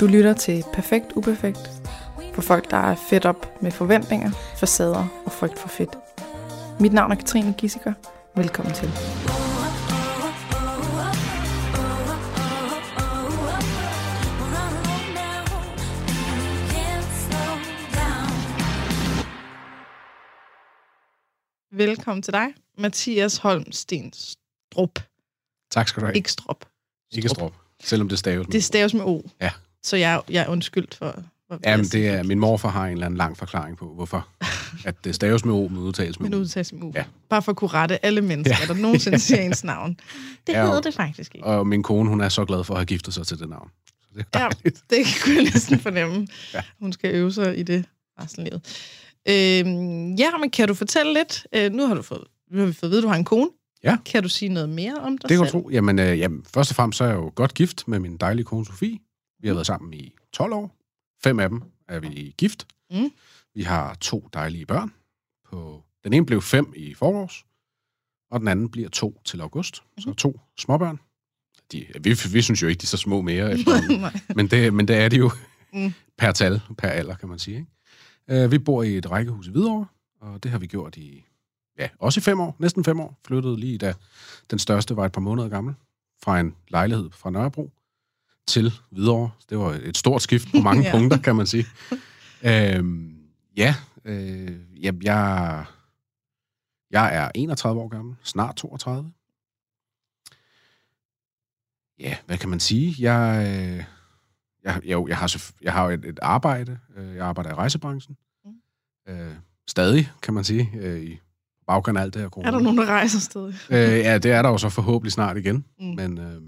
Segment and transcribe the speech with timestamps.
[0.00, 1.70] Du lytter til Perfekt Uperfekt
[2.34, 5.90] for folk, der er fedt op med forventninger, facader og frygt for fedt.
[6.80, 7.92] Mit navn er Katrine Gissiker.
[8.36, 8.88] Velkommen til.
[21.72, 25.00] Velkommen til dig, Mathias Holm Stenstrup.
[25.70, 26.16] Tak skal du have.
[26.16, 26.64] Ikke Strup.
[27.12, 27.54] Ikke strop.
[27.80, 29.22] Selvom det staves med Det staves med O.
[29.40, 29.50] Ja.
[29.82, 31.22] Så jeg, jeg er undskyldt for...
[31.50, 34.28] for Jamen, det er, min morfar har en eller anden lang forklaring på, hvorfor.
[34.84, 36.40] At det staves med O, men udtales med Men O.
[36.42, 36.92] udtales med U.
[36.94, 37.04] Ja.
[37.28, 38.74] Bare for at kunne rette alle mennesker, Ja.
[38.74, 39.96] der nogensinde siger ens navn.
[40.46, 41.46] Det Ja, hedder det faktisk ikke.
[41.46, 43.70] Og min kone, hun er så glad for at have giftet sig til det navn.
[43.88, 44.82] Så det er Ja, dejligt.
[44.90, 46.26] det kunne jeg næsten fornemme.
[46.54, 46.60] Ja.
[46.80, 47.84] Hun skal øve sig i det
[48.22, 48.62] resten af livet.
[49.28, 51.46] Øhm, ja, men kan du fortælle lidt?
[51.54, 53.24] Øh, nu har du fået, nu har vi fået at vide, at du har en
[53.24, 53.48] kone.
[53.84, 53.96] Ja.
[54.06, 55.52] Kan du sige noget mere om dig Det kan selv?
[55.62, 55.70] du tro.
[55.72, 58.44] Jamen, øh, jamen, først og fremmest så er jeg jo godt gift med min dejlige
[58.44, 58.98] kone Sofie.
[59.40, 60.76] Vi har været sammen i 12 år.
[61.22, 62.66] Fem af dem er vi gift.
[62.90, 63.10] Mm.
[63.54, 64.92] Vi har to dejlige børn.
[65.50, 67.44] På, den ene blev fem i forårs,
[68.30, 69.82] og den anden bliver to til august.
[69.82, 70.02] Mhm.
[70.02, 71.00] Så to småbørn.
[71.72, 73.56] De, vi, vi synes jo ikke, de er så små mere.
[74.36, 75.30] Men det, men det er det jo
[75.72, 75.80] Mm.
[75.80, 75.92] mm.
[76.18, 77.56] per tal, per alder, kan man sige.
[78.28, 78.44] Ikke?
[78.44, 79.86] Uh, vi bor i et rækkehus i Hvidovre,
[80.20, 81.24] og det har vi gjort i,
[81.78, 83.18] ja, også i fem år, næsten fem år.
[83.26, 83.94] Flyttede lige da
[84.50, 85.74] den største var et par måneder gammel,
[86.22, 87.70] fra en lejlighed fra Nørrebro
[88.48, 89.30] til Hvidovre.
[89.50, 90.90] Det var et stort skift på mange Ja.
[90.90, 91.66] punkter, kan man sige.
[92.42, 92.48] Uh,
[93.56, 93.74] ja,
[94.04, 94.12] uh,
[94.84, 95.64] jeg, jeg,
[96.90, 99.12] jeg er 31 år gammel, snart 32.
[102.00, 102.94] Ja, hvad kan man sige?
[102.98, 103.84] Jeg, øh,
[104.64, 106.78] jeg, jo, jeg har, jeg har et, et arbejde.
[106.96, 108.16] Øh, Jeg arbejder i rejsebranchen.
[108.44, 109.12] Mm.
[109.12, 109.34] Øh,
[109.66, 111.18] stadig, kan man sige, øh, i
[111.66, 112.48] baggrund af alt det her corona.
[112.48, 113.54] Er der nogen, der rejser stadig?
[113.70, 115.64] Øh, ja, det er der jo så forhåbentlig snart igen.
[115.80, 115.86] Mm.
[115.86, 116.42] Men, øh,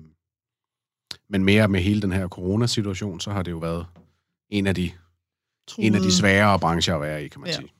[1.30, 3.86] men mere med hele den her coronasituation, så har det jo været
[4.48, 4.90] en af de,
[5.78, 7.52] en af de sværere brancher at være i, kan man Ja.
[7.54, 7.58] ja.
[7.60, 7.72] sige.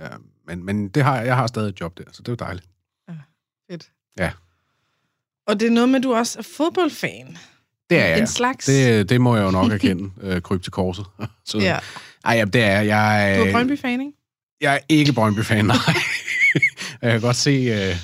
[0.00, 0.08] Ja,
[0.46, 2.66] men men det har, jeg har stadig et job der, så det er jo dejligt.
[3.70, 3.90] Fedt.
[4.18, 4.30] Ja.
[5.46, 7.36] Og det er noget med, at du også er fodboldfan.
[7.90, 8.18] Det er jeg.
[8.20, 8.66] En slags...
[8.66, 11.06] Det, det må jeg jo nok erkende, øh, kryb til korset.
[11.44, 11.78] så, ja.
[12.24, 12.86] Ej, ja, det er jeg.
[12.86, 13.38] jeg.
[13.38, 14.12] Du er Brøndby-fan, ikke?
[14.60, 15.76] Jeg er ikke Brøndby-fan, nej.
[17.02, 17.96] jeg kan godt se, øh,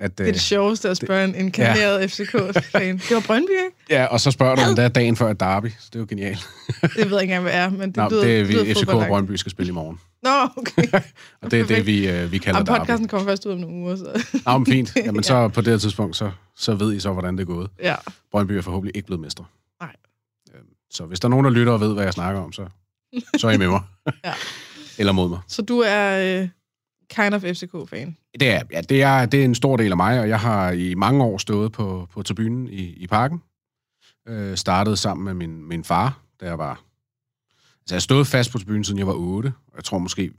[0.00, 0.18] at...
[0.18, 2.06] Det er Øh, det sjoveste at spørge en inkarneret ja.
[2.06, 2.98] FCK-fan.
[2.98, 3.76] Det var Brøndby, ikke?
[3.90, 6.06] ja, og så spørger du om det er dagen før derby, så det er jo
[6.08, 6.48] genialt.
[6.82, 8.74] Det ved jeg ikke engang, hvad er, men det Nå, lyder, det er lyder vi,
[8.74, 9.06] FCK og.
[9.08, 10.00] Brøndby skal spille i morgen.
[10.22, 11.00] Nå, okay.
[11.42, 12.78] Og det er det, vi, øh, vi kalder Og derby.
[12.78, 14.24] podcasten kommer først ud om nogle uger, så...
[14.46, 14.92] Nå, men fint.
[15.06, 17.70] Jamen, så på det her tidspunkt, så, så ved I så, hvordan det er gået.
[17.82, 17.94] ja.
[18.30, 19.44] Brøndby er forhåbentlig ikke blevet mestre.
[19.80, 19.92] Nej.
[20.54, 22.62] Øhm, Så hvis der er nogen, der lytter og ved, hvad jeg snakker om, så,
[23.36, 23.80] så er I med mig.
[24.24, 24.32] Ja.
[24.98, 25.38] Eller mod mig.
[25.48, 26.48] Så du er øh,
[27.10, 28.16] kind of FCK-fan.
[28.40, 30.70] Det er, ja, det, er, det er en stor del af mig, og jeg har
[30.70, 33.42] i mange år stået på, på tribunen i, i parken.
[34.28, 36.84] Øh, startede sammen med min, min far, da jeg var...
[37.80, 39.52] Altså, jeg stået fast på tribunen, siden jeg var 8.
[39.66, 40.32] Og jeg tror måske,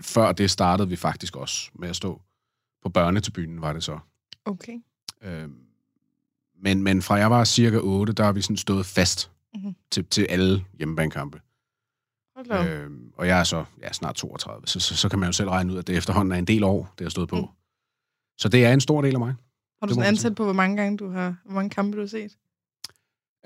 [0.00, 2.20] før det startede vi faktisk også med at stå
[2.82, 3.98] på børnetribunen, var det så.
[4.44, 4.78] Okay.
[5.22, 5.48] Øh,
[6.62, 9.62] men, men fra jeg var cirka 8, der har vi sådan stået fast Mhm.
[9.62, 9.74] mm-hmm.
[9.90, 11.40] til, til alle hjemmebanekampe.
[12.50, 12.66] Op.
[12.66, 15.48] Øh, og jeg er så ja, snart 32, så, så, så kan man jo selv
[15.48, 17.36] regne ud, at det efterhånden er en del år, det har stået på.
[17.36, 17.46] Mm.
[18.38, 19.34] Så det er en stor del af mig.
[19.80, 22.08] Har du sådan ansat på, hvor mange gange du har, hvor mange kampe du har
[22.08, 22.36] set?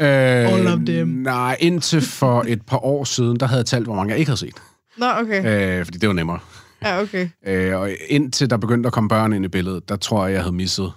[0.00, 0.06] Øh,
[0.52, 1.08] All of them.
[1.08, 4.28] Nej, indtil for et par år siden, der havde jeg talt, hvor mange jeg ikke
[4.28, 4.62] havde set.
[4.98, 5.78] Nå, okay.
[5.78, 6.38] Øh, fordi det var nemmere.
[6.82, 7.28] Ja, okay.
[7.46, 10.42] Øh, og indtil der begyndte at komme børn ind i billedet, der tror jeg, jeg
[10.42, 10.92] havde misset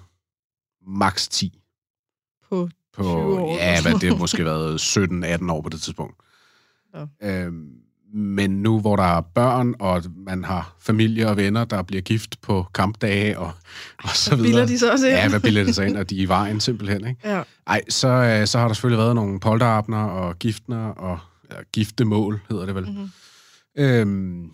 [0.88, 1.60] maks 10.
[2.50, 4.80] På På, 20 år ja, hvad det har måske været
[5.44, 6.16] 17-18 år på det tidspunkt.
[6.94, 7.08] Nå.
[7.22, 7.70] Øhm,
[8.14, 12.42] men nu, hvor der er børn, og man har familie og venner, der bliver gift
[12.42, 13.52] på kampdage og,
[14.04, 14.52] og så Hvad videre.
[14.52, 15.16] bilder de så også ind?
[15.16, 17.30] Ja, hvad bilder det sig ind, og de er i vejen simpelthen, ikke?
[17.36, 17.42] Ja.
[17.68, 21.20] Ej, så, øh, så har der selvfølgelig været nogle polterabner og giftner og
[21.52, 22.84] ja, giftemål, hedder det vel.
[22.84, 22.94] Mhm.
[22.94, 23.10] Mm-hmm.
[23.78, 24.52] Øhm,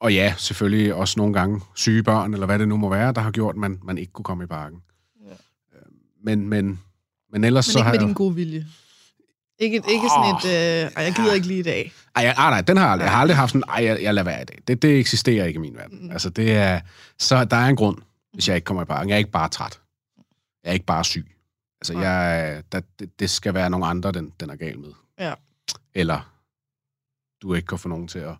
[0.00, 3.20] og ja, selvfølgelig også nogle gange syge børn, eller hvad det nu må være, der
[3.20, 4.78] har gjort, at man, man ikke kunne komme i parken.
[5.26, 5.32] Ja.
[5.78, 5.92] Øhm,
[6.24, 6.80] Men, men,
[7.32, 8.06] men ellers Men så ikke har med jeg...
[8.08, 8.66] din gode vilje.
[9.58, 10.44] Ikke, ikke sådan et,
[10.84, 11.92] øh, ej, jeg gider ikke lige i dag.
[12.16, 13.04] Ej, jeg, ej, nej, den har jeg aldrig.
[13.04, 14.58] Jeg har aldrig haft sådan, ej, jeg, jeg lader være i dag.
[14.68, 16.04] Det, det eksisterer ikke i min verden.
[16.04, 16.10] Mm.
[16.10, 16.80] Altså, det er...
[17.18, 17.98] Så der er en grund,
[18.32, 19.08] hvis jeg ikke kommer i parken.
[19.08, 19.80] Jeg er ikke bare træt.
[20.64, 21.36] Jeg er ikke bare syg.
[21.80, 24.92] Altså, jeg, der, det, det skal være nogle andre, den, den er gal med.
[25.18, 25.34] Ja.
[25.94, 26.32] Eller
[27.42, 28.34] du ikke kan få nogen til at,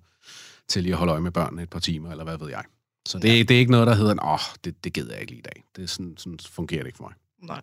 [0.68, 2.64] til lige at holde øje med børnene et par timer, eller hvad ved jeg.
[3.08, 3.34] Så det, Ja.
[3.34, 3.42] ja.
[3.42, 5.42] det er ikke noget, der hedder, åh, oh, det, det gider jeg ikke lige i
[5.42, 5.64] dag.
[5.76, 7.14] Det er sådan, sådan fungerer det ikke for mig.
[7.48, 7.60] Nej.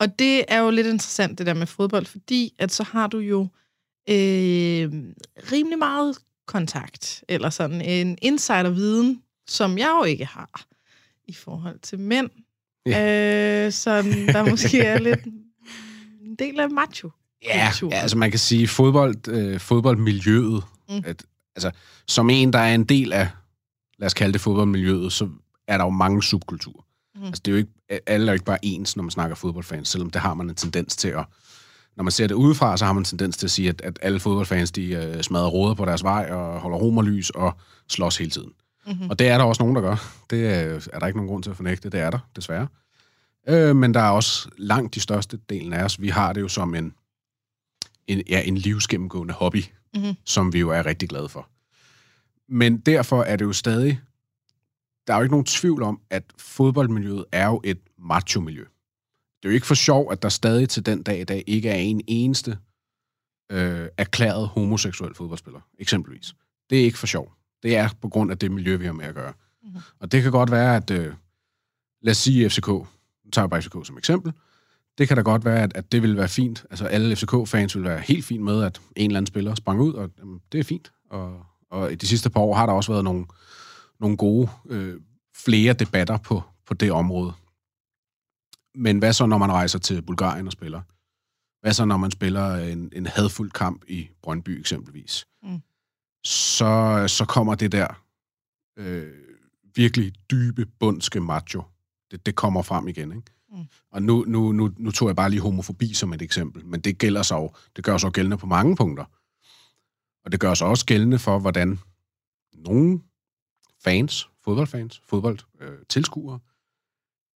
[0.00, 3.18] Og det er jo lidt interessant, det der med fodbold, fordi at så har du
[3.18, 3.40] jo
[4.08, 4.92] øh,
[5.52, 10.66] rimelig meget kontakt, eller sådan en insiderviden, som jeg jo ikke har
[11.28, 12.30] i forhold til mænd.
[12.86, 13.66] Ja.
[13.66, 15.24] Øh, som der måske er lidt
[16.24, 17.10] en del af macho.
[17.44, 21.02] Ja, altså man kan sige, fodbold, øh, fodboldmiljøet, mm.
[21.04, 21.24] at,
[21.56, 21.70] altså,
[22.06, 23.28] som en, der er en del af,
[23.98, 25.28] lad os kalde det fodboldmiljøet, så
[25.68, 26.85] er der jo mange subkulturer.
[27.16, 27.24] Mm.
[27.24, 27.70] Altså, det er jo ikke,
[28.06, 30.54] alle er jo ikke bare ens, når man snakker fodboldfans, selvom det har man en
[30.54, 31.24] tendens til at...
[31.96, 33.98] Når man ser det udefra, så har man en tendens til at sige, at, at
[34.02, 37.56] alle fodboldfans, de øh, smadrer råder på deres vej og holder romerlys og
[37.88, 38.52] slås hele tiden.
[38.86, 39.10] Mm-hmm.
[39.10, 39.96] Og det er der også nogen, der gør.
[40.30, 41.90] Det er, er der ikke nogen grund til at fornægte.
[41.90, 42.68] Det er der, desværre.
[43.48, 46.00] Øh, men der er også langt de største delen af os.
[46.00, 46.94] Vi har det jo som en,
[48.06, 49.64] en, ja, en livsgennemgående hobby,
[49.94, 50.14] mm-hmm.
[50.24, 51.48] som vi jo er rigtig glade for.
[52.48, 54.00] Men derfor er det jo stadig
[55.06, 58.64] der er jo ikke nogen tvivl om, at fodboldmiljøet er jo et macho-miljø.
[59.42, 61.68] Det er jo ikke for sjov, at der stadig til den dag i dag ikke
[61.68, 62.58] er en eneste
[63.52, 66.34] øh, erklæret homoseksuel fodboldspiller, eksempelvis.
[66.70, 67.32] Det er ikke for sjov.
[67.62, 69.32] Det er på grund af det miljø, vi har med at gøre.
[69.62, 69.80] Mm-hmm.
[70.00, 71.14] Og det kan godt være, at øh,
[72.02, 72.68] lad os sige FCK,
[73.32, 74.32] tager bare FCK som eksempel,
[74.98, 76.64] det kan da godt være, at, at det vil være fint.
[76.70, 79.92] Altså alle FCK-fans vil være helt fint med, at en eller anden spiller sprang ud,
[79.92, 80.92] og jamen, det er fint.
[81.10, 83.26] Og, og i de sidste par år har der også været nogle,
[84.00, 85.00] nogle gode, øh,
[85.36, 87.32] flere debatter på, på det område.
[88.74, 90.82] Men hvad så, når man rejser til Bulgarien og spiller?
[91.60, 95.26] Hvad så, når man spiller en, en hadfuld kamp i Brøndby eksempelvis?
[95.42, 95.60] Mm.
[96.24, 98.02] Så, så kommer det der
[98.78, 99.12] øh,
[99.74, 101.62] virkelig dybe, bundske macho.
[102.10, 103.22] Det, det kommer frem igen, ikke?
[103.50, 103.64] Mm.
[103.90, 106.98] Og nu, nu, nu, nu tog jeg bare lige homofobi som et eksempel, men det
[106.98, 109.04] gælder så det gør så gældende på mange punkter.
[110.24, 111.78] Og det gør så også gældende for, hvordan
[112.54, 113.00] nogle
[113.86, 116.40] fans, fodboldfans, fodboldtilskuere, øh,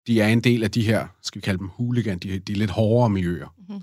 [0.07, 2.71] de er en del af de her, skal vi kalde dem hooligan, de, de lidt
[2.71, 3.83] hårdere miljøer, mm-hmm.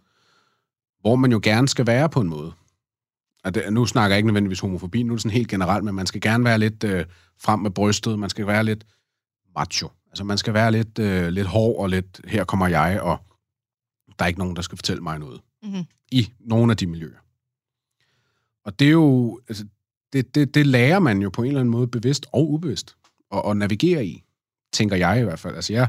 [1.02, 2.52] hvor man jo gerne skal være på en måde.
[3.44, 5.96] Og det, nu snakker jeg ikke nødvendigvis homofobi, nu er det sådan helt generelt, men
[5.96, 7.06] man skal gerne være lidt øh,
[7.38, 8.86] frem med brystet, man skal være lidt
[9.56, 9.90] macho.
[10.08, 13.18] Altså man skal være lidt, øh, lidt hård og lidt, her kommer jeg, og
[14.20, 15.42] der er ikke nogen, der skal fortælle mig noget.
[15.64, 15.84] Mm-hmm.
[16.12, 17.20] I nogle af de miljøer.
[18.66, 19.66] Og det er jo, altså,
[20.14, 22.98] det, det, det lærer man jo på en eller anden måde bevidst og ubevidst
[23.34, 24.24] at, at navigere i,
[24.74, 25.56] tænker jeg i hvert fald.
[25.56, 25.88] Altså jeg,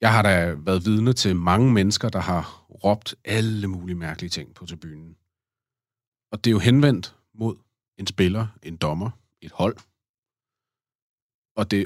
[0.00, 4.54] jeg har da været vidne til mange mennesker, der har råbt alle mulige mærkelige ting
[4.54, 5.16] på tribunen.
[6.32, 7.56] Og det er jo henvendt mod
[7.98, 9.10] en spiller, en dommer,
[9.42, 9.76] et hold.
[11.56, 11.84] Og det er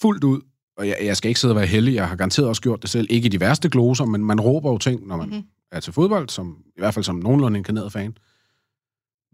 [0.00, 0.40] fuldt ud,
[0.76, 2.90] og jeg, jeg skal ikke sidde og være heldig, jeg har garanteret også gjort det
[2.90, 5.48] selv, ikke i de værste gloser, men man råber jo ting, når man mm-hmm.
[5.72, 8.16] er til fodbold, som, i hvert fald som nogenlunde inkarneret fan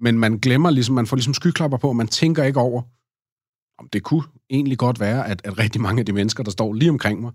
[0.00, 2.82] men man glemmer ligesom, man får ligesom skyklapper på, og man tænker ikke over,
[3.78, 6.72] om det kunne egentlig godt være, at, at rigtig mange af de mennesker, der står
[6.72, 7.32] lige omkring mig,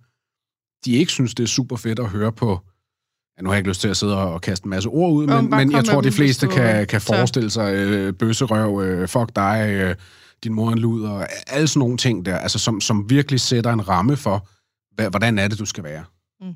[0.85, 2.59] de ikke synes, det er super fedt at høre på,
[3.37, 5.27] ja, nu har jeg ikke lyst til at sidde og kaste en masse ord ud,
[5.27, 9.69] men, men jeg tror, de fleste kan, kan forestille sig øh, bøsserøv, øh, fuck dig,
[9.69, 9.95] øh,
[10.43, 13.89] din mor en luder, alle sådan nogle ting der, altså som, som virkelig sætter en
[13.89, 14.47] ramme for,
[14.95, 16.03] hvad, hvordan er det, du skal være.
[16.41, 16.53] Mm.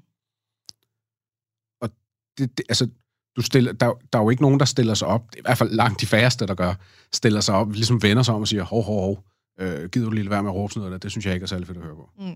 [1.81, 1.89] Og
[2.37, 2.87] det, det, altså,
[3.35, 5.69] du stiller, der, der er jo ikke nogen, der stiller sig op, i hvert fald
[5.71, 6.73] langt de færreste, der gør,
[7.13, 9.23] stiller sig op, ligesom vender sig om og siger, hov, hov, hov,
[9.59, 10.97] øh, gider du lige være med at råbe sådan noget der?
[10.97, 12.09] Det synes jeg ikke er særlig fedt at høre på.
[12.19, 12.35] Mm.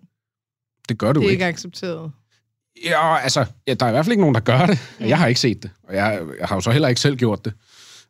[0.90, 1.28] Det gør du ikke.
[1.28, 2.12] Det er ikke accepteret.
[2.86, 4.80] Ja, altså, ja, der er i hvert fald ikke nogen, der gør det.
[5.00, 5.06] Mm.
[5.06, 7.46] Jeg har ikke set det, og jeg, jeg har jo så heller ikke selv gjort
[7.46, 7.54] det.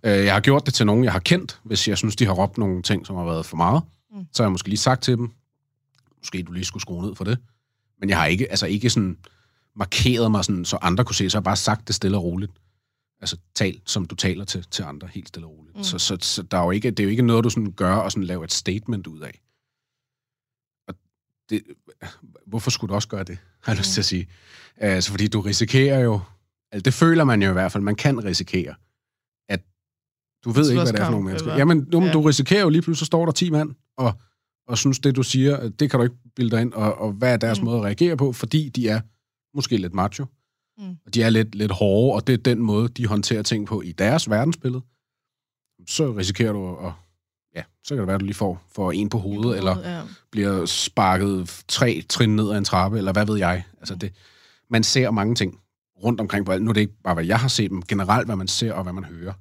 [0.03, 2.33] Øh, jeg har gjort det til nogen, jeg har kendt, hvis jeg synes, de har
[2.33, 3.83] råbt nogle ting, som har været for meget.
[4.11, 4.25] Mm.
[4.33, 5.31] Så har jeg måske lige sagt til dem,
[6.17, 7.37] måske du lige skulle skrue ned for det.
[7.99, 9.17] Men jeg har ikke, altså ikke sådan
[9.75, 12.23] markeret mig, sådan, så andre kunne se, så har jeg bare sagt det stille og
[12.23, 12.51] roligt
[13.21, 15.77] altså tal, som du taler til, til andre, helt stille og roligt.
[15.77, 15.83] Mm.
[15.83, 17.95] Så, så, så der er jo ikke, det er jo ikke noget, du sådan gør
[17.95, 19.41] og sådan laver et statement ud af.
[20.87, 20.95] Og
[21.49, 21.63] det,
[22.47, 23.79] hvorfor skulle du også gøre det, har jeg mm.
[23.79, 24.27] lyst til at sige.
[24.77, 26.19] Altså, fordi du risikerer jo,
[26.71, 28.75] altså det føler man jo i hvert fald, man kan risikere,
[29.49, 29.61] at
[30.43, 31.49] du ved ikke, hvad det er for nogle mennesker.
[31.49, 31.57] Eller?
[31.57, 32.11] Jamen, du, ja.
[32.11, 34.13] du risikerer jo lige pludselig, så står der 10 mand, og,
[34.67, 37.33] og synes, det du siger, det kan du ikke bilde dig ind, og, og hvad
[37.33, 37.65] er deres mm.
[37.65, 39.01] måde at reagere på, fordi de er
[39.53, 40.25] måske lidt macho.
[40.77, 40.97] Mm.
[41.05, 43.81] Og de er lidt, lidt hårde, og det er den måde, de håndterer ting på
[43.81, 44.81] i deres verdensbillede.
[45.87, 46.91] Så risikerer du at...
[47.55, 49.89] Ja, så kan det være, at du lige får, får en på hovedet, hoved, eller
[49.89, 50.01] ja.
[50.31, 53.63] bliver sparket tre trin ned ad en trappe, eller hvad ved jeg.
[53.79, 54.13] Altså det,
[54.69, 55.59] man ser mange ting
[56.03, 56.63] rundt omkring på alt.
[56.63, 58.83] Nu er det ikke bare, hvad jeg har set, men generelt, hvad man ser og
[58.83, 59.33] hvad man hører.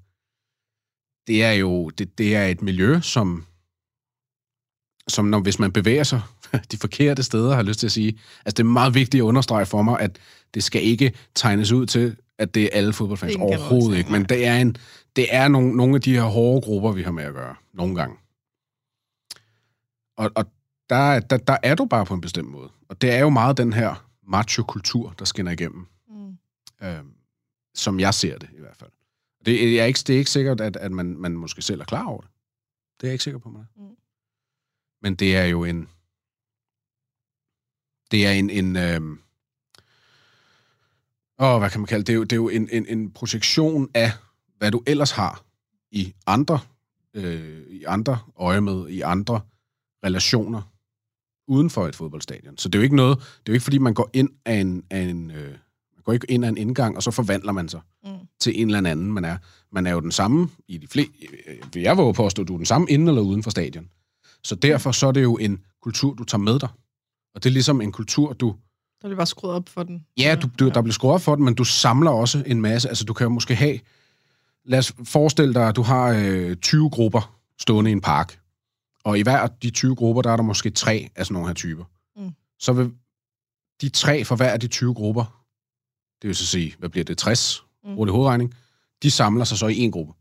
[1.27, 3.47] Det er jo det, det er et miljø, som,
[5.09, 6.23] som når, hvis man bevæger sig
[6.73, 8.19] de forkerte steder, har jeg lyst til at sige.
[8.45, 10.19] Altså, det er meget vigtigt at understrege for mig, at
[10.55, 13.33] det skal ikke tegnes ud til, at det er alle fodboldfans.
[13.33, 14.13] Det Overhovedet ikke.
[14.13, 14.77] Men det er, en,
[15.17, 17.55] det er nogle, nogle af de her hårde grupper, vi har med at gøre.
[17.73, 18.17] Nogle gange.
[20.17, 20.45] Og, og
[20.91, 22.69] der, der, der er du bare på en bestemt måde.
[22.89, 25.87] Og det er jo meget den her macho-kultur, der skinner igennem.
[26.09, 26.37] Mm.
[26.83, 27.13] Øhm,
[27.75, 28.91] som jeg ser det, i hvert fald.
[29.47, 32.07] Det er ikke, det er ikke sikkert, at, at man, man måske selv er klar
[32.07, 32.31] over det.
[33.01, 33.97] Det er jeg ikke sikker på, man mm.
[35.03, 35.89] Men det er jo en...
[38.11, 38.51] Det er en...
[38.51, 39.19] en øhm,
[41.39, 42.07] Og hvad kan man kalde det?
[42.07, 44.13] Det er jo, det er jo en, en, en projektion af,
[44.59, 45.45] hvad du ellers har
[45.91, 46.59] i andre,
[47.15, 49.41] øh, i andre øje med, i andre
[50.05, 50.63] relationer
[51.49, 52.59] uden for et fodboldstadion.
[52.59, 54.55] Så det er jo ikke noget, det er jo ikke fordi, man går ind af
[54.55, 55.51] en, af en øh,
[55.95, 58.13] man går ikke ind af en indgang, og så forvandler man sig Mm.
[58.41, 59.37] til en eller anden, man er.
[59.73, 61.07] Man er jo den samme i de flere,
[61.73, 63.89] vil jeg våge påstå, du er den samme inden eller uden for stadion.
[64.43, 66.69] Så derfor så er det jo en kultur, du tager med dig.
[67.37, 68.55] Og det er ligesom en kultur, du
[69.03, 70.07] Der bliver bare skruet op for den.
[70.19, 72.89] Ja, du, du, der bliver skruet op for den, men du samler også en masse.
[72.89, 73.79] Altså, du kan jo måske have...
[74.65, 78.41] Lad os forestille dig, at du har øh, 20 grupper stående i en park.
[79.05, 81.49] Og i hver af de 20 grupper, der er der måske tre af sådan nogle
[81.49, 81.85] her typer.
[82.17, 82.31] Mm.
[82.59, 82.93] Så vil
[83.81, 85.45] de tre for hver af de 20 grupper,
[86.23, 87.65] det vil så sige, hvad bliver det, 60?
[87.85, 87.91] Mm.
[87.91, 87.97] Mm.
[87.97, 88.55] hovedregning.
[89.03, 90.13] De samler sig så i en gruppe.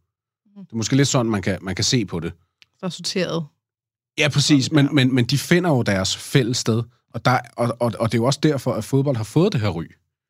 [0.46, 0.66] Mm.
[0.66, 2.34] Det er måske lidt sådan, man kan, man kan se på det.
[2.82, 3.46] Der er sorteret.
[4.18, 6.84] Ja, præcis, men, men, men de finder jo deres fælles sted.
[7.14, 9.62] Og, der, og, og, og det er jo også derfor, at fodbold har fået det
[9.62, 9.84] her ry.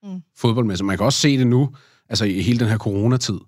[0.03, 0.21] Mm.
[0.35, 0.85] Fodboldmæssigt.
[0.85, 1.75] Man kan også se det nu,
[2.09, 3.39] altså i hele den her coronatid,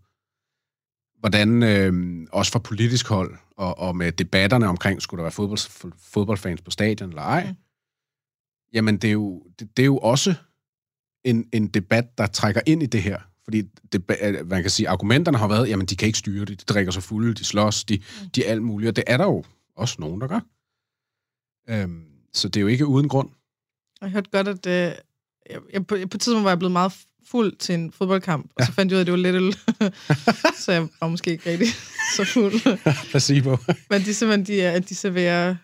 [1.19, 1.93] hvordan øh,
[2.31, 6.71] også fra politisk hold, og, og med debatterne omkring, skulle der være fodbold, fodboldfans på
[6.71, 7.55] stadion eller ej, mm.
[8.73, 10.33] jamen det er, jo, det, det er jo også
[11.25, 13.19] en, en debat, der trækker ind i det her.
[13.43, 14.03] Fordi det,
[14.49, 17.03] man kan sige, argumenterne har været, jamen de kan ikke styre det, de drikker sig
[17.03, 18.29] fulde, de slås, de, Mm.
[18.29, 19.43] de er alt muligt, og det er der jo
[19.77, 20.39] også nogen, der gør.
[21.69, 22.03] Øhm,
[22.33, 23.29] så det er jo ikke uden grund.
[24.01, 24.73] Jeg hørte godt, at øh,
[25.49, 26.93] jeg, jeg, på, på et tidspunkt var jeg blevet meget
[27.25, 29.53] fuld til en fodboldkamp, og så fandt jeg ud af, at det var lidt øl.
[30.63, 31.67] så jeg var måske ikke rigtig
[32.15, 32.77] så fuld.
[33.11, 33.57] Placebo.
[33.89, 35.55] Men de simpelthen, de, er- at de serverer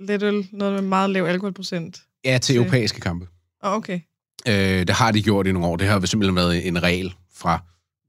[0.00, 2.02] lidt øl, noget med meget lav alkoholprocent.
[2.24, 2.64] Ja, til Okay.
[2.66, 3.26] europæiske kampe.
[3.64, 4.00] Åh, oh, okay.
[4.48, 4.54] Øh,
[4.86, 5.76] det har de gjort i nogle år.
[5.76, 7.64] Det har simpelthen været en regel fra,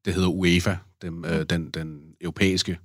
[0.05, 2.77] det hedder UEFA, den, øh, den, den europæiske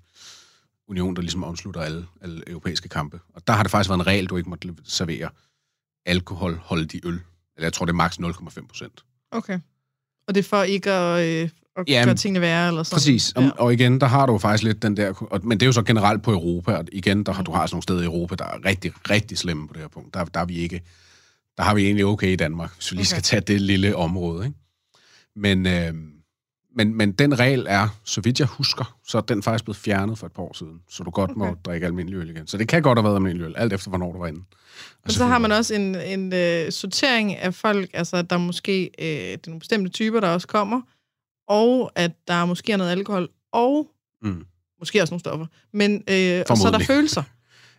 [0.88, 3.20] union, der ligesom omslutter alle, alle europæiske kampe.
[3.34, 5.28] Og der har det faktisk været en regel, du ikke måtte servere
[6.06, 7.20] alkoholholdig øl.
[7.56, 9.04] Eller jeg tror, det er maks 0,5 procent.
[9.30, 9.58] Okay.
[10.28, 12.96] Og det er for ikke at, øh, at Jamen, gøre tingene værre, eller sådan?
[12.96, 13.32] Præcis.
[13.36, 13.50] Ja.
[13.50, 15.12] Og, igen, der har du faktisk lidt den der...
[15.30, 17.66] Og, men det er jo så generelt på Europa, og igen, der har, du har
[17.66, 20.14] sådan nogle steder i Europa, der er rigtig, rigtig slemme på det her punkt.
[20.14, 20.82] Der, der er vi ikke...
[21.56, 23.08] Der har vi egentlig okay i Danmark, hvis vi lige Okay.
[23.08, 24.58] skal tage det lille område, ikke?
[25.36, 25.94] Men, øh,
[26.74, 30.18] men, men den regel er, så vidt jeg husker, så er den faktisk blevet fjernet
[30.18, 30.80] for et par år siden.
[30.90, 31.38] Så du godt okay.
[31.38, 32.46] må drikke almindelig øl igen.
[32.46, 34.44] Så det kan godt have været almindelig øl, alt efter hvornår du var inde.
[35.04, 38.90] Og så har man også en, en øh, sortering af folk, altså at der måske
[38.98, 40.80] øh, det er nogle bestemte typer, der også kommer,
[41.48, 43.88] og at der måske er noget alkohol, og
[44.24, 44.44] Mm.
[44.78, 45.46] måske også nogle stoffer.
[45.72, 47.22] Men øh, og så er der følelser.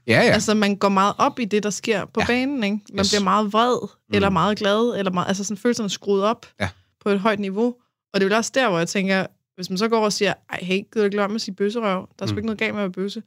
[0.07, 0.29] Ja, ja.
[0.31, 2.25] Altså, man går meget op i det, der sker på Ja.
[2.25, 2.79] banen, ikke?
[2.93, 3.11] Man Yes.
[3.11, 3.77] bliver meget vred,
[4.09, 4.15] mm.
[4.15, 6.69] eller meget glad, eller meget, altså sådan følelserne er skruet op Ja.
[7.03, 7.75] på et højt niveau.
[8.13, 10.33] Og det er vel også der, hvor jeg tænker, hvis man så går og siger,
[10.51, 12.09] ej, hey, gider du ikke lade at sige bøsserøv?
[12.19, 12.37] Der er sgu Mm.
[12.37, 13.23] ikke noget galt med at være bøsse.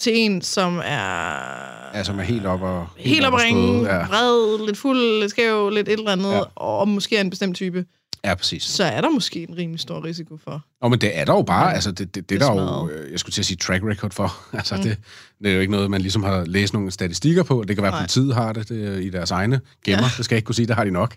[0.00, 1.96] Til en, som er...
[1.98, 3.94] Ja, som er helt op og Helt op og at ringe, støde.
[3.96, 4.06] Ja.
[4.06, 6.40] vred, lidt fuld, lidt skæv, lidt et eller andet, Ja.
[6.54, 7.84] og måske er en bestemt type,
[8.24, 8.62] ja, præcis.
[8.62, 10.64] så er der måske en rimelig stor risiko for.
[10.80, 11.74] Og men det er der jo bare, Ja.
[11.74, 13.56] altså det, det, det, Det er er der jo, øh, jeg skulle til at sige
[13.56, 14.36] track record for.
[14.58, 14.82] altså Mm.
[14.82, 14.98] det,
[15.42, 17.64] det er jo ikke noget, man ligesom har læst nogle statistikker på.
[17.68, 20.02] Det kan være, at politiet har det, det er i deres egne gemmer.
[20.02, 20.08] Ja.
[20.16, 21.14] Det skal jeg ikke kunne sige, det har de nok.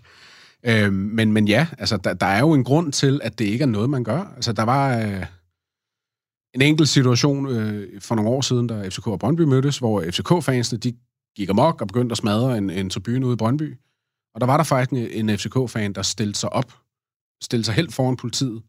[0.66, 3.64] Øhm, men, men ja, altså der, der er jo en grund til, at det ikke
[3.64, 4.34] er noget, man gør.
[4.36, 5.26] Altså der var øh,
[6.54, 10.80] en enkelt situation øh, for nogle år siden, da FCK og Brøndby mødtes, hvor FCK-fansene,
[10.80, 10.94] de
[11.36, 13.78] gik amok og begyndte at smadre en, en tribune ude i Brøndby.
[14.36, 16.74] Og der var der faktisk en, en FCK-fan, der stillede sig op,
[17.42, 18.62] stillede sig helt foran politiet,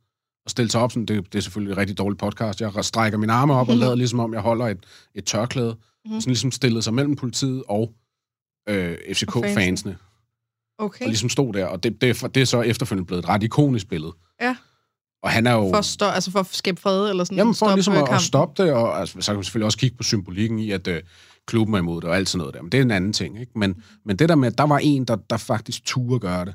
[0.44, 3.18] og stillede sig op, sådan, det, det er selvfølgelig et rigtig dårligt podcast, jeg strækker
[3.18, 6.20] mine arme op og lader ligesom om, jeg holder et, et tørklæde, mm.
[6.20, 7.94] sådan ligesom stillede sig mellem politiet og
[8.68, 9.96] øh, FCK-fansene,
[10.78, 11.04] Okay.
[11.04, 13.88] og ligesom stod der, og det, det, det er så efterfølgende blevet et ret ikonisk
[13.88, 14.12] billede.
[14.40, 14.56] Ja.
[15.22, 15.68] Og han er jo...
[15.70, 18.20] For at, stå, altså for at skabe fred, eller sådan Jamen for ligesom at, at
[18.20, 21.02] stoppe det, og altså, så kan man selvfølgelig også kigge på symbolikken i, at øh,
[21.46, 22.62] klubben er imod det, og alt sådan noget der.
[22.62, 23.52] Men det er en anden ting, ikke?
[23.58, 26.54] Men, men det der med, at der var en, der, der faktisk turde gøre det,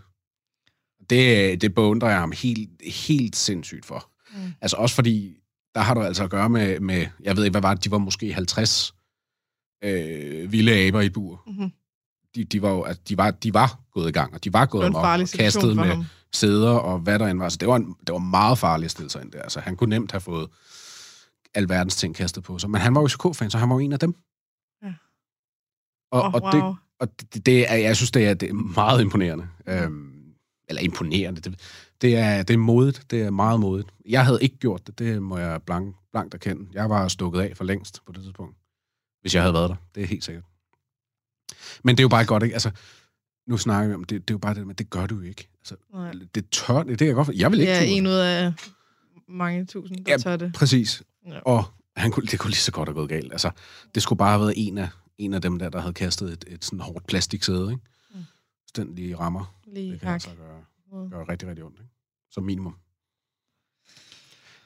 [1.09, 2.69] det, det beundrer jeg ham helt,
[3.05, 4.09] helt sindssygt for.
[4.33, 4.53] Mm.
[4.61, 5.35] Altså også fordi,
[5.75, 7.91] der har du altså at gøre med, med jeg ved ikke, hvad var det, de
[7.91, 8.93] var måske 50
[9.83, 11.43] øh, vilde aber i bur.
[11.47, 11.71] Mhm.
[12.35, 14.61] De, de, var jo, altså, de, var, de var gået i gang, og de var
[14.61, 16.05] Det gået farlig og kastet med ham.
[16.33, 17.49] sæder og hvad der end var.
[17.49, 19.41] Så det var, en, det var meget farligt at stille sig ind der.
[19.41, 20.49] Altså, han kunne nemt have fået
[21.53, 22.69] alverdens ting kastet på sig.
[22.69, 24.15] Men han var jo FCK-fan, så han var jo en af dem.
[24.83, 24.93] Ja.
[26.11, 26.75] Og, Åh, og, det, wow.
[26.99, 29.47] og det, det er, jeg synes, det er, det er meget imponerende.
[29.67, 30.09] Øhm,
[30.69, 31.41] eller imponerende.
[31.41, 31.59] Det,
[32.01, 33.05] det, er, det er modigt.
[33.11, 33.89] Det er meget modigt.
[34.09, 34.99] Jeg havde ikke gjort det.
[34.99, 36.67] Det må jeg blank, blankt erkende.
[36.73, 38.57] Jeg var stukket af for længst på det tidspunkt.
[39.21, 39.75] Hvis jeg havde været der.
[39.95, 40.43] Det er helt sikkert.
[41.83, 42.53] Men det er jo bare godt, ikke?
[42.55, 42.71] Altså,
[43.47, 45.21] nu snakker vi om, det, det er jo bare det, men det gør du jo
[45.21, 45.49] ikke.
[45.59, 46.11] Altså, Nej.
[46.35, 48.53] det tør, det kan jeg godt for- Jeg vil ikke Ja, en ud af
[49.27, 50.53] mange tusind, der Ja, tør det.
[50.53, 51.03] Præcis.
[51.27, 51.39] Ja.
[51.39, 51.63] Og
[51.95, 53.31] han kunne, det kunne lige så godt have gået galt.
[53.31, 53.51] Altså,
[53.95, 56.45] det skulle bare have været en af, en af dem der, der havde kastet et,
[56.47, 57.83] et sådan hårdt plastiksæde, ikke?
[58.13, 58.17] Mm.
[58.19, 58.23] Mm.
[58.75, 59.55] Den lige rammer.
[59.73, 60.13] Lige Det kan hak.
[60.15, 61.03] altså gøre.
[61.03, 61.91] Det gør rigtig, rigtig ondt, ikke?
[62.31, 62.75] Som minimum.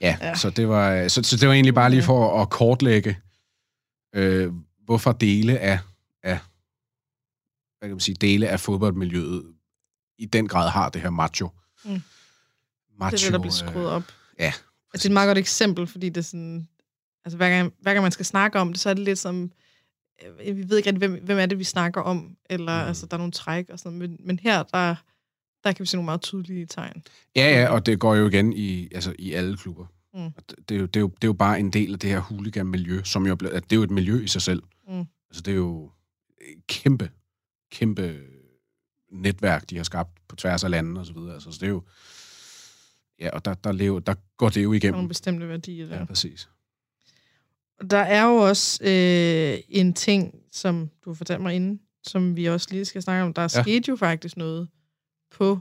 [0.01, 0.35] Ja, Ja.
[0.35, 3.17] Så, det var, så, så det var egentlig bare lige for at kortlægge,
[4.15, 4.53] øh,
[4.85, 5.79] hvorfor dele af
[7.79, 9.53] hvad kan man sige, dele af fodboldmiljøet
[10.19, 11.49] i den grad har det her macho.
[11.85, 12.01] Mm.
[12.99, 14.03] macho Det er det, der bliver skruet op.
[14.39, 14.53] ja,
[14.93, 16.67] Altså, det er et meget godt eksempel, fordi det er sådan...
[17.25, 19.51] Altså, hver gang, hver gang man skal snakke om det, så er det lidt som...
[20.45, 22.37] øh, Vi ved ikke rigtig, hvem, hvem er det, vi snakker om.
[22.49, 22.87] Eller, Mm.
[22.87, 24.09] altså, der er nogle træk og sådan noget.
[24.11, 24.95] Men, men her, der,
[25.63, 27.03] der kan vi se nogle meget tydelige tegn.
[27.35, 29.85] Ja, ja, og det går jo igen i, altså, i alle klubber.
[30.13, 30.31] Mm.
[30.69, 32.19] Det, er jo, det, er jo, det er jo bare en del af det her
[32.19, 34.63] hooligan-miljø, som jo er det er jo et miljø i sig selv.
[34.87, 35.05] Mm.
[35.29, 35.91] Altså, det er jo
[36.41, 37.09] et kæmpe,
[37.69, 38.19] kæmpe
[39.11, 41.33] netværk, de har skabt på tværs af landene og så videre.
[41.33, 41.83] Altså, så det er jo...
[43.19, 44.93] Ja, og der, der, lever, der går det jo igennem.
[44.95, 45.97] nogle bestemte værdier der.
[45.99, 46.49] Ja, præcis.
[47.89, 52.45] Der er jo også øh, en ting, som du har fortalt mig inden, som vi
[52.45, 53.33] også lige skal snakke om.
[53.33, 53.47] Der Ja.
[53.63, 54.69] skete jo faktisk noget
[55.31, 55.59] på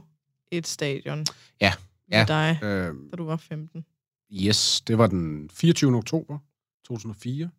[0.51, 1.25] et stadion
[1.61, 1.73] Ja,
[2.07, 2.25] med ja.
[2.27, 3.85] dig, Øh, da du var 15.
[4.31, 5.95] yes, det var den 24.
[5.95, 6.39] oktober
[6.85, 7.49] 2004.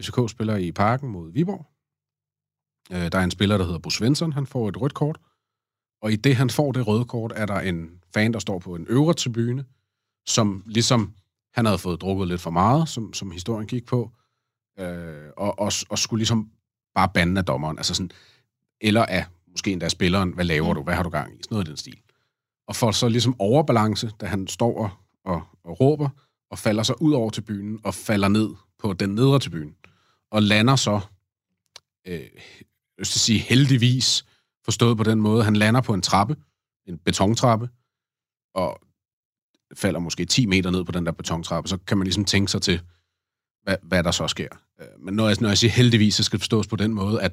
[0.00, 1.66] FCK spiller i parken mod Viborg.
[2.92, 4.32] Øh, der er en spiller, der hedder Bo Svensson.
[4.32, 5.18] Han får et rødt kort.
[6.02, 8.74] Og i det, han får det røde kort, er der en fan, der står på
[8.74, 9.64] en øvre tribune,
[10.26, 11.12] som ligesom
[11.54, 14.10] han havde fået drukket lidt for meget, som, som historien gik på,
[14.78, 16.50] øh, og, og, og skulle ligesom
[16.94, 17.78] bare bande af dommeren.
[17.78, 18.10] Altså sådan,
[18.80, 20.74] eller af måske endda spilleren, hvad laver Mm.
[20.74, 21.42] du, hvad har du gang i?
[21.42, 22.00] Sådan noget i den stil.
[22.68, 24.90] Og får så ligesom overbalance, da han står og,
[25.24, 26.08] og, og råber,
[26.50, 28.48] og falder så ud over tribunen, og falder ned
[28.78, 29.72] på den nedre tribune,
[30.30, 31.00] og lander så,
[32.06, 32.20] øh,
[32.98, 34.24] jeg skal sige heldigvis,
[34.64, 36.36] forstået på den måde, han lander på en trappe,
[36.86, 37.68] en betontrappe,
[38.54, 38.80] og
[39.74, 42.62] falder måske 10 meter ned på den der betontrappe, så kan man ligesom tænke sig
[42.62, 42.80] til,
[43.62, 44.48] hvad, hvad der så sker.
[44.80, 47.22] Øh, Men når jeg, når jeg siger heldigvis, så skal det forstås på den måde,
[47.22, 47.32] at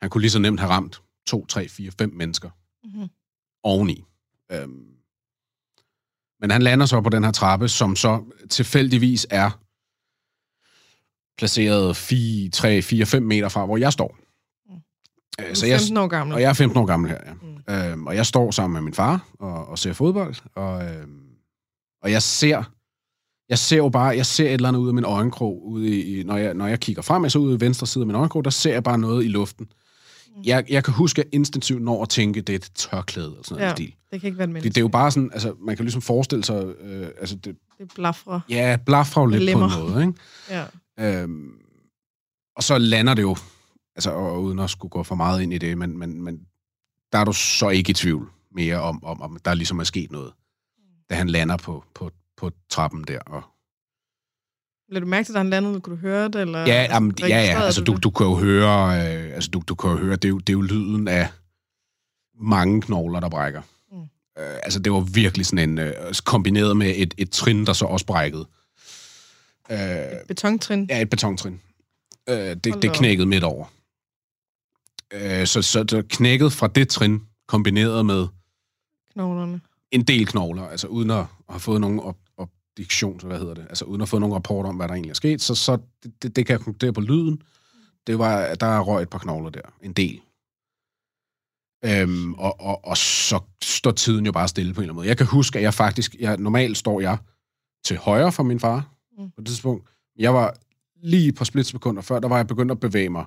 [0.00, 2.50] han kunne lige så nemt have ramt 2, 3, 4, 5 mennesker
[2.84, 3.08] Mm-hmm.
[3.62, 4.04] oveni.
[4.52, 4.94] Øhm.
[6.40, 9.50] Men han lander så på den her trappe, som så tilfældigvis er
[11.38, 14.18] placeret 4, 3, 4, 5 meter fra, hvor jeg står.
[15.40, 16.34] Øh, Så er jeg, 15 år gammel.
[16.34, 17.32] og jeg er 15 år gammel her, ja.
[17.32, 17.92] Mm.
[17.92, 21.20] Øhm, og jeg står sammen med min far og, og ser fodbold, og, øhm,
[22.02, 22.62] og jeg ser,
[23.48, 26.22] jeg ser jo bare, jeg ser et eller andet ud af min øjenkrog, ude i,
[26.22, 28.44] når, jeg, når jeg kigger frem, jeg så ud i venstre side af min øjenkrog,
[28.44, 29.66] der ser jeg bare noget i luften.
[30.36, 30.42] Mm.
[30.44, 33.42] Jeg, jeg kan huske, at jeg instinktivt når at tænke, det er et tørklæde, eller
[33.42, 33.74] sådan noget Ja.
[33.74, 33.94] stil.
[34.12, 34.68] Det kan ikke være et Det, menneske.
[34.68, 37.44] det er jo bare sådan, altså, man kan ligesom forestille sig, øh, altså, det,
[37.78, 38.40] Det er blafre.
[38.48, 39.68] ja, blaffer jo lidt Lemmer.
[39.68, 40.64] på en måde, ikke?
[40.98, 41.22] Ja.
[41.22, 41.50] Øhm,
[42.56, 43.36] og så lander det jo,
[43.98, 46.40] altså og uden at skulle gå for meget ind i det, men, men, men
[47.12, 50.12] der er du så ikke i tvivl mere om, om, om der ligesom er sket
[50.12, 50.32] noget,
[51.10, 53.18] da han lander på, på, på trappen der.
[53.20, 53.42] Og,
[54.88, 55.80] Lad du mærke til, at han landede?
[55.80, 56.40] Kunne du høre det?
[56.40, 59.74] Eller ja, jamen, ja, ja, altså du, du kan jo høre, øh, altså du, du
[59.74, 61.28] kan jo høre, det er jo, det er jo lyden af
[62.40, 63.62] mange knogler, der brækker.
[63.92, 64.00] Mm.
[64.38, 65.92] Øh, altså det var virkelig sådan en, øh,
[66.24, 68.46] kombineret med et, et trin, der så også brækkede.
[69.70, 69.78] Øh,
[70.28, 70.86] Betontrin.
[70.90, 71.60] Ja, et betontrin.
[72.28, 73.66] Øh, det, Hold det knækkede midt over.
[75.12, 78.26] Øh, så, så det knækket fra det trin, kombineret med
[79.12, 79.60] Knoglerne.
[79.90, 83.66] en del knogler, altså uden at have fået nogen op, obduktion, så hvad hedder det,
[83.68, 86.22] altså uden at fået nogen rapport om, hvad der egentlig er sket, så, så det,
[86.22, 87.42] det, det kan jeg konkludere på lyden.
[88.06, 89.60] Det var, der røg et par knogler der.
[89.82, 90.20] En del.
[91.84, 95.08] Øhm, og, og, og så står tiden jo bare stille på en eller anden måde.
[95.08, 97.18] Jeg kan huske, at jeg faktisk, jeg, normalt står jeg
[97.84, 99.30] til højre for min far Mm.
[99.30, 99.88] på det tidspunkt.
[100.18, 100.56] Jeg var
[101.02, 103.24] lige på splitsekunder før, der var jeg begyndt at bevæge mig.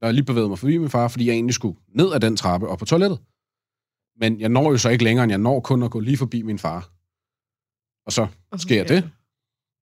[0.00, 2.36] Der jeg lige bevæget mig forbi min far, fordi jeg egentlig skulle ned ad den
[2.36, 3.18] trappe og på toilettet.
[4.16, 6.42] Men jeg når jo så ikke længere, end jeg når kun at gå lige forbi
[6.42, 6.90] min far.
[8.06, 9.10] Og så Og sker det.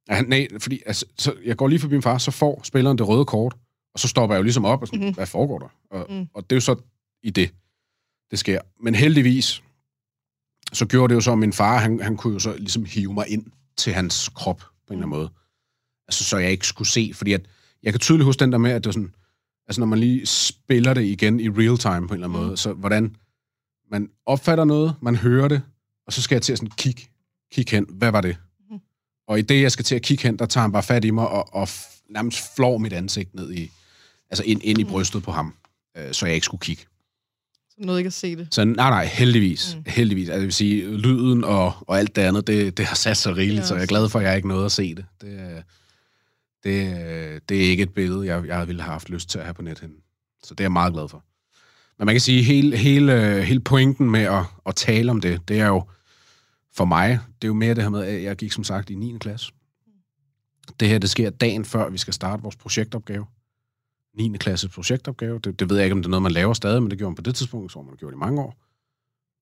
[0.09, 2.99] Ja, han, nej, fordi altså, så jeg går lige forbi min far, så får spilleren
[2.99, 3.57] det røde kort,
[3.95, 5.05] og så stopper jeg jo ligesom op og sådan, Mhm.
[5.05, 5.15] mm-hmm.
[5.15, 5.69] hvad foregår der?
[5.91, 6.17] Og, Mm.
[6.17, 6.27] mm.
[6.35, 6.77] og det er jo så
[7.23, 7.55] i det,
[8.31, 8.61] det sker.
[8.81, 9.63] Men heldigvis,
[10.73, 13.13] så gjorde det jo så, at min far, han, han kunne jo så ligesom hive
[13.15, 15.31] mig ind til hans krop på en eller anden måde.
[16.09, 17.47] Altså, så jeg ikke skulle se, fordi at,
[17.83, 19.15] jeg kan tydeligt huske den der med, at det var sådan,
[19.69, 22.47] altså når man lige spiller det igen i real time på en eller anden Mm.
[22.47, 23.17] måde, så hvordan
[23.91, 25.63] man opfatter noget, man hører det,
[26.07, 27.03] og så skal jeg til at sådan kigge,
[27.53, 28.37] kigge hen, hvad var det?
[28.71, 28.79] Mhm.
[29.29, 31.11] Og i det, jeg skal til at kigge hen, der tager han bare fat i
[31.11, 31.69] mig og, og
[32.11, 33.71] nærmest flår mit ansigt ned i,
[34.31, 34.91] altså ind, ind i Mm.
[34.91, 35.55] brystet på ham,
[35.97, 36.83] øh, så jeg ikke skulle kigge.
[37.71, 38.49] Så nåede ikke at se det.
[38.51, 39.75] Så nej, nej, heldigvis.
[39.75, 39.79] Mm.
[39.79, 39.85] Mm.
[39.87, 40.29] Heldigvis.
[40.29, 43.37] Altså, det vil sige, lyden og, og alt det andet, det, det har sat sig
[43.37, 45.05] rigeligt, Ja, så jeg er glad for, at jeg ikke nåede at se det.
[45.21, 45.63] Det, øh,
[46.65, 49.55] det, det er ikke et billede, jeg, jeg ville have haft lyst til at have
[49.55, 49.93] på nethen.
[50.43, 51.25] Så det er jeg meget glad for.
[51.99, 55.61] Men man kan sige, hele, hele, hele pointen med at, at tale om det, det
[55.61, 55.83] er jo
[56.73, 58.95] for mig, det er jo mere det her med, at jeg gik som sagt i
[58.95, 59.17] 9.
[59.21, 59.53] klasse.
[60.81, 63.27] Det her, det sker dagen før, vi skal starte vores projektopgave.
[64.15, 64.37] 9.
[64.39, 65.39] klasse projektopgave.
[65.39, 67.11] Det, det ved jeg ikke, om det er noget, man laver stadig, men det gjorde
[67.11, 68.57] man på det tidspunkt, så man gjorde det i mange år.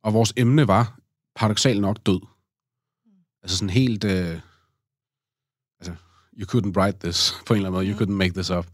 [0.03, 0.99] Og vores emne var
[1.35, 2.21] paradoxalt nok død.
[3.43, 4.05] Altså sådan helt...
[4.05, 4.41] Øh,
[6.37, 7.93] you couldn't write this, på en eller anden måde.
[7.93, 8.67] You couldn't make this up.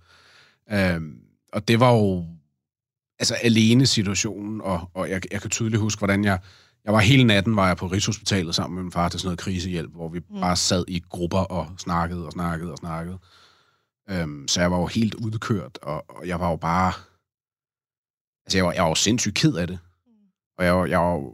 [0.72, 1.18] Um,
[1.52, 2.26] og det var jo
[3.18, 6.38] altså alene situationen, og, og jeg, jeg kan tydeligt huske, hvordan jeg...
[6.84, 9.38] Jeg var hele natten, var jeg på Rigshospitalet sammen med min far til sådan noget
[9.38, 10.40] krisehjælp, hvor vi mm.
[10.40, 13.18] bare sad i grupper og snakkede og snakkede og snakkede.
[14.22, 16.92] Um, så jeg var jo helt udkørt, og, og jeg var jo bare...
[18.46, 19.78] Altså, jeg var, jeg var jo sindssygt ked af det.
[20.06, 20.12] Mm.
[20.58, 21.32] Og jeg var, jeg var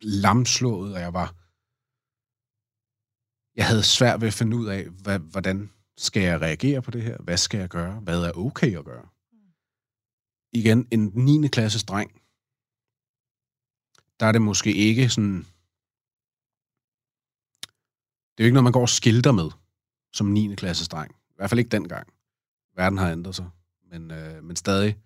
[0.00, 1.34] lamslået, og jeg var...
[3.56, 7.02] Jeg havde svært ved at finde ud af, hvad, hvordan skal jeg reagere på det
[7.02, 7.16] her?
[7.18, 8.00] Hvad skal jeg gøre?
[8.00, 9.08] Hvad er okay at gøre?
[10.52, 11.48] Igen, en 9.
[11.48, 12.10] klasses dreng,
[14.20, 15.46] der er det måske ikke sådan...
[18.32, 19.50] Det er jo ikke noget, man går og skilter med
[20.12, 20.54] som 9.
[20.54, 21.12] klasses dreng.
[21.12, 22.08] I hvert fald ikke dengang.
[22.76, 23.48] Verden har ændret sig.
[23.90, 24.98] Men, øh, men stadig.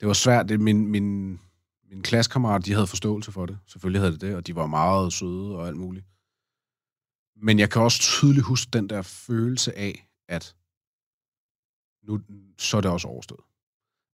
[0.00, 0.48] Det var svært.
[0.48, 1.40] Det, min, min,
[1.90, 3.58] min klassekammerater, de havde forståelse for det.
[3.66, 6.06] Selvfølgelig havde det det, og de var meget søde og alt muligt.
[7.42, 10.56] Men jeg kan også tydeligt huske den der følelse af, at
[12.02, 12.20] nu
[12.58, 13.44] så er det også overstået.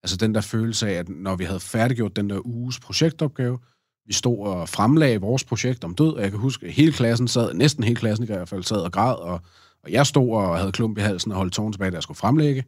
[0.03, 3.59] Altså den der følelse af, at når vi havde færdiggjort den der uges projektopgave,
[4.07, 7.29] vi stod og fremlagde vores projekt om død, og jeg kan huske, at hele klassen
[7.29, 9.41] sad, næsten hele klassen i hvert fald, sad og græd, og,
[9.83, 12.19] og jeg stod og havde klump i halsen og holdt tårn tilbage, da jeg skulle
[12.19, 12.65] fremlægge,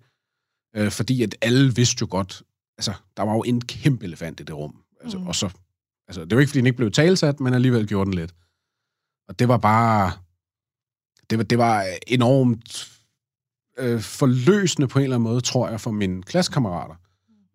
[0.77, 2.43] øh, fordi at alle vidste jo godt,
[2.79, 4.83] altså, der var jo en kæmpe elefant i det rum.
[5.01, 5.27] Altså, mm.
[5.27, 5.51] Og så,
[6.09, 8.35] altså, det var ikke, fordi den ikke blev talsat, men alligevel gjorde den lidt.
[9.29, 10.13] Og det var bare,
[11.31, 12.93] det var, det var enormt
[13.79, 16.95] øh, forløsende på en eller anden måde, tror jeg, for mine klassekammerater.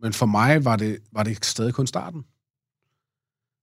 [0.01, 2.25] Men for mig var det, var det stadig kun starten.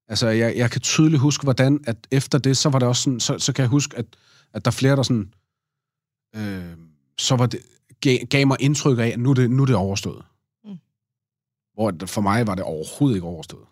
[0.08, 3.20] Altså, jeg, jeg kan tydeligt huske, hvordan, at efter det, så var det også sådan,
[3.20, 4.06] så, så kan jeg huske, at,
[4.52, 5.32] at der er flere, der sådan,
[6.36, 6.76] øh,
[7.18, 7.60] så var det,
[8.00, 10.24] gav, gav mig indtryk af, at nu er det, nu er det overstået.
[10.64, 10.78] Mm.
[11.74, 13.66] Hvor for mig var det overhovedet ikke overstået.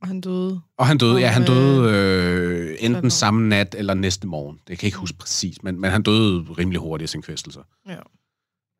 [0.00, 0.60] Og han døde?
[0.76, 4.56] Og han døde, og ja, han døde øh, enten samme nat eller næste morgen.
[4.56, 7.62] Det kan jeg ikke huske præcis, men, men han døde rimelig hurtigt af sin kvæstelser.
[7.88, 7.98] Ja.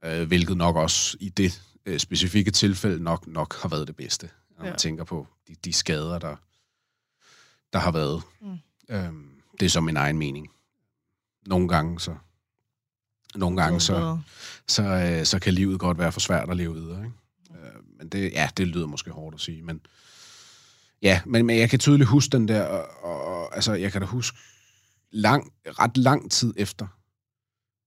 [0.04, 4.30] Øh, hvilket nok også i det øh, specifikke tilfælde nok, nok har været det bedste,
[4.58, 4.70] når ja.
[4.70, 6.36] man tænker på de, de skader, der,
[7.72, 8.22] der har været.
[8.40, 8.58] Mm.
[8.90, 9.30] Øhm,
[9.60, 10.50] det er som min egen mening.
[11.46, 12.14] Nogle gange så
[13.34, 14.18] nogle gange så,
[14.68, 17.04] så, øh, så kan livet godt være for svært at leve videre.
[17.04, 17.16] Ikke?
[17.50, 19.80] Øh, men det, ja, det lyder måske hårdt at sige, men
[21.02, 24.06] ja, men, men jeg kan tydeligt huske den der, og, og, altså jeg kan da
[24.06, 24.38] huske
[25.10, 26.86] lang, ret lang tid efter,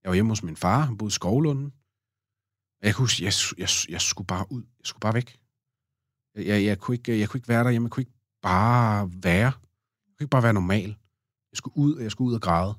[0.02, 1.72] jeg var hjemme hos min far, han boede i Skovlunden,
[2.84, 4.62] jeg kan huske, jeg, jeg, jeg skulle bare ud.
[4.62, 5.40] Jeg skulle bare væk.
[6.34, 7.86] Jeg, jeg, jeg, kunne ikke, jeg kunne ikke være derhjemme.
[7.86, 9.52] Jeg kunne ikke bare være.
[10.06, 10.88] Jeg kunne ikke bare være normal.
[11.52, 12.74] Jeg skulle ud, og jeg skulle ud og græde.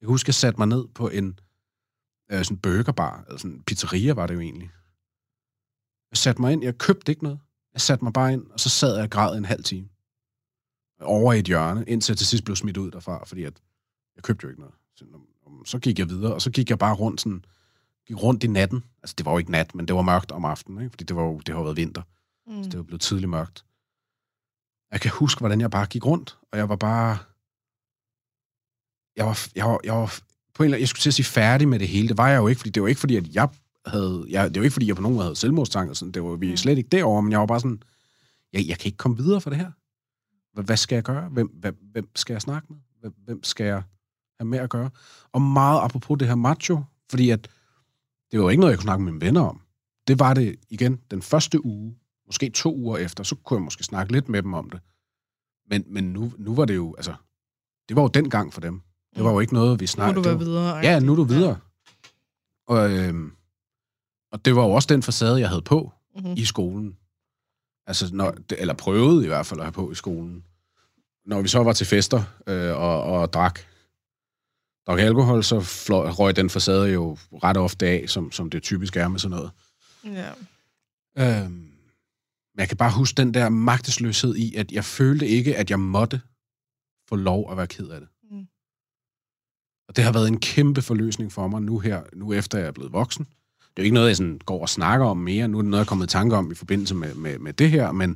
[0.00, 1.38] Jeg kan huske, jeg satte mig ned på en
[2.32, 4.70] øh, sådan burgerbar, eller sådan en pizzeria var det jo egentlig.
[6.10, 7.40] Jeg satte mig ind, jeg købte ikke noget.
[7.74, 9.88] Jeg satte mig bare ind, og så sad jeg og græd en halv time.
[11.00, 13.54] Over i et hjørne, indtil jeg til sidst blev smidt ud derfra, fordi at
[14.16, 14.74] jeg købte jo ikke noget.
[14.96, 15.04] Så,
[15.64, 17.44] så gik jeg videre, og så gik jeg bare rundt sådan,
[18.06, 18.84] gik rundt i natten.
[19.02, 20.90] Altså, det var jo ikke nat, men det var mørkt om aftenen, ikke?
[20.90, 22.02] fordi det, var jo, det har været vinter.
[22.46, 22.62] Mm.
[22.62, 23.64] Så det var blevet tidligt mørkt.
[24.92, 27.18] Jeg kan huske, hvordan jeg bare gik rundt, og jeg var bare...
[29.16, 30.20] Jeg var, jeg var, jeg var
[30.54, 32.08] på en eller anden, jeg skulle til at sige færdig med det hele.
[32.08, 33.48] Det var jeg jo ikke, fordi det var ikke fordi, at jeg
[33.86, 34.26] havde...
[34.28, 35.94] Jeg, det var ikke fordi, jeg på nogen måde havde selvmordstanker.
[35.94, 36.12] Sådan.
[36.12, 36.56] Det var vi mm.
[36.56, 37.82] slet ikke derovre, men jeg var bare sådan...
[38.52, 39.70] Jeg, jeg kan ikke komme videre for det her.
[40.52, 41.28] Hvad, hvad skal jeg gøre?
[41.28, 42.78] Hvem, hvem, hvem skal jeg snakke med?
[43.00, 43.82] Hvem, hvem skal jeg
[44.40, 44.90] have med at gøre?
[45.32, 47.48] Og meget apropos det her macho, fordi at
[48.32, 49.60] det var ikke noget, jeg kunne snakke med mine venner om.
[50.06, 53.84] Det var det igen den første uge, måske to uger efter, så kunne jeg måske
[53.84, 54.80] snakke lidt med dem om det.
[55.70, 57.14] Men, men nu, nu var det jo, altså,
[57.88, 58.80] det var jo den gang for dem.
[59.16, 60.26] Det var jo ikke noget, vi snakkede.
[60.26, 60.76] Nu er du videre.
[60.76, 61.50] Ja, nu er du videre.
[61.50, 61.56] Ja.
[62.66, 63.32] Og, øhm,
[64.32, 66.34] og det var jo også den facade, jeg havde på mm-hmm.
[66.36, 66.96] i skolen.
[67.86, 70.44] Altså, når, eller prøvede i hvert fald at have på i skolen.
[71.26, 73.60] Når vi så var til fester øh, og, og drak,
[74.86, 75.58] drak alkohol, så
[76.18, 79.50] røg den facade jo ret ofte af, som, som det typisk er med sådan noget.
[80.04, 80.32] Ja.
[81.18, 81.52] Øhm,
[82.54, 85.80] men jeg kan bare huske den der magtesløshed i, at jeg følte ikke, at jeg
[85.80, 86.20] måtte
[87.08, 88.08] få lov at være ked af det.
[88.30, 88.46] Mm.
[89.88, 92.72] Og det har været en kæmpe forløsning for mig nu her, nu efter jeg er
[92.72, 93.26] blevet voksen.
[93.76, 95.48] Det er jo ikke noget, jeg sådan går og snakker om mere.
[95.48, 97.52] Nu er det noget, jeg er kommet i tanke om i forbindelse med, med, med
[97.52, 98.10] det her, men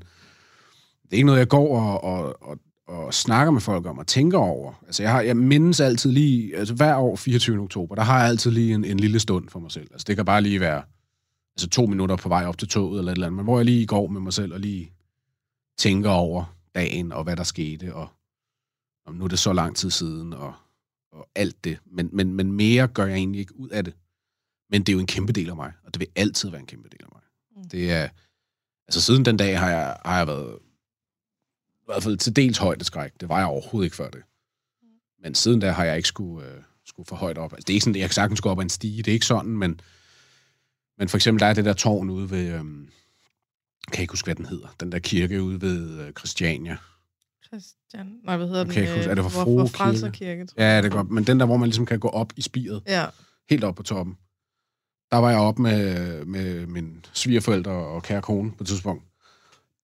[1.05, 4.07] det er ikke noget, jeg går og, og, og, og snakker med folk om og
[4.07, 4.73] tænker over.
[4.87, 7.61] Altså, jeg, har, jeg mindes altid lige, altså hver år 24.
[7.61, 9.89] oktober, der har jeg altid lige en, en lille stund for mig selv.
[9.93, 10.83] Altså, det kan bare lige være
[11.57, 13.65] altså to minutter på vej op til toget eller et eller andet, men hvor jeg
[13.65, 14.93] lige går med mig selv og lige
[15.79, 18.09] tænker over dagen og hvad der skete, og
[19.07, 20.53] om nu er det så lang tid siden, og,
[21.13, 21.79] og alt det.
[21.87, 23.95] Men, men, men mere gør jeg egentlig ikke ud af det.
[24.75, 26.67] Men det er jo en kæmpe del af mig, og det vil altid være en
[26.67, 27.23] kæmpe del af mig.
[27.57, 27.69] Mm.
[27.69, 28.09] Det er,
[28.89, 30.59] altså siden den dag har jeg, har jeg været
[31.75, 33.13] i hvert fald til dels højdeskræk.
[33.21, 34.23] Det var jeg overhovedet ikke før det.
[35.23, 37.53] Men siden da har jeg ikke skulle, øh, skulle for højt op.
[37.53, 38.97] Altså, det er ikke sådan, at jeg sagtens gå op ad en stige.
[38.97, 39.81] Det er ikke sådan, men,
[40.99, 42.47] men for eksempel, der er det der tårn ude ved...
[42.47, 42.89] Øh, kan
[43.93, 44.75] jeg ikke huske, hvad den hedder.
[44.81, 46.77] Den der kirke ude ved øh, Christiania.
[47.47, 48.21] Christian...
[48.25, 48.97] Nej, hvad hedder Okay, den?
[48.97, 50.49] huske, er det for Frue hvor Kirke?
[50.57, 51.11] Ja, det er godt.
[51.11, 52.83] Men den der, hvor man ligesom kan gå op i spiret.
[52.87, 53.07] Ja.
[53.49, 54.17] helt op på toppen.
[55.15, 59.05] Der var jeg op med, med min svigerforældre og kære kone på et tidspunkt.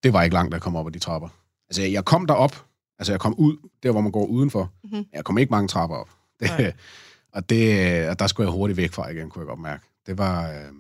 [0.03, 1.29] Det var ikke langt, da jeg kom op ad de trapper.
[1.69, 2.67] Altså, jeg kom derop.
[2.99, 4.73] Altså, jeg kom ud, der hvor man går udenfor.
[4.85, 4.93] Mhm.
[4.93, 5.07] Mm-hmm.
[5.13, 6.09] Jeg kom ikke mange trapper op.
[6.41, 6.73] Det, Nej.
[7.35, 9.85] og, det, og der skulle jeg hurtigt væk fra igen, kunne jeg godt mærke.
[10.07, 10.51] Det var...
[10.51, 10.73] Øh,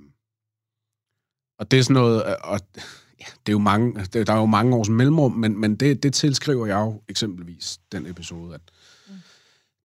[1.58, 2.24] og det er sådan noget...
[2.26, 2.60] øh, Og,
[3.20, 6.02] ja, det er jo mange, det, der er jo mange års mellemrum, men, men det,
[6.02, 8.60] det tilskriver jeg jo eksempelvis den episode, at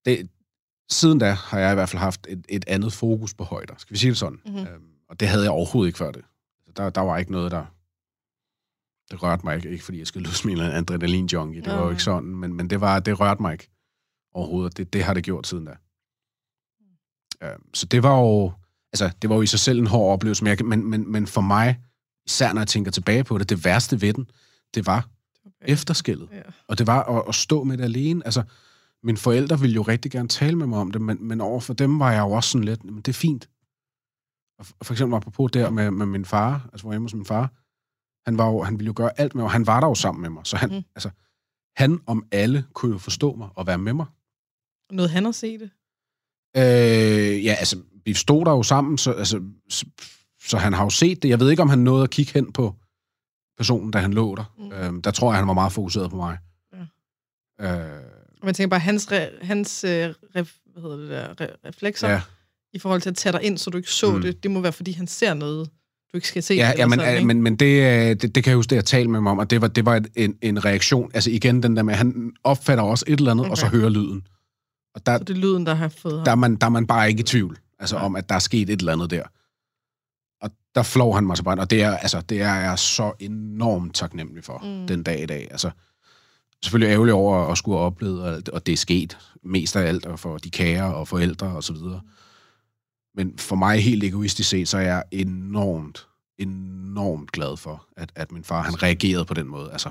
[0.06, 0.30] det,
[0.89, 3.74] siden da har jeg i hvert fald haft et, et andet fokus på højder.
[3.78, 4.39] Skal vi sige det sådan?
[4.45, 4.58] Mhm.
[4.58, 6.21] Øhm, og det havde jeg overhovedet ikke før det.
[6.78, 7.65] Der, der var ikke noget, der...
[9.12, 11.62] Det rørte mig ikke, ikke fordi jeg skulle lyde som en adrenalin-junkie.
[11.62, 13.69] Det var jo ikke sådan, men, men det, var, det rørte mig ikke
[14.34, 14.78] overhovedet.
[14.78, 15.76] Det, det har det gjort siden da.
[17.43, 18.54] Øhm, så det var jo...
[18.93, 21.28] Altså, det var jo i sig selv en hård oplevelse, men, jeg, men, men, men
[21.28, 21.80] for mig,
[22.26, 24.30] især når jeg tænker tilbage på det, det værste ved den,
[24.74, 25.10] det var
[25.62, 26.30] efterskældet.
[26.32, 26.41] Ja.
[26.67, 28.21] Og det var at, at stå med det alene.
[28.26, 28.43] Altså,
[29.05, 31.73] mine forældre ville jo rigtig gerne tale med mig om det, men, men over for
[31.73, 33.49] dem var jeg jo også sådan lidt, men det er fint.
[34.59, 37.25] Og for, eksempel apropos der med, med min far, altså hvor jeg hjemme hos min
[37.25, 37.51] far,
[38.29, 40.21] han, var jo, han ville jo gøre alt med mig, han var der jo sammen
[40.21, 40.45] med mig.
[40.45, 40.83] Så han, Mm.
[40.95, 41.09] altså,
[41.77, 44.05] han om alle kunne jo forstå mig og være med mig.
[44.91, 45.69] Noget han at se det.
[46.57, 49.85] Øh, ja, altså, vi stod der jo sammen, så, altså, så,
[50.41, 51.29] så han har jo set det.
[51.29, 52.75] Jeg ved ikke, om han nåede at kigge hen på
[53.57, 54.53] personen, da han lå der.
[54.57, 54.71] Mm.
[54.71, 56.37] Øhm, der tror jeg, han var meget fokuseret på mig.
[57.59, 57.97] Ja.
[57.97, 58.04] Øh,
[58.45, 62.10] Og man tænker bare, hans, re, hans øh, ref, hvad hedder det der, re, reflekser
[62.10, 62.21] ja.
[62.73, 64.21] i forhold til at tage dig ind, så du ikke så Mm.
[64.21, 65.69] det, det må være, fordi han ser noget,
[66.12, 66.53] du ikke skal se.
[66.53, 67.27] Ja, ja men, sådan, ikke?
[67.27, 69.39] men, men det, øh, det, det kan jeg huske, det jeg talte med ham om,
[69.39, 71.12] at det var, det var et, en, en reaktion.
[71.13, 73.51] Altså igen, den der med, han opfatter også et eller andet, okay.
[73.51, 74.27] og så hører lyden.
[74.95, 76.23] Og der, Så det er lyden, der har fået ham.
[76.25, 78.05] der, er man, der er man bare ikke i tvivl altså, Ja.
[78.05, 79.23] om, at der er sket et eller andet der.
[80.41, 83.12] Og der flår han mig så bare, og det er, altså, det er jeg så
[83.19, 84.88] enormt taknemmelig for, mm.
[84.88, 85.47] den dag i dag.
[85.51, 85.71] Altså,
[86.65, 90.19] selvfølgelig ærgerlig over at skulle have oplevet, og, det er sket mest af alt, og
[90.19, 92.01] for de kære og forældre og så videre.
[93.15, 98.32] Men for mig helt egoistisk set, så er jeg enormt, enormt glad for, at, at
[98.32, 99.71] min far, han reagerede på den måde.
[99.71, 99.89] Altså,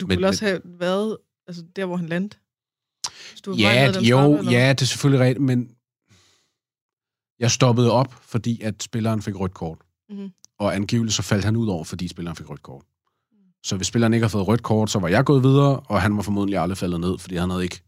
[0.00, 2.36] Du men- kunne også have været altså, der, hvor han landte.
[3.44, 5.70] Du ja, den jo, eller ja, det er selvfølgelig rigtigt, men
[7.38, 9.78] jeg stoppede op, fordi at spilleren fik rødt kort.
[10.10, 10.30] Mhm.
[10.58, 12.82] Og angiveligt så faldt han ud over, fordi spilleren fik rødt kort.
[13.64, 16.16] Så hvis spilleren ikke har fået rødt kort, så var jeg gået videre, og han
[16.16, 17.80] var formodentlig aldrig faldet ned, fordi han havde ikke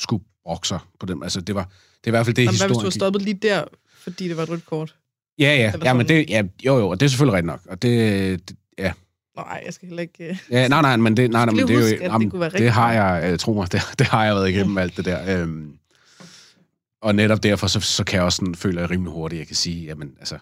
[0.00, 1.22] skulle brokke sig på dem.
[1.22, 3.00] Altså, det var, det er i hvert fald det, Jamen, hvad hvis du historien gik-
[3.00, 3.64] stoppet lige der,
[4.02, 4.94] fordi det var et rødt kort?
[5.38, 7.60] Ja, ja, ja, men det, ja, jo, jo, og det er selvfølgelig rigtigt nok.
[7.68, 8.92] Og det, det ja,
[9.36, 10.24] Nej, jeg skal heller ikke...
[10.28, 12.30] øh, ja, nej, nej, men det, nej, nej, men det er jo, huske, det jamen,
[12.30, 14.78] kunne være det rigtig har jeg, øh, tro mig, det, det har jeg været igennem
[14.78, 15.42] alt det der.
[15.42, 15.72] Øhm,
[17.02, 19.56] og netop derfor, så, så kan jeg også sådan, føle jeg rimelig hurtigt, jeg kan
[19.56, 20.38] sige, jamen, altså,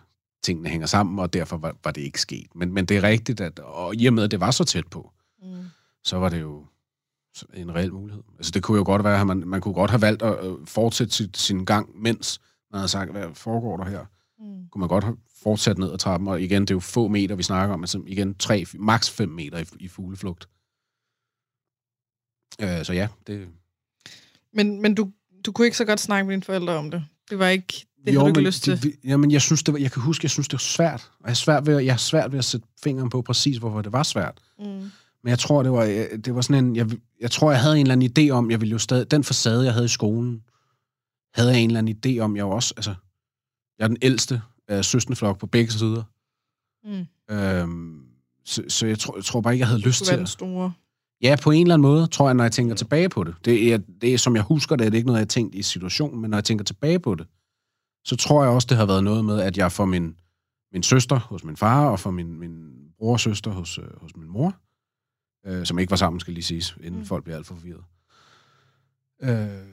[0.49, 2.47] tingene hænger sammen, og derfor var, var det ikke sket.
[2.55, 4.87] Men, men det er rigtigt, at, og i og med, at det var så tæt
[4.87, 5.65] på, Mm.
[6.05, 6.67] så var det jo
[7.55, 8.23] en reel mulighed.
[8.39, 10.67] Altså, det kunne jo godt være, at man, man kunne godt have valgt at øh,
[10.67, 14.05] fortsætte sit, sin gang, mens man havde sagt, hvad foregår der her?
[14.39, 14.69] Mm.
[14.69, 17.35] kunne man godt have fortsat ned ad trappen, og igen, det er jo få meter,
[17.35, 20.49] vi snakker om, altså igen, tre, maks 5 meter i, i fugleflugt.
[22.63, 23.49] Øh, så ja, det...
[24.53, 25.13] Men, men du,
[25.47, 27.05] du kunne ikke så godt snakke med dine forældre om det.
[27.31, 27.87] Det var ikke...
[28.07, 28.83] Det havde du ikke men, lyst til.
[28.83, 31.11] Det, jamen, jeg synes, det var, jeg kan huske, jeg synes, det var svært.
[31.21, 33.83] Og jeg, er svært ved, jeg har svært ved at sætte fingeren på præcis, hvorfor
[33.83, 34.39] det var svært.
[34.59, 34.65] Mm.
[35.25, 36.77] Men jeg tror, det var, øh, det var sådan en...
[36.77, 39.11] Jeg, jeg tror, jeg havde en eller anden idé om, jeg ville jo stadig...
[39.11, 40.43] Den facade, jeg havde i skolen,
[41.35, 42.75] havde jeg en eller anden idé om, jeg var også...
[42.77, 42.95] Altså,
[43.79, 46.03] jeg er den ældste af søsterflok på begge sider.
[46.85, 47.35] Mm.
[47.37, 48.03] Øhm,
[48.45, 50.29] så, så jeg, tror, jeg tror bare ikke, jeg havde lyst til at...
[50.29, 50.73] store...
[51.23, 53.35] Ja, på en eller anden måde, tror jeg, når jeg tænker tilbage på det.
[53.45, 55.55] Det er, det er som jeg husker det, er det ikke noget, jeg har tænkt
[55.55, 57.27] i situationen, men når jeg tænker tilbage på det,
[58.09, 60.17] så tror jeg også, det har været noget med, at jeg for min,
[60.73, 64.17] min søster hos min far, og for min, min bror og søster hos, øh, hos
[64.17, 64.57] min mor,
[65.47, 67.07] øh, som ikke var sammen, skal lige siges, inden Mm.
[67.07, 67.85] folk bliver alt for forvirret.
[69.23, 69.69] Øh,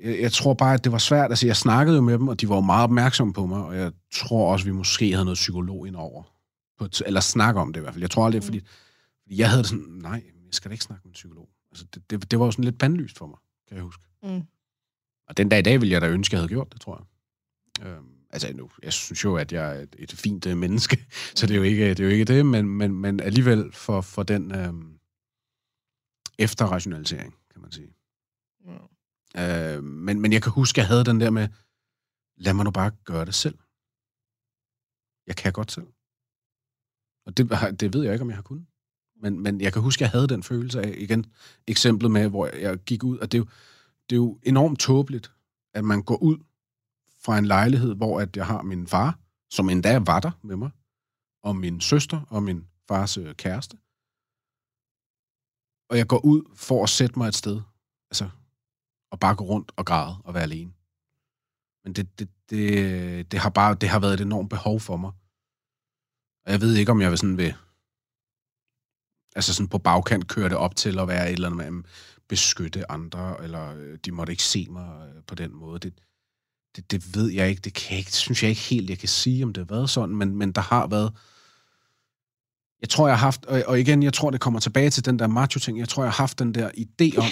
[0.00, 1.30] jeg, jeg tror bare, at det var svært.
[1.30, 3.76] Altså, jeg snakkede jo med dem, og de var jo meget opmærksomme på mig, og
[3.76, 6.22] jeg tror også, vi måske havde noget psykolog indover.
[6.78, 8.02] På, et- eller snakke om det i hvert fald.
[8.02, 8.44] Jeg tror aldrig, Mm.
[8.44, 8.60] fordi,
[9.22, 11.48] fordi jeg havde det sådan, nej, jeg skal da ikke snakke med en psykolog.
[11.72, 13.36] Altså, det, det, det var jo sådan lidt bandlyst for mig,
[13.68, 14.02] kan jeg huske.
[14.22, 14.42] Mm.
[15.28, 17.04] Og den dag i dag ville jeg da ønske, jeg havde gjort det, tror jeg.
[17.82, 21.46] Øhm, altså nu, jeg synes jo, at jeg er et, et fint øh, menneske, så
[21.46, 24.22] det er jo ikke det, er jo ikke det men, men, men alligevel for, for
[24.22, 24.98] den øhm,
[26.38, 27.94] efterrationalisering, kan man sige.
[28.66, 29.76] Ja.
[29.76, 31.48] Øh, men, men jeg kan huske, at jeg havde den der med,
[32.36, 33.58] lad mig nu bare gøre det selv.
[35.26, 35.86] Jeg kan godt selv.
[37.26, 38.66] Og det, det ved jeg ikke, om jeg har kunnet.
[39.22, 41.26] Men, men jeg kan huske, at jeg havde den følelse af, igen,
[41.66, 43.48] eksemplet med, hvor jeg gik ud, og det er jo,
[44.10, 45.32] det er jo enormt tåbeligt,
[45.74, 46.38] at man går ud
[47.24, 49.18] fra en lejlighed, hvor at jeg har min far,
[49.50, 50.70] som endda var der med mig,
[51.42, 53.76] og min søster og min fars øh, kæreste.
[55.90, 57.60] Og jeg går ud for at sætte mig et sted,
[58.10, 58.30] altså,
[59.10, 60.72] og bare gå rundt og græde og være alene.
[61.84, 65.12] Men det, det, det, det, har bare det har været et enormt behov for mig.
[66.46, 67.54] Og jeg ved ikke, om jeg vil sådan vil
[69.36, 71.84] altså sådan på bagkant køre det op til at være et eller andet med at
[72.28, 75.78] beskytte andre, eller øh, de måtte ikke se mig øh, på den måde.
[75.78, 75.94] Det,
[76.78, 77.60] det, det ved jeg ikke.
[77.60, 79.74] Det, kan jeg ikke, det synes jeg ikke helt, jeg kan sige, om det har
[79.76, 81.12] været sådan, men, men der har været...
[82.80, 83.44] Jeg tror, jeg har haft...
[83.46, 85.78] Og, og igen, jeg tror, det kommer tilbage til den der macho-ting.
[85.78, 87.24] Jeg tror, jeg har haft den der idé om,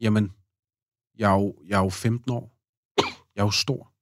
[0.00, 0.32] jamen,
[1.18, 2.56] jeg er jo, jeg er jo 15 år.
[3.36, 3.92] Jeg er jo stor.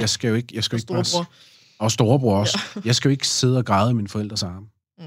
[0.00, 0.48] Jeg skal jo ikke...
[0.54, 1.32] Jeg skal Og ikke storebror.
[1.78, 2.58] og storebror også.
[2.76, 2.80] Ja.
[2.84, 4.66] Jeg skal jo ikke sidde og græde i mine forældres arme.
[4.98, 5.04] Mm.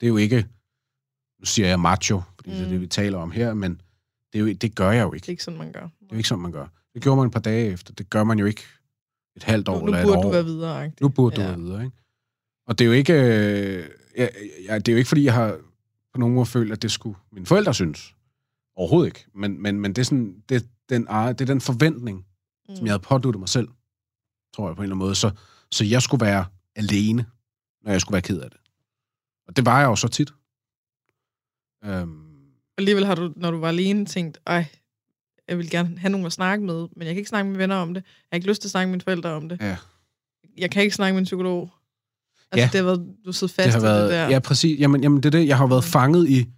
[0.00, 0.46] Det er jo ikke...
[1.40, 2.56] Nu siger jeg macho, fordi mm.
[2.56, 2.72] det er Mm.
[2.72, 3.80] det, vi taler om her, men
[4.32, 5.26] det, er jo, det gør jeg jo Det ikke.
[5.26, 5.80] er ikke sådan, man gør.
[5.80, 6.66] Det er jo ikke sådan, man gør.
[6.94, 7.92] Det gjorde man et par dage efter.
[7.94, 8.62] Det gør man jo ikke
[9.36, 10.22] et halvt år Nu, nu eller et burde år.
[10.22, 10.92] du være videre, -agtig.
[11.00, 11.46] Nu burde du Ja.
[11.46, 11.96] være videre, ikke?
[12.66, 13.12] Og det er jo ikke...
[13.12, 14.30] Øh, jeg,
[14.68, 15.58] jeg, det er jo ikke, fordi jeg har
[16.14, 18.14] på nogen måde følt, at det skulle mine forældre synes.
[18.76, 19.24] Overhovedet ikke.
[19.34, 22.26] Men, men, men det, er sådan, det, den, det er den forventning,
[22.68, 22.76] mm.
[22.76, 23.68] som jeg havde påduttet mig selv,
[24.54, 25.14] tror jeg på en eller anden måde.
[25.14, 25.30] Så,
[25.70, 26.44] så jeg skulle være
[26.76, 27.26] alene,
[27.82, 28.60] når jeg skulle være ked af det.
[29.48, 30.32] Og det var jeg jo så tit.
[31.84, 32.26] Øhm,
[32.78, 34.66] Alligevel har du, når du var alene, tænkt, ej,
[35.50, 37.58] jeg vil gerne have nogen at snakke med, men jeg kan ikke snakke med mine
[37.58, 38.00] venner om det.
[38.04, 39.60] Jeg har ikke lyst til at snakke med mine forældre om det.
[39.60, 39.76] Ja.
[40.58, 41.70] Jeg kan ikke snakke med en psykolog.
[42.52, 42.68] Altså, Ja.
[42.72, 44.28] det har været, du sidder fast det har i været, det der.
[44.28, 44.80] Ja, præcis.
[44.80, 45.46] Jamen, jamen, det er det.
[45.48, 45.90] Jeg har været Mm.
[45.90, 46.48] fanget i,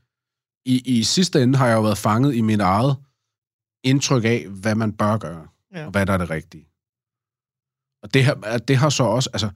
[0.64, 0.83] i...
[0.98, 2.96] I sidste ende har jeg jo været fanget i mit eget
[3.85, 5.85] indtryk af, hvad man bør gøre, Ja.
[5.85, 6.68] og hvad der er det rigtige.
[8.02, 9.31] Og det har, det har så også...
[9.33, 9.50] Altså,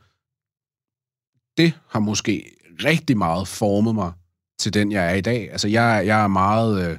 [1.57, 2.53] det har måske
[2.85, 4.12] rigtig meget formet mig
[4.59, 5.51] til den, jeg er i dag.
[5.53, 6.99] Altså, jeg, jeg er meget øh,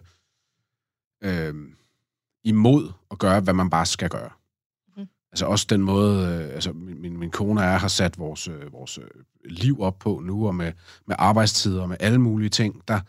[1.24, 1.56] øh,
[2.48, 4.30] imod at gøre, hvad man bare skal gøre.
[4.98, 5.08] Mhm.
[5.32, 8.48] Altså også den måde, øh, altså min, min, min kone og jeg har sat vores,
[8.48, 9.08] øh, vores øh,
[9.46, 10.74] liv op på nu, og med,
[11.06, 13.00] med arbejdstider og med alle mulige ting, der,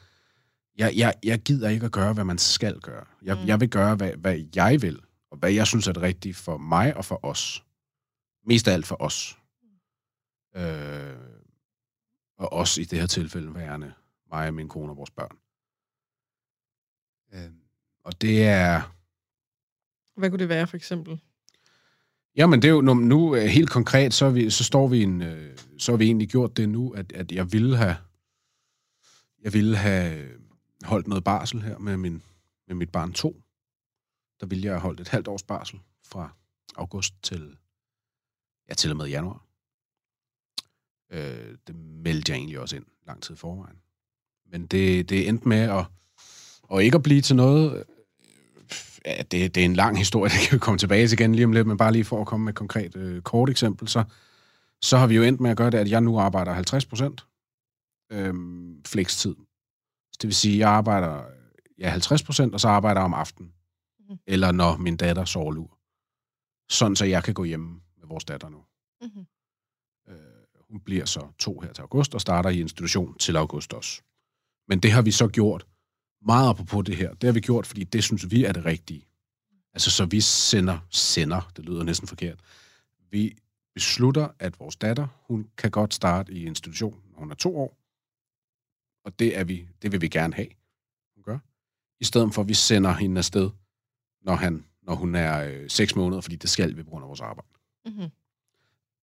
[0.78, 3.04] jeg, jeg, jeg gider ikke at gøre, hvad man skal gøre.
[3.22, 3.40] Jeg, Mm.
[3.42, 3.48] mm.
[3.48, 6.58] jeg vil gøre, hvad, hvad jeg vil, og hvad jeg synes er det rigtige for
[6.58, 7.64] mig og for os.
[8.46, 9.38] Mest af alt for os.
[10.56, 11.16] Øh,
[12.38, 13.92] og også i det her tilfælde værende
[14.30, 15.36] mig og min kone og vores børn.
[17.32, 17.50] Øh,
[18.04, 18.97] og det er...
[20.18, 21.20] Hvad kunne det være, for eksempel?
[22.36, 25.58] Jamen, det er jo nu, nu helt konkret, så, vi, så står vi en, øh,
[25.78, 27.96] så har vi egentlig gjort det nu, at, at jeg ville have
[29.42, 30.40] jeg ville have øh,
[30.84, 32.22] holdt noget barsel her med, min,
[32.66, 33.42] med mit barn 2.
[34.40, 36.32] Der ville jeg have holdt et halvt års barsel fra
[36.76, 37.56] august til,
[38.68, 39.46] ja, til og med januar.
[41.10, 43.78] Øh, det meldte jeg egentlig også ind lang tid forvejen.
[44.46, 45.84] Men det, det endte med at,
[46.62, 47.84] og ikke at blive til noget.
[49.06, 51.44] Ja, det, det er en lang historie, det kan vi komme tilbage til igen lige
[51.44, 54.04] om lidt, men bare lige for at komme med et konkret øh, kort eksempel, så,
[54.82, 57.26] så har vi jo endt med at gøre det, at jeg nu arbejder 50 procent
[58.12, 59.34] øhm, flekstid.
[60.12, 61.24] Så det vil sige, at jeg arbejder
[61.78, 63.52] ja, 50 procent, og så arbejder jeg om aftenen.
[64.00, 64.18] Mhm.
[64.26, 65.78] Eller når min datter sover lur.
[66.70, 68.64] Sådan, så jeg kan gå hjem med vores datter nu.
[69.02, 69.26] Mm-hmm.
[70.08, 74.02] Øh, hun bliver så to her til august, og starter i institution til august også.
[74.68, 75.66] Men det har vi så gjort
[76.22, 77.14] meget apropos det her.
[77.14, 79.08] Det har vi gjort, fordi det synes vi er det rigtige.
[79.74, 82.40] Altså, så vi sender, sender, det lyder næsten forkert.
[83.10, 83.36] Vi
[83.74, 87.78] beslutter, at vores datter, hun kan godt starte i institution, når hun er to år.
[89.04, 90.48] Og det, er vi, det vil vi gerne have,
[91.14, 91.38] hun gør.
[92.00, 93.50] I stedet for, at vi sender hende afsted,
[94.22, 97.08] når, han, når hun er øh, seks måneder, fordi det skal vi på grund af
[97.08, 97.48] vores arbejde.
[97.86, 98.08] Mm-hmm.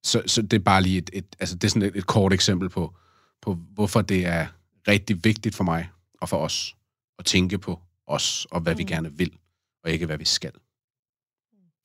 [0.03, 2.33] Så, så det er bare lige et, et, altså det er sådan et, et kort
[2.33, 2.95] eksempel på,
[3.41, 4.47] på, hvorfor det er
[4.87, 5.89] rigtig vigtigt for mig
[6.21, 6.75] og for os
[7.19, 8.77] at tænke på os og hvad mm.
[8.77, 9.37] vi gerne vil,
[9.83, 10.51] og ikke hvad vi skal.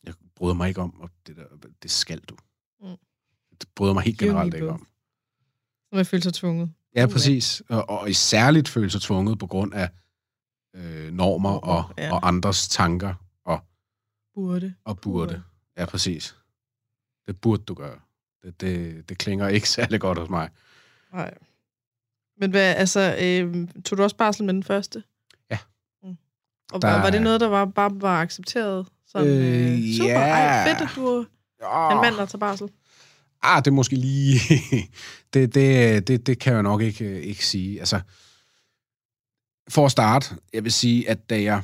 [0.04, 1.44] Jeg bryder mig ikke om, at det, der,
[1.82, 2.36] det skal du.
[2.80, 2.96] Mm.
[3.60, 4.86] Det bryder mig helt generelt ikke om.
[5.88, 6.72] Så man føler sig tvunget.
[6.96, 7.62] Ja, præcis.
[7.68, 9.90] Og, og i særligt føle sig tvunget på grund af
[10.74, 12.12] øh, normer og, Ja.
[12.12, 13.14] og andres tanker
[13.44, 13.60] og,
[14.34, 14.74] Burde.
[14.84, 15.42] og burde.
[15.76, 16.36] Ja, præcis.
[17.26, 18.00] Det burde du gøre.
[18.42, 20.50] Det, det, det klinger ikke særlig godt hos mig.
[21.12, 21.34] Nej.
[22.36, 25.02] Men hvad, altså, øh, tog du også barsel med den første?
[26.72, 28.86] Og Der var, var det noget, der var, bare var accepteret?
[29.06, 30.18] Som, øh, Øh, super, ja.
[30.18, 31.06] ej, fedt, at du
[31.60, 32.68] er en mand, der tager barsel.
[33.42, 34.40] Ah, det er måske lige...
[35.34, 37.78] det, det, det, det kan jeg nok ikke, øh, ikke sige.
[37.78, 38.00] Altså,
[39.68, 41.62] for at starte, jeg vil sige, at da jeg...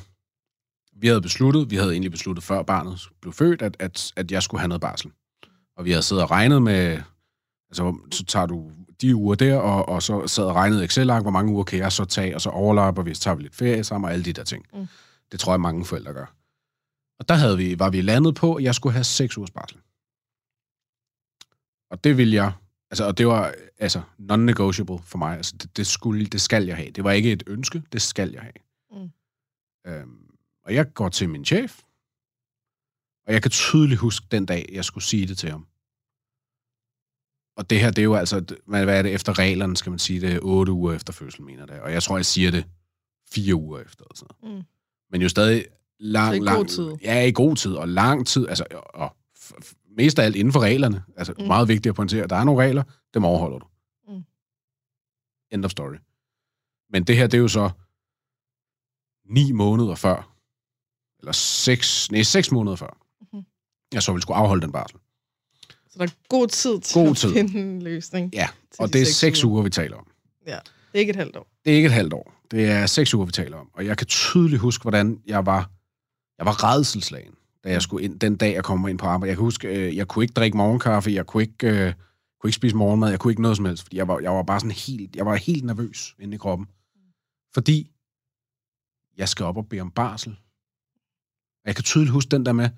[0.99, 4.43] Vi havde besluttet, vi havde egentlig besluttet før barnet blev født, at, at, at jeg
[4.43, 5.11] skulle have noget barsel.
[5.77, 7.01] Og vi havde siddet og regnet med...
[7.69, 8.71] Altså, så tager du
[9.01, 11.91] de uger der, og, og så sad og regnede Excel-ark, hvor mange uger kan jeg
[11.91, 14.33] så tage, og så overlapper vi, så tager vi lidt ferie sammen, og alle de
[14.33, 14.65] der ting.
[14.73, 14.87] Mm.
[15.31, 16.33] Det tror jeg, mange forældre gør.
[17.19, 19.77] Og der havde vi, var vi landet på, at jeg skulle have seks ugers barsel.
[21.91, 22.51] Og det ville jeg,
[22.91, 25.37] altså, og det var altså non-negotiable for mig.
[25.37, 26.91] Altså, det, det, skulle, det skal jeg have.
[26.91, 28.53] Det var ikke et ønske, det skal jeg have.
[28.91, 29.11] Mm.
[29.87, 30.35] Øhm,
[30.65, 31.81] og jeg går til min chef,
[33.27, 35.67] og jeg kan tydeligt huske den dag, jeg skulle sige det til ham.
[37.57, 39.99] Og det her, det er jo altså, hvad hvad er det, efter reglerne, skal man
[39.99, 41.79] sige det, otte uger efter fødsel, mener det.
[41.79, 42.65] Og jeg tror, jeg siger det
[43.31, 44.05] fire uger efter.
[44.43, 44.57] Noget.
[44.57, 44.63] Mm.
[45.11, 45.65] Men jo stadig
[45.99, 46.91] lang, Så i god lang, tid.
[47.03, 49.15] Ja, i god tid, og lang tid, altså, og
[49.97, 51.03] mest af alt inden for reglerne.
[51.17, 51.41] Altså, mm.
[51.43, 51.47] Mm.
[51.47, 52.83] meget vigtigt at pointere, der er nogle regler,
[53.13, 53.67] dem overholder du.
[54.07, 54.23] Mm.
[55.51, 55.95] End of story.
[56.89, 57.69] Men det her, det er jo så
[59.25, 60.35] ni måneder før,
[61.19, 62.97] eller seks, nej, seks måneder før,
[63.33, 63.45] Mhm.
[63.93, 64.99] jeg så ville skulle afholde den barsel.
[65.97, 67.33] Så der er god tid til God at tid.
[67.33, 68.33] finde en løsning.
[68.33, 68.47] Ja,
[68.79, 70.07] og de det er seks uger, vi taler om.
[70.91, 71.47] Det er ikke et halvt år.
[71.65, 72.33] Det er ikke et halvt år.
[72.51, 73.69] Det er seks uger, vi taler om.
[73.73, 75.71] Og jeg kan tydeligt huske, hvordan jeg var,
[76.37, 77.33] jeg var redselslagen,
[77.63, 79.29] da jeg skulle ind, den dag, jeg kom ind på arbejde.
[79.29, 81.93] Jeg kan huske, øh, jeg kunne ikke drikke morgenkaffe, jeg kunne ikke, øh,
[82.41, 84.43] kunne ikke spise morgenmad, jeg kunne ikke noget som helst, fordi jeg var, jeg var
[84.43, 86.67] bare sådan helt, jeg var helt nervøs inde i kroppen.
[87.53, 87.91] Fordi
[89.17, 90.31] jeg skal op og bede om barsel.
[91.63, 92.69] Og jeg kan tydeligt huske den der med,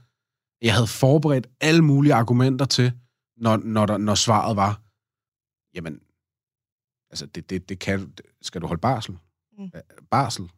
[0.61, 2.91] jeg havde forberedt alle mulige argumenter til,
[3.39, 4.81] når, når, der, når svaret var,
[5.73, 6.01] jamen,
[7.09, 9.17] altså, det, det, det kan, skal du holde barsel?
[9.57, 9.71] Mm.
[10.11, 10.51] Barsel?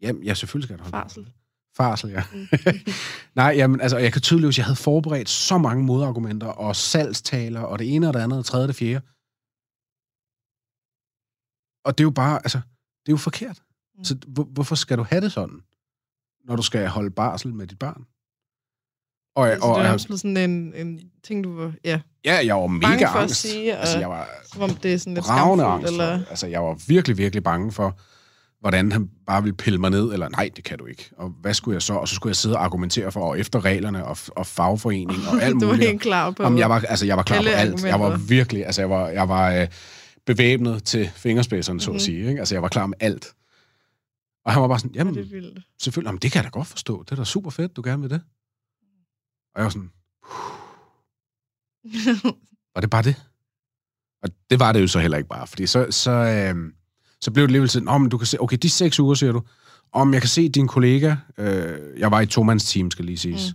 [0.00, 1.32] Jamen, ja, selvfølgelig skal du holde Farsel.
[1.76, 2.22] Farsel, ja.
[2.32, 2.46] Mm.
[3.40, 7.60] Nej, jamen, altså, jeg kan tydeligt at jeg havde forberedt så mange modargumenter, og salgstaler,
[7.60, 9.00] og det ene og det andet, og tredje og det fjerde.
[11.84, 12.58] Og det er jo bare, altså,
[13.06, 13.62] det er jo forkert.
[13.94, 14.04] Mm.
[14.04, 15.60] Så hvor, hvorfor skal du have det sådan,
[16.44, 18.06] når du skal holde barsel med dit barn?
[19.36, 22.54] Og, Så og, det er og sådan en, en ting, du var ja, ja, jeg
[22.56, 23.40] var mega bange for at angst.
[23.40, 25.62] sige, og Altså, jeg var som om det er sådan lidt skamfuldt.
[25.62, 25.92] angst.
[25.92, 26.20] Eller...
[26.30, 27.98] Altså, jeg var virkelig, virkelig bange for,
[28.60, 31.10] hvordan han bare ville pille mig ned, eller nej, det kan du ikke.
[31.16, 31.94] Og hvad skulle jeg så?
[31.94, 35.42] Og så skulle jeg sidde og argumentere for, og efter reglerne, og, og fagforening, og
[35.44, 35.88] alt du var muligt.
[35.88, 36.42] helt klar på...
[36.42, 37.84] Om jeg var, altså, jeg var klar på alt.
[37.84, 39.66] Jeg var virkelig, altså, jeg var, jeg var øh,
[40.26, 41.96] bevæbnet til fingerspidserne, så Mhm.
[41.96, 42.28] at sige.
[42.28, 42.38] Ikke?
[42.38, 43.26] Altså, jeg var klar med alt.
[44.44, 45.58] Og han var bare sådan, Ja, jamen, det er vildt.
[45.82, 47.02] selvfølgelig, jamen, det kan jeg da godt forstå.
[47.02, 48.20] Det er da super fedt, du gerne vil det.
[49.54, 49.90] Og jeg var sådan,
[52.74, 53.16] var det bare det?
[54.22, 56.72] Og det var det jo så heller ikke bare, fordi så, så, øh,
[57.20, 59.42] så blev det alligevel sådan, om du kan se, okay, de seks uger, siger du,
[59.92, 63.54] om jeg kan se din kollega, øh, jeg var i to team, skal lige siges,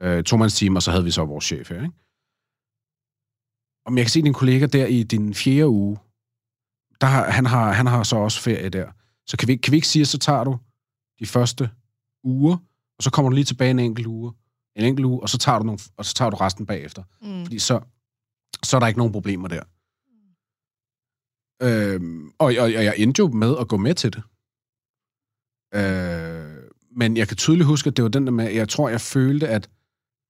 [0.00, 0.06] mm.
[0.06, 1.94] øh, to team, og så havde vi så vores chef her, ikke?
[3.86, 5.98] Om jeg kan se din kollega der i din fjerde uge,
[7.00, 8.90] der har, han, har, han har så også ferie der,
[9.26, 10.58] så kan vi, kan vi ikke sige, at så tager du
[11.18, 11.70] de første
[12.24, 12.56] uger,
[12.98, 14.32] og så kommer du lige tilbage en enkelt uge,
[14.76, 17.02] en enkelt uge, og så tager du, nogle, og så tager du resten bagefter.
[17.22, 17.44] mm.
[17.44, 17.80] Fordi så,
[18.62, 19.62] så er der ikke nogen problemer der.
[21.62, 24.22] Øhm, og, og, og jeg endte jo med at gå med til det.
[25.74, 29.00] Øh, men jeg kan tydeligt huske, at det var den der med, jeg tror, jeg
[29.00, 29.70] følte, at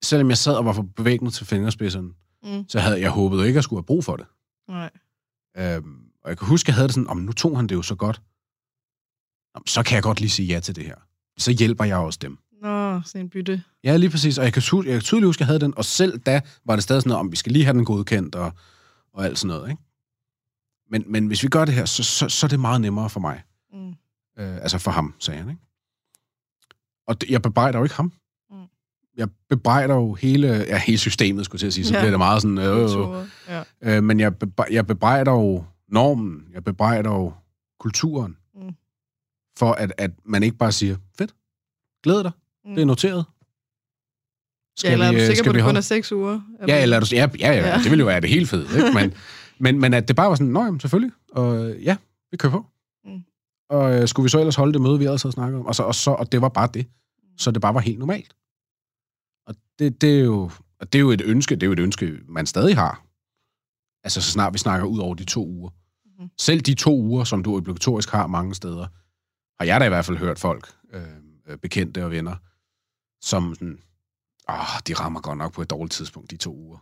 [0.05, 2.12] selvom jeg sad og var for bevægnet til fingerspidserne,
[2.43, 2.64] Mm.
[2.68, 4.26] så havde jeg håbet ikke, at jeg skulle have brug for det.
[4.68, 4.91] Nej.
[5.57, 7.74] Øhm, og jeg kan huske, at jeg havde det sådan, om nu tog han det
[7.74, 8.22] jo så godt.
[9.55, 10.95] Jamen, så kan jeg godt lige sige ja til det her.
[11.38, 12.38] Så hjælper jeg også dem.
[12.61, 13.62] Nå, sådan en bytte.
[13.84, 14.38] Ja, lige præcis.
[14.38, 16.74] Og jeg kan, jeg kan tydeligt huske, at jeg havde den, og selv da var
[16.76, 18.52] det stadig sådan noget, om vi skal lige have den godkendt, og,
[19.12, 19.82] og alt sådan noget, ikke?
[20.90, 23.20] Men, men hvis vi gør det her, så, så, så er det meget nemmere for
[23.20, 23.42] mig.
[23.72, 23.88] Mm.
[24.38, 25.62] Øh, altså for ham, sagde han, ikke?
[27.06, 28.12] Og det, jeg bebrejder jo ikke ham.
[28.50, 28.56] Mm.
[29.16, 31.84] Jeg bebrejder jo hele, ja, hele systemet, skulle jeg til at sige.
[31.84, 32.00] Så Ja.
[32.00, 33.28] bliver det meget sådan, øh, øh.
[33.48, 33.62] Ja.
[33.96, 37.32] øh, men jeg, bebre- jeg bebrejder jo normen, jeg bebrejder jo
[37.80, 38.74] kulturen, Mm.
[39.58, 41.34] for at, at man ikke bare siger, fedt,
[42.02, 42.32] glæd dig,
[42.70, 42.74] Mm.
[42.74, 43.24] det er noteret.
[44.84, 46.40] ja, eller er du øh, sikker på, at det kun er seks uger?
[46.68, 47.78] Ja, eller er du, ja, ja, ja, Ja.
[47.78, 48.92] det ville jo være det helt fede, ikke?
[48.98, 49.14] Men,
[49.58, 51.96] men, men at det bare var sådan, nå jamen, selvfølgelig, og øh, ja,
[52.30, 52.66] vi kører på.
[53.04, 53.20] Mm.
[53.70, 55.74] Og øh, skulle vi så ellers holde det møde, vi ellers havde snakket om, og,
[55.74, 56.86] så, og, så, og det var bare det.
[57.38, 58.36] Så det bare var helt normalt.
[59.46, 60.50] Og det, det, er jo,
[60.80, 63.04] og det er jo et ønske, det er jo et ønske, man stadig har.
[64.04, 65.70] Altså, så snart vi snakker ud over de to uger.
[66.18, 66.30] Mhm.
[66.38, 68.86] Selv de to uger, som du obligatorisk har mange steder,
[69.60, 71.02] har jeg da i hvert fald hørt folk, øh,
[71.48, 72.36] øh, bekendte og venner,
[73.20, 73.82] som sådan,
[74.48, 76.78] åh, de rammer godt nok på et dårligt tidspunkt, de to uger.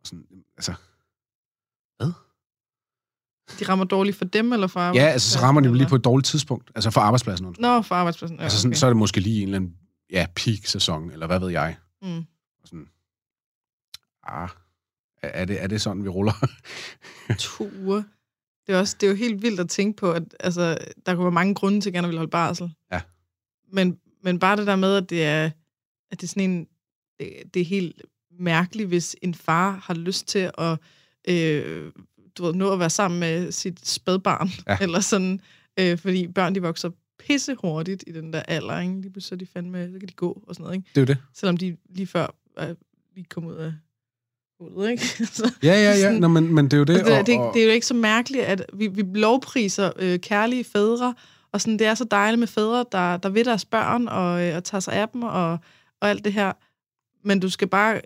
[0.00, 0.74] Og sådan, altså,
[3.58, 5.94] De rammer dårligt for dem, eller for ja, altså, så rammer de dem lige på
[5.94, 6.70] et dårligt tidspunkt.
[6.74, 7.46] Altså for arbejdspladsen.
[7.46, 7.62] undskyld.
[7.62, 8.36] Nå, for arbejdspladsen.
[8.38, 8.78] Ja, altså sådan, okay.
[8.78, 9.76] så er det måske lige en eller anden
[10.10, 11.76] ja, peak-sæson, eller hvad ved jeg.
[12.02, 12.18] Mm.
[12.62, 12.88] Og sådan,
[14.22, 14.48] ah,
[15.22, 16.32] er det, er det sådan, vi ruller?
[17.38, 18.02] To uger.
[18.66, 21.24] Det er, også, det er jo helt vildt at tænke på, at altså, der kunne
[21.24, 22.74] være mange grunde til, at gerne vil holde barsel.
[22.92, 23.00] Ja.
[23.72, 25.44] Men, men bare det der med, at det er,
[26.10, 26.66] at det er sådan en...
[27.20, 28.02] Det, det er helt
[28.40, 30.78] mærkeligt, hvis en far har lyst til at
[31.28, 31.92] øh,
[32.38, 34.76] du ved, nå at være sammen med sit spædbarn, Ja.
[34.84, 35.40] eller sådan,
[35.80, 39.00] øh, fordi børn, de vokser pisse hurtigt i den der alder, ikke?
[39.00, 40.88] Lige pludselig de fandme, så kan de gå og sådan noget, ikke?
[40.94, 41.16] Det er det.
[41.34, 42.74] Selvom de lige før er
[43.14, 43.72] lige kom ud af
[44.60, 45.06] hullet, ikke?
[45.36, 46.00] så, Ja, ja, ja.
[46.00, 46.96] Sådan- Nå, men, men det er jo det.
[46.96, 49.92] det, det, og, det, og, det er jo ikke så mærkeligt, at vi, vi lovpriser
[49.96, 51.14] øh, kærlige fædre,
[51.54, 54.56] og sådan, det er så dejligt med fædre, der, der ved deres børn, og, øh,
[54.56, 55.58] og tager sig af dem, og,
[56.00, 56.52] og alt det her.
[57.24, 58.00] Men du skal bare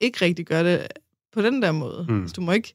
[0.00, 0.86] ikke rigtig gøre det
[1.32, 2.06] på den der måde.
[2.08, 2.20] Mm.
[2.20, 2.74] Altså, du må ikke...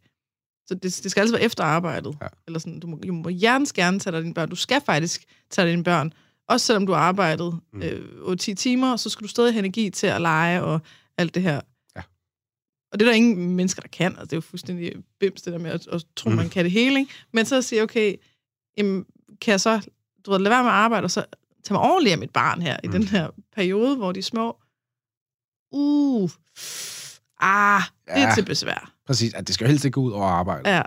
[0.67, 2.17] Så det, det skal altså være efter arbejdet.
[2.21, 2.27] Ja.
[2.47, 4.49] Eller sådan, du må, du må hjertens gerne tage dig af dine børn.
[4.49, 6.13] Du skal faktisk tage dig af dine børn.
[6.47, 7.81] Også selvom du har arbejdet Mm.
[7.81, 10.79] øh, 8-10 timer, så skal du stadig have energi til at lege og
[11.17, 11.61] alt det her.
[11.95, 12.01] Ja.
[12.91, 14.11] Og det er der ingen mennesker, der kan.
[14.11, 16.35] Altså, det er jo fuldstændig bims, det der med at, at tro, mm.
[16.35, 16.99] man kan det hele.
[16.99, 17.11] Ikke?
[17.31, 18.15] Men så at sige, okay,
[18.77, 19.05] jamen,
[19.41, 19.81] kan jeg så
[20.25, 21.25] du ved, lade være med at arbejde, og så
[21.63, 22.89] tage mig ordentligt af mit barn her, mm.
[22.89, 24.57] I den her periode, hvor de er små.
[25.71, 26.29] Uh,
[27.39, 28.33] ah, det er Ja.
[28.35, 28.91] til besvær.
[29.07, 30.69] Præcis, at det skal jo helst ikke gå ud over arbejde.
[30.69, 30.81] Ja, Ja,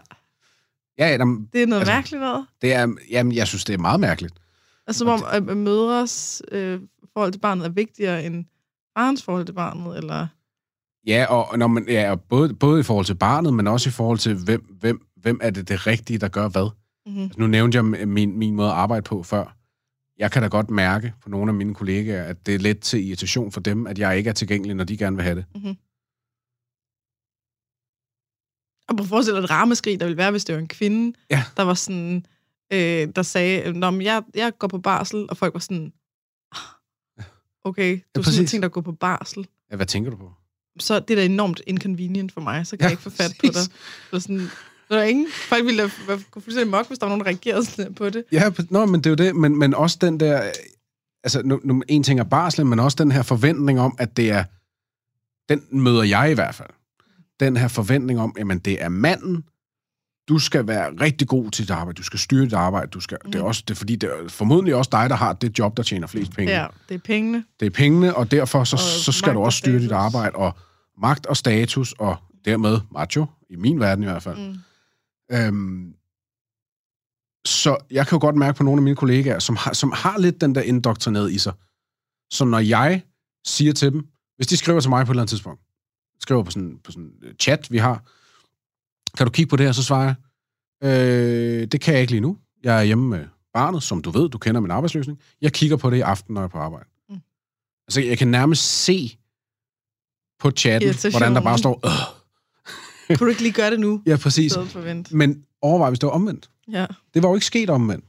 [0.99, 2.47] ja jamen, det er noget Altså- mærkeligt noget.
[2.63, 4.35] det er, jamen, jeg synes, det er meget mærkeligt.
[4.87, 6.81] Altså, som om at mødres øh,
[7.13, 8.45] forhold til barnet er vigtigere end
[8.99, 10.27] farens forhold til barnet, eller...
[11.07, 14.19] Ja, og når man, ja, både, både i forhold til barnet, men også i forhold
[14.19, 16.71] til, hvem, hvem, hvem er det det rigtige, der gør hvad.
[17.07, 17.23] Mm-hmm.
[17.23, 19.57] Altså, nu nævnte jeg min, min måde at arbejde på før.
[20.19, 23.07] Jeg kan da godt mærke på nogle af mine kollegaer, at det er let til
[23.09, 25.45] irritation for dem, at jeg ikke er tilgængelig, når de gerne vil have det.
[25.55, 25.77] Mm-hmm.
[28.89, 31.19] Og prøv at forestille dig et rammeskrig, der ville være, hvis det var en kvinde,
[31.31, 31.45] Ja.
[31.57, 32.27] der var sådan,
[32.73, 35.93] øh, der sagde, Nå, men jeg, jeg går på barsel, og folk var sådan,
[36.53, 37.25] "Ah,
[37.65, 38.35] okay, du har præcis.
[38.35, 39.47] simpelthen tænkt at gå på barsel.
[39.71, 40.33] Ja, hvad tænker du på?
[40.79, 43.35] Så det er da enormt inconvenient for mig, så kan Ja, jeg ikke få fat
[43.41, 43.63] på dig.
[44.11, 44.49] Så sådan,
[44.91, 45.89] der er ingen, folk ville da
[46.31, 48.25] gå fuldstændig mok, hvis der var nogen, der reagerede sådan på det.
[48.33, 50.51] Ja, nå, men det er jo det, men, men også den der,
[51.25, 54.31] altså nu, nu, en ting er barslen, men også den her forventning om, at det
[54.31, 54.45] er,
[55.49, 56.71] den møder jeg i hvert fald,
[57.41, 59.45] den her forventning om, jamen det er manden,
[60.29, 63.19] du skal være rigtig god til dit arbejde, du skal styre dit arbejde, du skal,
[63.25, 63.31] mm.
[63.31, 63.49] det er Mhm.
[63.49, 66.07] også, det er fordi, det er formodentlig også dig, der har det job, der tjener
[66.07, 66.53] flest penge.
[66.53, 67.45] Ja, det er pengene.
[67.61, 70.37] Det er pengene, og derfor så, Og så skal du og også styre dit arbejde,
[70.37, 70.53] og
[70.99, 74.49] magt og status, og dermed macho, i min verden i hvert fald.
[74.49, 74.55] Mm.
[75.33, 75.95] Øhm,
[77.47, 80.19] så jeg kan jo godt mærke på nogle af mine kollegaer, som har, som har
[80.19, 81.53] lidt den der indoktrineret i sig.
[82.31, 83.03] Så når jeg
[83.47, 85.61] siger til dem, hvis de skriver til mig på et eller andet tidspunkt,
[86.21, 88.03] skriver på sådan, på sådan en chat, vi har,
[89.17, 90.17] kan du kigge på det her, så svarer jeg,
[90.89, 92.39] øh, det kan jeg ikke lige nu.
[92.63, 95.21] Jeg er hjemme med barnet, som du ved, du kender min arbejdsløsning.
[95.41, 96.89] Jeg kigger på det i aften, når jeg er på arbejde.
[97.09, 97.21] Mm.
[97.89, 99.19] Altså, jeg kan nærmest se
[100.39, 102.24] på chatten, hvordan der bare står, øh.
[103.09, 104.03] Kunne du ikke lige gøre det nu?
[104.07, 104.53] ja, præcis.
[105.13, 106.51] Men overvej, hvis det var omvendt.
[106.73, 106.87] Ja.
[107.15, 108.05] Det var jo ikke sket omvendt.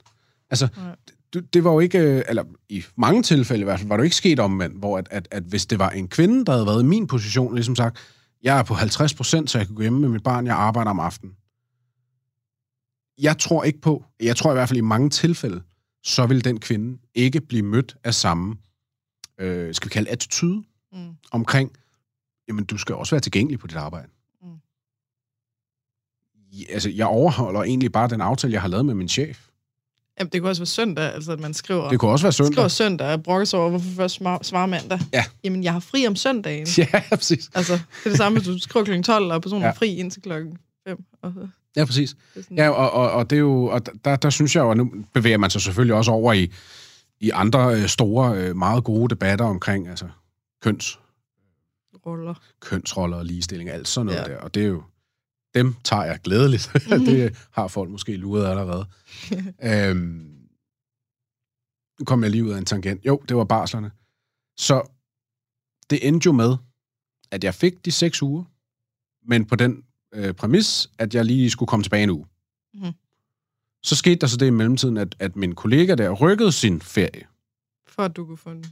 [0.49, 0.95] Altså, Nej.
[1.33, 4.01] det, det var jo ikke, øh, eller i mange tilfælde i hvert fald, var det
[4.01, 6.65] jo ikke sket omvendt, hvor at, at, at hvis det var en kvinde, der havde
[6.65, 7.97] været i min position, ligesom sagt,
[8.43, 10.91] jeg er på 50 procent, så jeg kan gå hjemme med mit barn, jeg arbejder
[10.91, 11.35] om aftenen.
[13.21, 15.61] Jeg tror ikke på, jeg tror i hvert fald i mange tilfælde,
[16.03, 18.55] så vil den kvinde ikke blive mødt af samme,
[19.39, 21.15] øh, skal vi kalde attitude, Mm.
[21.31, 21.71] omkring,
[22.47, 24.07] jamen du skal også være tilgængelig på dit arbejde.
[26.69, 29.39] Altså, jeg overholder egentlig bare den aftale, jeg har lavet med min chef.
[30.19, 32.53] Jamen, det kunne også være søndag, altså at man skriver, Det kunne også være søndag.
[32.53, 34.99] skriver søndag og brokkes over, hvorfor først svar- svarer mandag.
[35.13, 35.23] Ja.
[35.43, 36.67] Jamen, jeg har fri om søndagen.
[36.77, 37.49] Ja, præcis.
[37.53, 39.01] Altså, det er det samme, hvis du skriver kl.
[39.01, 39.69] 12, og personen Ja.
[39.69, 41.03] er fri indtil klokken 5.
[41.21, 42.15] Og så, Ja, præcis.
[42.35, 44.77] sådan, Ja, og, og, og det er jo, og der, der synes jeg jo, at
[44.77, 46.51] nu bevæger man sig selvfølgelig også over i,
[47.19, 50.05] i andre øh, store, øh, meget gode debatter omkring altså,
[50.63, 50.99] køns,
[52.05, 52.33] ruller.
[52.61, 54.19] kønsroller og ligestilling, alt sådan noget.
[54.19, 54.23] Ja.
[54.33, 54.37] der.
[54.39, 54.83] Og det er jo,
[55.55, 56.71] dem tager jeg glædeligt.
[57.07, 58.85] det har folk måske luret allerede.
[59.89, 60.47] øhm,
[61.99, 63.05] nu kom jeg lige ud af en tangent.
[63.05, 63.91] Jo, det var barslerne.
[64.57, 64.91] Så
[65.89, 66.57] det endte jo med,
[67.31, 68.43] at jeg fik de seks uger,
[69.27, 69.83] men på den
[70.13, 72.25] øh, præmis, at jeg lige skulle komme tilbage en uge.
[72.73, 72.93] Mhm.
[73.83, 77.27] Så skete der så det i mellemtiden, at, at min kollega der rykkede sin ferie.
[77.87, 78.65] For at du kunne få den.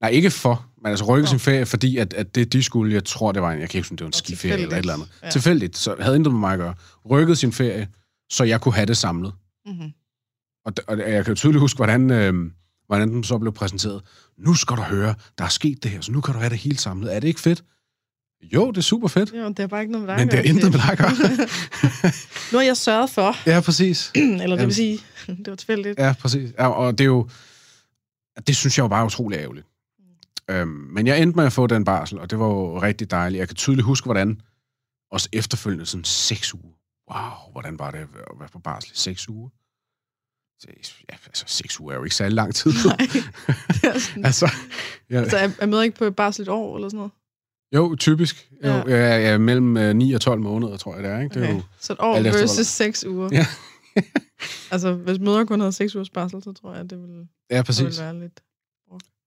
[0.00, 1.30] Nej, ikke for, men altså rykkede Nå.
[1.30, 3.78] sin ferie, fordi at, at det, de skulle, jeg tror, det var en, jeg kan
[3.78, 5.08] ikke huske, det var en skiferie eller et eller andet.
[5.08, 5.22] tilfældigt.
[5.22, 5.30] Ja.
[5.30, 6.74] Tilfældigt, så havde intet med mig at gøre.
[7.10, 7.88] Rykkede sin ferie,
[8.30, 9.32] så jeg kunne have det samlet.
[9.66, 9.92] Mm-hmm.
[10.66, 12.50] Og, og jeg kan jo tydeligt huske, hvordan, øh,
[12.86, 14.02] hvordan den så blev præsenteret.
[14.38, 16.58] Nu skal du høre, der er sket det her, så nu kan du have det
[16.58, 17.16] helt samlet.
[17.16, 17.64] Er det ikke fedt?
[18.42, 19.32] Jo, det er super fedt.
[19.32, 20.98] Jo, det er bare ikke noget med dig Men det gøre, intet med dig.
[22.52, 24.12] Nu har jeg sørget for, ja, præcis.
[24.42, 25.98] eller det vil sige, det var tilfældigt.
[25.98, 26.50] Ja, præcis.
[26.58, 27.28] Ja, og det er jo...
[28.46, 29.66] Det synes jeg jo bare er utrolig ærgerligt.
[30.50, 33.38] Øhm, men jeg endte med at få den barsel, og det var jo rigtig dejligt.
[33.40, 34.40] Jeg kan tydeligt huske, hvordan
[35.10, 36.72] også efterfølgende sådan seks uger.
[37.12, 38.08] Wow, hvordan var det at
[38.40, 39.48] være på barsel i seks uger?
[40.62, 42.72] Det- Ja, altså seks uger er jo ikke særlig lang tid.
[42.86, 44.50] Nej, det er sådan, altså,
[45.10, 47.12] ja, så jeg, jeg møder ikke på barsel et år eller sådan noget.
[47.74, 48.50] Jo, typisk.
[48.64, 48.82] Jo, Ja.
[48.88, 49.30] ja.
[49.30, 51.20] Ja, mellem øh, 9 og 12 måneder, tror jeg, det er.
[51.20, 51.34] Ikke?
[51.34, 51.56] Det er Okay.
[51.56, 53.28] jo, Så et år versus seks uger.
[53.32, 53.46] Ja.
[54.72, 57.66] altså, hvis mødre kun havde seks ugers barsel, så tror jeg, det ville, ja, det
[57.66, 57.84] præcis.
[57.84, 58.40] ville være lidt...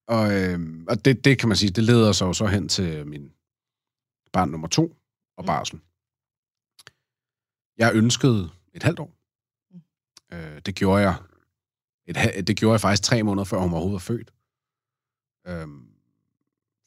[0.07, 3.07] Og, øh, og det, det kan man sige, det leder sig jo så hen til
[3.07, 3.31] min
[4.33, 4.97] barn nummer to
[5.37, 5.45] og Mm.
[5.45, 5.79] barsel.
[7.77, 9.13] Jeg ønskede et halvt år.
[9.71, 9.81] Mm.
[10.37, 11.15] Øh, det gjorde jeg
[12.05, 14.31] et, det gjorde jeg faktisk tre måneder, før hun overhovedet var født.
[15.47, 15.67] Øh,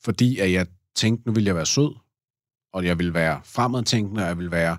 [0.05, 1.95] fordi at jeg tænkte, nu ville jeg være sød,
[2.73, 4.79] og jeg ville være fremadtænkende, og jeg ville være,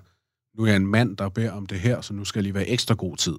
[0.54, 2.54] nu er jeg en mand, der beder om det her, så nu skal jeg lige
[2.54, 3.36] være ekstra god tid.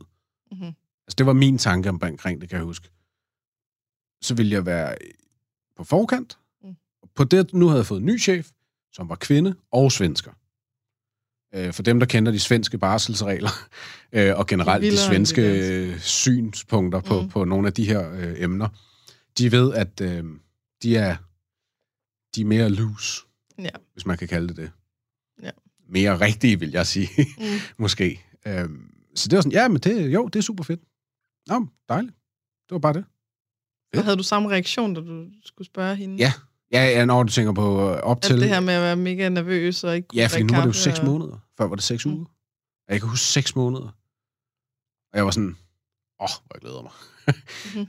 [0.51, 0.66] Mm-hmm.
[1.08, 2.89] Altså, det var min tanke omkring det, kan jeg huske.
[4.24, 4.95] Så ville jeg være
[5.78, 6.38] på forkant.
[6.63, 6.76] Mm.
[7.15, 8.49] På det, nu havde jeg fået en ny chef,
[8.93, 10.32] som var kvinde og svensker.
[11.55, 13.49] Øh, For dem, der kender de svenske barselsregler,
[14.15, 17.30] øh, og generelt de svenske øh, synspunkter på, Mm.
[17.30, 18.69] på nogle af de her øh, emner,
[19.38, 20.24] de ved, at øh,
[20.84, 21.15] de er
[22.36, 23.21] de er mere loose,
[23.59, 23.69] Ja.
[23.93, 24.71] hvis man kan kalde det det.
[25.43, 25.49] Ja.
[25.89, 27.43] Mere rigtige, vil jeg sige, Mm.
[27.78, 28.26] måske.
[28.47, 30.82] Øhm, så det var sådan, ja, men det, jo, det er super fedt.
[31.47, 32.15] Nå, dejligt.
[32.69, 33.05] Det var bare det.
[33.98, 36.16] Og havde du samme reaktion, da du skulle spørge hende?
[36.18, 36.34] Ja.
[36.72, 38.34] Ja, ja når du tænker på øh, op til...
[38.34, 40.68] Alt det her med at være mega nervøs og ikke ja, drikke nu var det
[40.68, 41.06] jo seks og...
[41.06, 41.38] måneder.
[41.58, 42.14] Før var det seks Mm.
[42.14, 42.26] uger.
[42.88, 43.96] Og jeg kan huske seks måneder.
[45.14, 45.50] Og jeg var sådan,
[46.20, 46.91] åh, oh, hvor jeg glæder mig.
[47.76, 47.88] Mhm.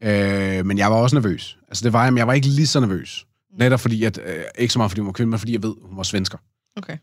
[0.60, 1.58] øh, men jeg var også nervøs.
[1.68, 3.26] Altså det var jeg, men jeg var ikke lige så nervøs.
[3.50, 3.58] Mm.
[3.58, 5.74] Netop fordi, at, øh, ikke så meget fordi hun var kvinde, men fordi jeg ved,
[5.82, 6.38] hun var svensker.
[6.76, 6.96] Okay.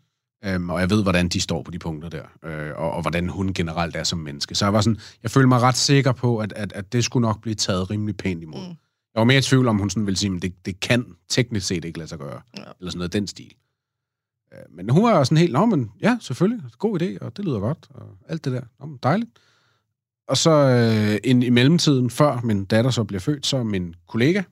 [0.45, 3.29] Øhm, og jeg ved, hvordan de står på de punkter der, øh, og, og hvordan
[3.29, 4.55] hun generelt er som menneske.
[4.55, 7.21] Så jeg var sådan, jeg følte mig ret sikker på, at, at, at det skulle
[7.27, 8.59] nok blive taget rimelig pænt imod.
[8.59, 8.75] Mm.
[9.13, 11.67] Jeg var mere i tvivl om, hun sådan ville sige, at det, det kan teknisk
[11.67, 12.41] set ikke lade sig gøre.
[12.57, 12.63] Ja.
[12.79, 13.53] Eller sådan noget den stil.
[14.53, 17.45] Øh, men hun var jo sådan helt, nå, men ja, selvfølgelig, god idé, og det
[17.45, 18.61] lyder godt, og alt det der.
[18.79, 19.29] Nå, men dejligt.
[20.27, 24.43] Og så øh, ind i mellemtiden, før min datter så bliver født, så min kollega,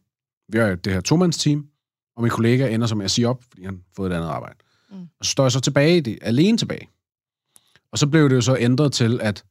[0.49, 1.67] vi har jo det her tomandsteam,
[2.15, 4.55] og min kollega ender med at sige op, fordi han har fået et andet arbejde.
[4.59, 4.72] Mm.
[5.19, 6.89] Og så står jeg så tilbage, det, alene tilbage.
[7.91, 9.45] Og så blev det jo så ændret til, at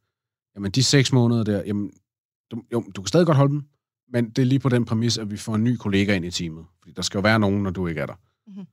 [0.55, 1.93] jamen, de seks måneder der, jamen,
[2.51, 3.63] du, jo, du kan stadig godt holde dem,
[4.09, 6.31] men det er lige på den præmis, at vi får en ny kollega ind i
[6.31, 6.67] teamet.
[6.79, 8.15] Fordi der skal jo være nogen, når du ikke er der.
[8.47, 8.67] Mhm.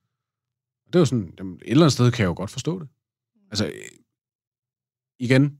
[0.85, 2.79] Og det er jo sådan, jamen, et eller andet sted kan jeg jo godt forstå
[2.79, 2.87] det.
[3.51, 3.73] Altså, øh,
[5.19, 5.59] igen,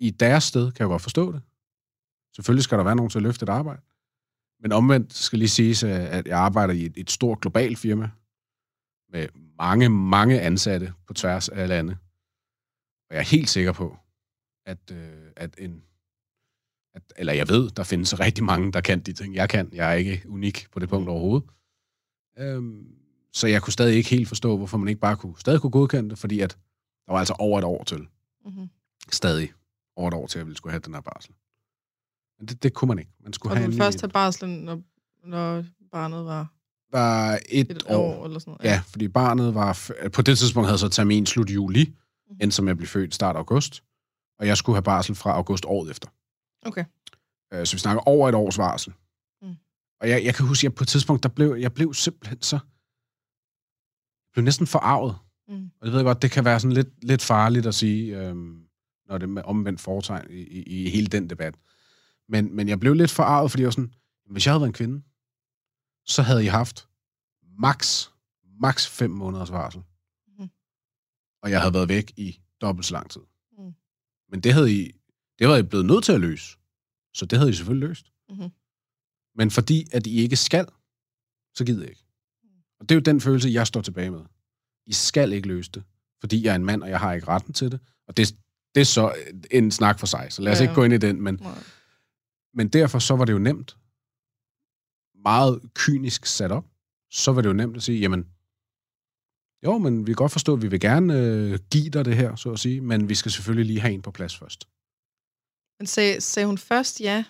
[0.00, 1.42] i deres sted kan jeg godt forstå det.
[2.34, 3.82] Selvfølgelig skal der være nogen til at løfte et arbejde.
[4.60, 8.10] Men omvendt skal lige siges, at jeg arbejder i et, et stort globalt firma
[9.16, 11.96] med mange, mange ansatte på tværs af lande.
[13.10, 13.98] Og jeg er helt sikker på,
[14.66, 15.82] at, øh, at en...
[16.94, 19.70] At, eller jeg ved, der findes rigtig mange, der kan de ting, jeg kan.
[19.72, 21.48] Jeg er ikke unik på det punkt overhovedet.
[22.38, 22.94] Øhm,
[23.32, 26.10] så jeg kunne stadig ikke helt forstå, hvorfor man ikke bare kunne, stadig kunne godkende
[26.10, 26.58] det, fordi at
[27.06, 28.08] der var altså over et år til.
[28.44, 28.68] Mm-hmm.
[29.12, 29.52] Stadig
[29.96, 31.34] over et år til, at jeg ville skulle have den her barsel.
[32.38, 33.10] Men det, det kunne man ikke.
[33.20, 34.82] Man skulle Og have du ville først tage barslen, når,
[35.24, 36.55] når barnet var
[36.92, 37.96] var et, et år.
[37.96, 38.64] år, eller sådan noget.
[38.72, 39.90] Ja, fordi barnet var...
[40.12, 41.94] På det tidspunkt havde så termin slut juli,
[42.30, 42.38] Mhm.
[42.42, 43.82] endte som jeg blev født start august.
[44.38, 46.08] Og jeg skulle have barsel fra august året efter.
[46.62, 46.84] Okay.
[47.54, 48.92] Øh, Så vi snakker over et års varsel.
[49.42, 49.54] Mm.
[50.00, 52.56] Og jeg, jeg kan huske, at på et tidspunkt, der blev, jeg blev simpelthen så...
[52.56, 55.16] Jeg blev næsten forarvet.
[55.48, 55.70] Mm.
[55.80, 58.60] Og det ved jeg godt, det kan være sådan lidt, lidt farligt at sige, øhm,
[59.08, 61.54] når det er omvendt foretegn i, i, i hele den debat.
[62.28, 63.92] Men, men jeg blev lidt forarvet, fordi jeg var sådan,
[64.30, 65.02] hvis jeg havde været en kvinde,
[66.06, 66.88] så havde I haft
[67.58, 68.08] max,
[68.60, 69.82] max fem måneders varsel.
[70.28, 70.48] Mhm.
[71.42, 73.20] Og jeg havde været væk i dobbelt så lang tid.
[73.58, 73.72] Mm.
[74.30, 74.92] Men det havde I,
[75.38, 76.56] det var I blevet nødt til at løse.
[77.14, 78.12] Så det havde I selvfølgelig løst.
[78.28, 78.50] Mhm.
[79.34, 80.66] Men fordi, at I ikke skal,
[81.54, 82.04] så gider jeg ikke.
[82.80, 84.20] Og det er jo den følelse, jeg står tilbage med.
[84.86, 85.82] I skal ikke løse det,
[86.20, 87.80] fordi jeg er en mand, og jeg har ikke retten til det.
[88.08, 88.36] Og det,
[88.74, 89.14] det er så
[89.50, 90.62] en snak for sig, så lad os Ja.
[90.62, 91.20] ikke gå ind i den.
[91.22, 91.62] Men, Nej.
[92.54, 93.76] men derfor så var det jo nemt,
[95.30, 96.66] meget kynisk sat op,
[97.10, 98.22] så var det jo nemt at sige, jamen,
[99.64, 102.36] jo, men vi kan godt forstå, at vi vil gerne øh, give dig det her,
[102.36, 104.68] så at sige, men vi skal selvfølgelig lige have en på plads først.
[105.78, 107.24] Men sag, sagde hun først ja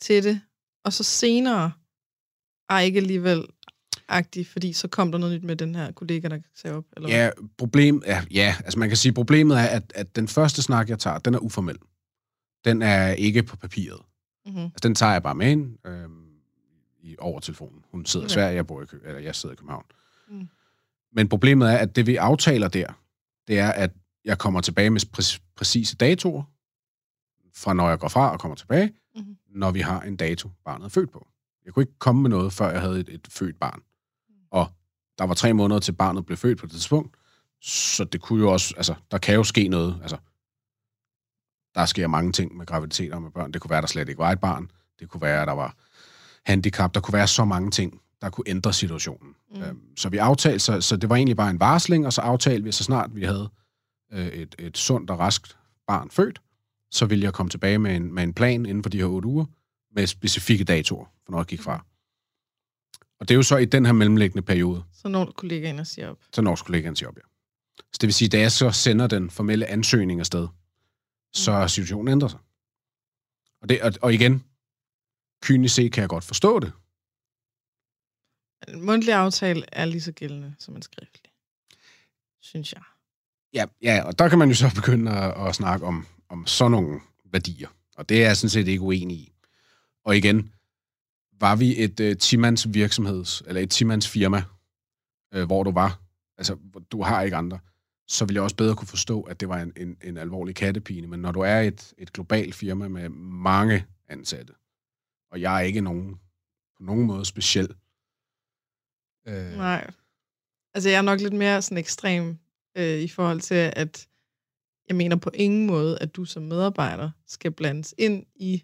[0.00, 0.40] til det,
[0.84, 1.72] og så senere,
[2.68, 3.46] ej ikke alligevel
[4.08, 6.84] agtig, fordi så kom der noget nyt med den her kollega, der sagde op?
[6.96, 7.08] Eller?
[7.08, 10.88] Ja, problem, ja, ja, altså man kan sige, problemet er, at, at den første snak,
[10.88, 11.78] jeg tager, den er uformel.
[12.64, 14.00] Den er ikke på papiret.
[14.46, 14.64] Mm-hmm.
[14.64, 16.25] Altså, den tager jeg bare med ind øhm,
[17.06, 17.84] i, over telefonen.
[17.90, 18.28] Hun sidder i.
[18.28, 19.84] Sverige, jeg, bor i, Kø- eller jeg sidder i København.
[20.28, 20.48] Mm.
[21.12, 22.92] Men problemet er, at det vi aftaler der,
[23.48, 23.90] det er, at
[24.24, 26.42] jeg kommer tilbage med præ- præcise datoer,
[27.54, 29.36] fra når jeg går fra og kommer tilbage, Mhm.
[29.48, 31.26] når vi har en dato, barnet er født på.
[31.64, 33.82] Jeg kunne ikke komme med noget, før jeg havde et, et født barn.
[34.50, 34.66] Og
[35.18, 37.16] der var tre måneder til barnet blev født på det tidspunkt,
[37.62, 40.16] så det kunne jo også, altså, der kan jo ske noget, altså,
[41.74, 43.52] der sker mange ting med graviditeter og med børn.
[43.52, 44.70] Det kunne være, der slet ikke var et barn.
[45.00, 45.76] Det kunne være, at der var
[46.46, 46.94] handicap.
[46.94, 49.34] Der kunne være så mange ting der kunne ændre situationen.
[49.54, 49.62] Mm.
[49.62, 52.64] Øhm, så vi aftalte, så, så det var egentlig bare en varsling, og så aftalte
[52.64, 53.50] vi, så snart vi havde
[54.12, 56.40] øh, et, et sundt og raskt barn født,
[56.90, 59.28] så ville jeg komme tilbage med en, med en plan inden for de her otte
[59.28, 59.44] uger,
[59.94, 61.84] med specifikke datoer, for når jeg gik fra.
[63.20, 66.18] Og det er jo så i den her mellemliggende periode, Så når kollegaerne siger op.
[66.32, 67.22] så når kollegaen siger op, ja.
[67.78, 70.48] Så det vil sige, da jeg så sender den formelle ansøgning afsted,
[71.32, 72.40] så er situationen ændret sig.
[73.62, 74.44] Og, det, og, og igen,
[75.42, 76.72] kynisk set kan jeg godt forstå det.
[78.68, 81.32] En mundtlig aftale er lige så gældende som en skriftlig.
[82.40, 82.82] Synes jeg.
[83.54, 86.70] Ja, ja, og der kan man jo så begynde at, at snakke om, om sådan
[86.70, 87.68] nogle værdier.
[87.96, 89.32] Og det er jeg sådan set ikke uenig i.
[90.04, 90.52] Og igen,
[91.40, 94.42] var vi et uh, timands virksomheds, eller et timands firma,
[95.36, 96.00] uh, hvor du var,
[96.38, 96.56] altså
[96.90, 97.58] du har ikke andre,
[98.08, 101.06] så ville jeg også bedre kunne forstå, at det var en, en, en alvorlig kattepine.
[101.06, 104.52] Men når du er et, et globalt firma med mange ansatte,
[105.30, 106.14] og jeg er ikke nogen,
[106.76, 107.68] på nogen måde speciel.
[109.28, 109.90] Øh, Nej.
[110.74, 112.38] Altså, jeg er nok lidt mere sådan ekstrem
[112.76, 114.08] øh, i forhold til, at
[114.88, 118.62] jeg mener på ingen måde, at du som medarbejder skal blandes ind i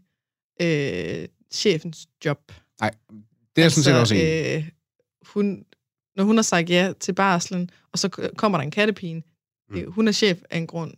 [0.62, 2.52] øh, chefens job.
[2.80, 2.90] Nej,
[3.56, 4.56] det er jeg sådan set også enig i.
[4.56, 4.68] øh,
[5.26, 5.64] hun,
[6.16, 9.22] når hun har sagt ja til barslen, og så kommer der en kattepine,
[9.68, 9.78] Mm.
[9.78, 9.92] mm.
[9.92, 10.94] hun er chef af en grund.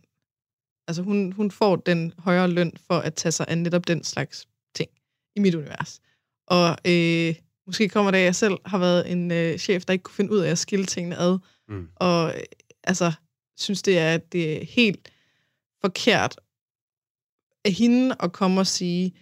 [0.87, 4.47] Altså hun, hun får den højere løn for at tage sig af netop den slags
[5.35, 5.99] i mit univers.
[6.47, 7.35] Og øh,
[7.67, 10.15] måske kommer det af, at jeg selv har været en øh, chef, der ikke kunne
[10.15, 11.37] finde ud af at skille tingene ad.
[11.69, 11.87] Mm.
[11.95, 12.41] Og øh,
[12.83, 13.11] altså,
[13.57, 15.11] synes det er, det er helt
[15.81, 16.39] forkert
[17.65, 19.13] af hende at komme og sige,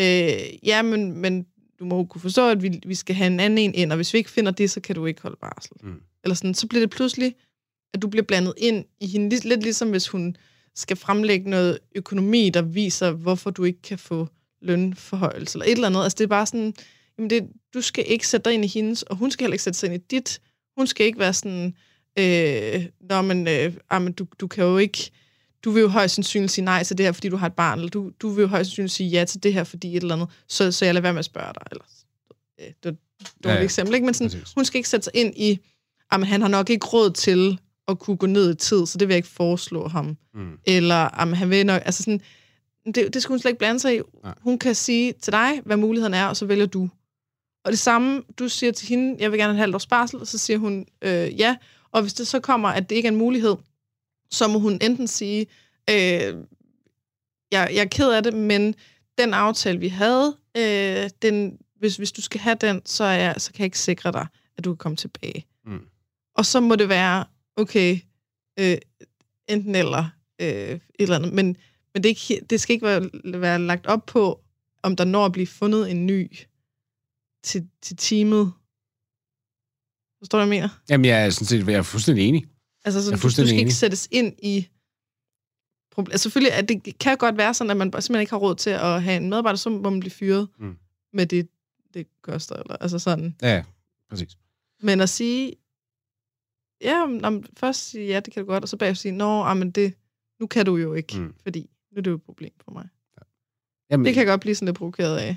[0.00, 1.46] øh, ja, men, men
[1.78, 3.96] du må jo kunne forstå, at vi, vi skal have en anden en ind, og
[3.96, 5.76] hvis vi ikke finder det, så kan du ikke holde barsel.
[5.82, 6.02] Mm.
[6.24, 7.34] Eller sådan, så bliver det pludselig,
[7.94, 10.36] at du bliver blandet ind i hende, lidt, lidt ligesom hvis hun
[10.74, 14.28] skal fremlægge noget økonomi, der viser, hvorfor du ikke kan få
[14.62, 16.02] lønforhøjelse, eller et eller andet.
[16.02, 16.74] Altså, det er bare sådan,
[17.18, 19.62] jamen det, du skal ikke sætte dig ind i hendes, og hun skal heller ikke
[19.62, 20.40] sætte sig ind i dit.
[20.76, 21.74] Hun skal ikke være sådan,
[22.18, 25.10] øh, Nå, men, øh, ah, men du, du kan jo ikke,
[25.64, 27.78] du vil jo højst sandsynligt sige nej til det her, fordi du har et barn,
[27.78, 30.14] eller du, du vil jo højst sandsynligt sige ja til det her, fordi et eller
[30.14, 31.62] andet, så, så jeg lader være med at spørge dig.
[31.70, 31.84] Eller,
[32.60, 32.96] øh, det,
[33.44, 33.62] var et ja.
[33.62, 34.04] eksempel, ikke?
[34.04, 34.52] Men sådan, Præcis.
[34.54, 35.58] hun skal ikke sætte sig ind i,
[36.10, 37.58] at han har nok ikke råd til
[37.88, 40.16] at kunne gå ned i tid, så det vil jeg ikke foreslå ham.
[40.34, 40.58] Mm.
[40.66, 42.20] Eller at han vil nok, altså sådan,
[42.86, 44.00] det, det skal hun slet ikke blande sig i.
[44.22, 44.34] Nej.
[44.40, 46.88] Hun kan sige til dig, hvad muligheden er, og så vælger du.
[47.64, 50.20] Og det samme, du siger til hende, jeg vil gerne have et halvt års barsel,
[50.20, 51.56] og så siger hun øh, ja.
[51.92, 53.56] Og hvis det så kommer, at det ikke er en mulighed,
[54.30, 55.46] så må hun enten sige,
[55.90, 56.34] øh,
[57.52, 58.74] jeg, jeg er ked af det, men
[59.18, 63.34] den aftale, vi havde, øh, den, hvis, hvis du skal have den, så, er jeg,
[63.38, 64.26] så kan jeg ikke sikre dig,
[64.58, 65.46] at du kan komme tilbage.
[65.66, 65.80] Mm.
[66.34, 67.24] Og så må det være,
[67.56, 67.98] okay,
[68.58, 68.78] øh,
[69.48, 70.10] enten eller
[70.40, 71.32] øh, et eller andet.
[71.32, 71.56] Men,
[71.94, 73.10] men det, ikke, det skal ikke være,
[73.40, 74.40] være lagt op på,
[74.82, 76.36] om der når at blive fundet en ny
[77.44, 78.52] til, til teamet.
[80.18, 80.80] Forstår du, hvad jeg mener?
[80.90, 82.46] Jamen, jeg er sådan set jeg er fuldstændig enig.
[82.84, 83.74] Altså, så Jeg er du, du fuldstændig skal ikke enig.
[83.74, 84.68] sættes sættes ind i...
[85.92, 86.12] Problem.
[86.12, 88.70] Altså, selvfølgelig, at det kan godt være sådan, at man simpelthen ikke har råd til
[88.70, 90.76] at have en medarbejder, så må man blive fyret Mm.
[91.12, 91.48] med det,
[91.94, 92.56] det koster.
[92.56, 93.36] Eller, altså sådan.
[93.42, 93.64] Ja,
[94.10, 94.38] præcis.
[94.82, 95.52] Men at sige,
[96.80, 99.56] ja, man først sige, ja, det kan du godt, og så bagefter sige, nå, ah,
[99.56, 99.94] men det,
[100.40, 101.34] nu kan du jo ikke, mm.
[101.42, 102.88] fordi nu er det jo et problem for mig.
[103.90, 105.36] Jamen, Det kan jeg godt blive sådan lidt provokeret af.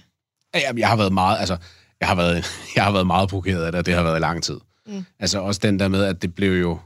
[0.56, 1.58] Jamen, jeg har været meget, altså,
[2.00, 2.46] jeg har været,
[2.76, 4.60] jeg har været meget provokeret af det, og det har været i lang tid.
[4.86, 5.06] Mm.
[5.20, 6.80] Altså også den der med, at det blev jo,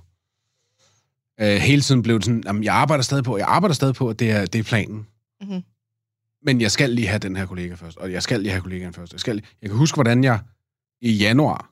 [1.39, 4.09] øh, hele tiden blev det sådan, jamen, jeg arbejder stadig på, jeg arbejder stadig på,
[4.09, 5.07] at det er, det er planen.
[5.41, 5.63] Mhm.
[6.41, 8.93] Men jeg skal lige have den her kollega først, og jeg skal lige have kollegaen
[8.93, 9.13] først.
[9.13, 10.39] Jeg, skal, jeg kan huske, hvordan jeg
[11.01, 11.71] i januar,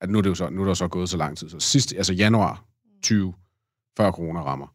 [0.00, 1.60] at nu er det jo så, nu er der så gået så lang tid, så
[1.60, 2.64] sidst, altså januar
[3.02, 3.34] 20,
[3.96, 4.66] før corona rammer,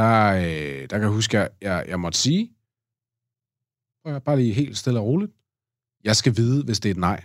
[0.00, 2.50] der, øh, der kan jeg huske, at jeg, jeg, jeg måtte sige,
[4.24, 5.32] bare lige helt stille og roligt,
[6.04, 7.24] jeg skal vide, hvis det er et nej.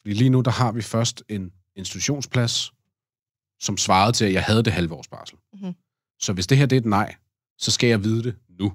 [0.00, 2.72] Fordi lige nu, der har vi først en institutionsplads,
[3.60, 5.38] som svarede til, at jeg havde det halve års barsel.
[5.52, 5.72] Mhm.
[6.20, 7.14] Så hvis det her det er et nej,
[7.58, 8.72] så skal jeg vide det nu,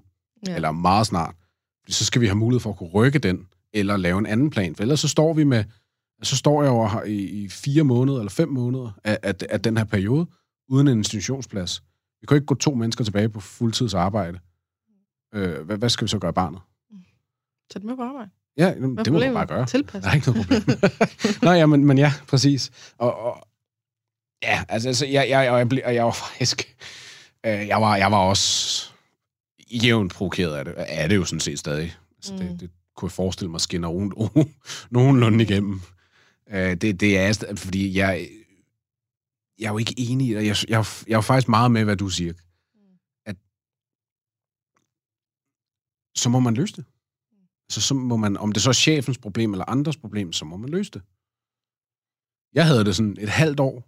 [0.47, 0.55] ja.
[0.55, 1.35] eller meget snart.
[1.83, 4.49] Fordi så skal vi have mulighed for at kunne rykke den, eller lave en anden
[4.49, 4.75] plan.
[4.75, 5.63] For ellers så står vi med,
[6.23, 9.77] så står jeg over i, i fire måneder eller fem måneder af, af, af den
[9.77, 10.27] her periode,
[10.69, 11.83] uden en institutionsplads.
[12.22, 14.39] Vi kan jo ikke gå to mennesker tilbage på fuldtidsarbejde.
[15.34, 16.61] Øh, hvad, hvad skal vi så gøre barnet?
[17.70, 18.30] Tag det med på arbejde.
[18.57, 19.34] Ja, jamen, det må problemet?
[19.34, 19.65] bare gøre.
[19.65, 20.03] Tilpas.
[20.03, 20.80] Der er ikke noget problem.
[21.43, 22.72] Nå ja, men, men ja, præcis.
[22.97, 23.47] Og, og
[24.43, 26.76] ja, altså, altså jeg, jeg, jeg, jeg, jeg var faktisk...
[27.45, 28.89] Øh, jeg, var, jeg var også
[29.72, 30.74] jævnt provokeret af det.
[30.78, 31.95] Er det jo sådan set stadig.
[32.18, 32.39] Altså, mm.
[32.39, 34.13] Det, det kunne jeg forestille mig skinner nogen,
[34.91, 35.82] nogenlunde igennem.
[36.51, 38.28] Øh, det, det er fordi jeg,
[39.59, 40.27] jeg er jo ikke enig.
[40.29, 40.45] i det.
[40.45, 42.33] Jeg, jeg, jeg er jo faktisk meget med, hvad du siger.
[43.25, 43.35] At
[46.15, 46.85] så må man løse det.
[47.69, 50.57] Så, så må man, om det så er chefens problem eller andres problem, så må
[50.57, 51.01] man løse det.
[52.53, 53.83] Jeg havde det sådan et halvt år.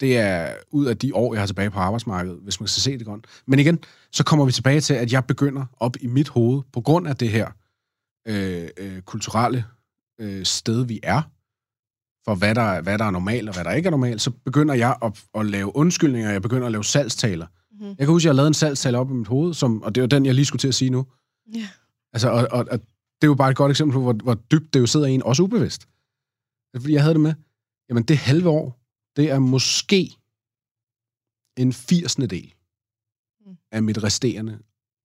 [0.00, 2.98] Det er ud af de år, jeg har tilbage på arbejdsmarkedet, hvis man skal se
[2.98, 3.26] det godt.
[3.46, 3.78] Men igen,
[4.12, 7.16] så kommer vi tilbage til, at jeg begynder op i mit hoved, på grund af
[7.16, 7.50] det her
[8.26, 9.64] øh, øh, kulturelle
[10.20, 11.22] øh, sted, vi er,
[12.24, 14.74] for hvad der, hvad der er normalt og hvad der ikke er normalt, så begynder
[14.74, 17.46] jeg at, at lave undskyldninger, jeg begynder at lave salgstaler.
[17.70, 17.86] Mm-hmm.
[17.86, 20.00] Jeg kan huske, at jeg lavede en salgstale op i mit hoved, som, og det
[20.00, 21.06] var den, jeg lige skulle til at sige nu.
[21.54, 21.68] Ja.
[22.12, 24.74] Altså, og, og, og det er jo bare et godt eksempel på, hvor, hvor dybt
[24.74, 25.88] det jo sidder i en, også ubevidst.
[26.80, 27.34] Fordi jeg havde det med,
[27.88, 28.80] jamen det halve år,
[29.16, 30.10] det er måske
[31.56, 32.14] en 80.
[32.14, 32.54] del
[33.46, 33.56] Mm.
[33.72, 34.58] af mit resterende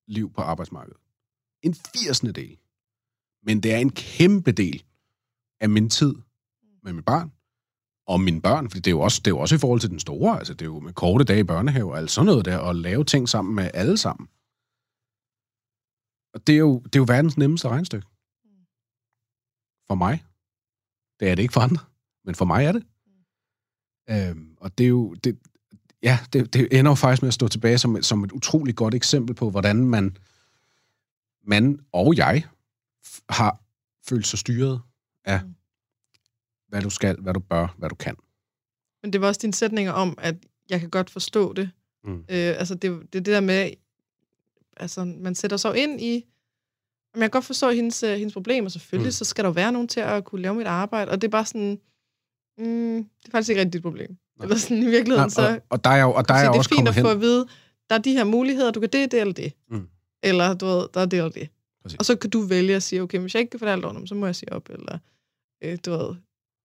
[0.08, 0.98] liv på arbejdsmarkedet.
[1.62, 2.20] En 80.
[2.20, 2.58] del.
[3.44, 4.84] Men det er en kæmpe del
[5.60, 6.16] af min tid
[6.84, 7.32] med mit barn,
[8.08, 9.90] og mine børn, fordi det er jo også, det er jo også i forhold til
[9.90, 12.46] den store, altså det er jo med korte dage i børnehave, og alt sådan noget
[12.46, 14.28] der, og lave ting sammen med alle sammen.
[16.34, 18.08] Og det er jo, det er jo verdens nemmeste regnstykke.
[19.88, 20.26] For mig.
[21.20, 21.84] Det er det ikke for andre,
[22.26, 22.84] men for mig er det.
[24.10, 25.40] Øhm, og det er jo, det,
[26.04, 28.94] ja, det, det ender jo faktisk med at stå tilbage som, som et utroligt godt
[28.94, 30.18] eksempel på, hvordan man,
[31.44, 32.48] man og jeg
[33.08, 33.62] f- har
[34.10, 34.82] følt sig styret
[35.26, 35.56] af, Mm
[36.70, 38.16] hvad du skal, hvad du bør, hvad du kan.
[39.04, 40.36] Men det var også dine sætninger om, at
[40.70, 41.70] jeg kan godt forstå det.
[42.04, 42.16] Mm.
[42.20, 43.70] Øh, altså, det, det det der med,
[44.78, 46.26] altså, man sætter sig ind i,
[47.14, 49.12] men jeg kan godt forstå hendes, øh, hendes problemer, selvfølgelig, Mm.
[49.12, 51.32] så skal der jo være nogen til at kunne lave mit arbejde, og det er
[51.32, 51.80] bare sådan,
[52.58, 54.10] mm, det er faktisk ikke rigtig dit problem.
[54.10, 54.44] Nej.
[54.44, 56.44] Eller sådan i virkeligheden, Nej, så og, og der er jo, og der er så
[56.44, 57.04] jeg det er også fint kommet at hen.
[57.06, 57.48] få at vide,
[57.90, 59.54] der er de her muligheder, du kan det, det eller det.
[59.70, 59.88] Mm.
[60.24, 61.50] Eller du ved, der er det eller det.
[61.84, 62.00] Præcis.
[62.00, 63.86] Og så kan du vælge at sige, okay, hvis jeg ikke kan få det alt
[63.86, 64.70] ordentligt, så må jeg sige op.
[64.70, 64.98] Eller,
[65.64, 66.16] øh, du ved,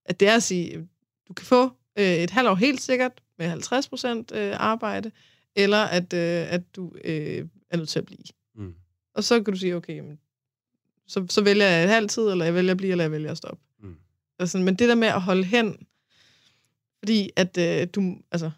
[0.04, 0.88] at det er at sige,
[1.28, 5.10] du kan få øh, et halvt år helt sikkert med 50 procent øh, arbejde,
[5.56, 8.24] eller at, øh, at du øh, er nødt til at blive.
[8.54, 8.74] Mm.
[9.14, 10.18] Og så kan du sige, okay, jamen,
[11.06, 13.30] så, så vælger jeg et halvt tid, eller jeg vælger at blive, eller jeg vælger
[13.30, 13.62] at stoppe.
[13.82, 13.96] Mm.
[14.38, 15.86] Altså, men det der med at holde hen,
[16.98, 18.50] fordi at øh, du, altså,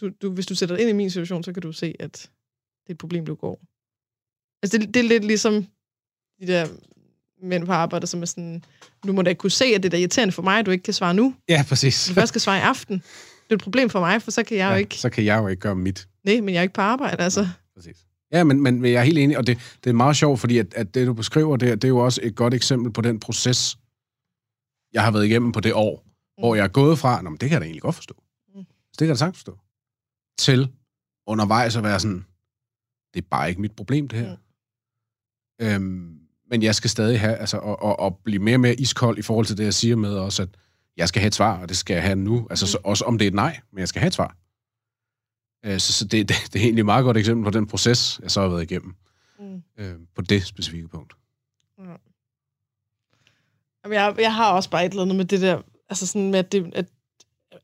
[0.00, 2.30] du, du, hvis du sætter dig ind i min situation, så kan du se, at
[2.82, 3.60] det er et problem, du går.
[4.62, 5.66] Altså, det, det er lidt ligesom
[6.40, 6.68] de der
[7.42, 8.64] mænd på arbejde, som er sådan,
[9.06, 10.70] du må da ikke kunne se, at det er da irriterende for mig, at du
[10.70, 11.34] ikke kan svare nu.
[11.48, 12.06] Ja, præcis.
[12.08, 12.94] Du først skal svare i aften.
[13.44, 14.94] Det er et problem for mig, for så kan jeg jo ikke...
[14.94, 16.08] Så kan jeg jo ikke gøre mit.
[16.24, 17.48] Nej, men jeg er ikke på arbejde, altså.
[17.74, 17.96] Præcis.
[18.32, 20.74] Ja, men, men, jeg er helt enig, og det, det er meget sjovt, fordi at,
[20.74, 23.78] at det, du beskriver, det, det er jo også et godt eksempel på den proces,
[24.92, 26.42] jeg har været igennem på det år, mm.
[26.42, 28.14] hvor jeg er gået fra, Nå, men det kan jeg da egentlig godt forstå.
[28.54, 28.64] Mm.
[28.64, 29.58] Det kan jeg da sagtens forstå.
[30.38, 30.72] Til
[31.26, 32.24] undervejs at være sådan,
[33.14, 34.36] det er bare ikke mit problem, det her.
[35.60, 35.66] Mm.
[35.66, 36.20] Øhm,
[36.50, 39.22] men jeg skal stadig have, altså, og, og, og blive mere og mere iskold i
[39.22, 40.48] forhold til det, jeg siger med også, at
[40.96, 42.46] jeg skal have et svar, og det skal jeg have nu.
[42.50, 42.68] Altså, Mm.
[42.68, 44.36] så, også om det er et nej, men jeg skal have et svar.
[45.64, 48.20] Øh, så så det, det, det er egentlig et meget godt eksempel på den proces,
[48.22, 48.94] jeg så har været igennem
[49.40, 49.62] Mm.
[49.78, 51.12] øh, på det specifikke punkt.
[53.84, 56.38] Jamen, jeg, jeg har også bare et eller andet med det der, altså sådan med,
[56.38, 56.86] at, det, at,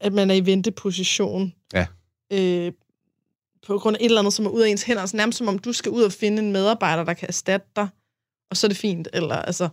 [0.01, 1.53] at man er i venteposition.
[1.73, 1.87] Ja.
[2.33, 2.73] Øh,
[3.67, 5.01] på grund af et eller andet, som er ud af ens hænder.
[5.01, 7.89] Altså nærmest som om, du skal ud og finde en medarbejder, der kan erstatte dig,
[8.55, 9.09] og så er det fint.
[9.13, 9.69] Eller altså,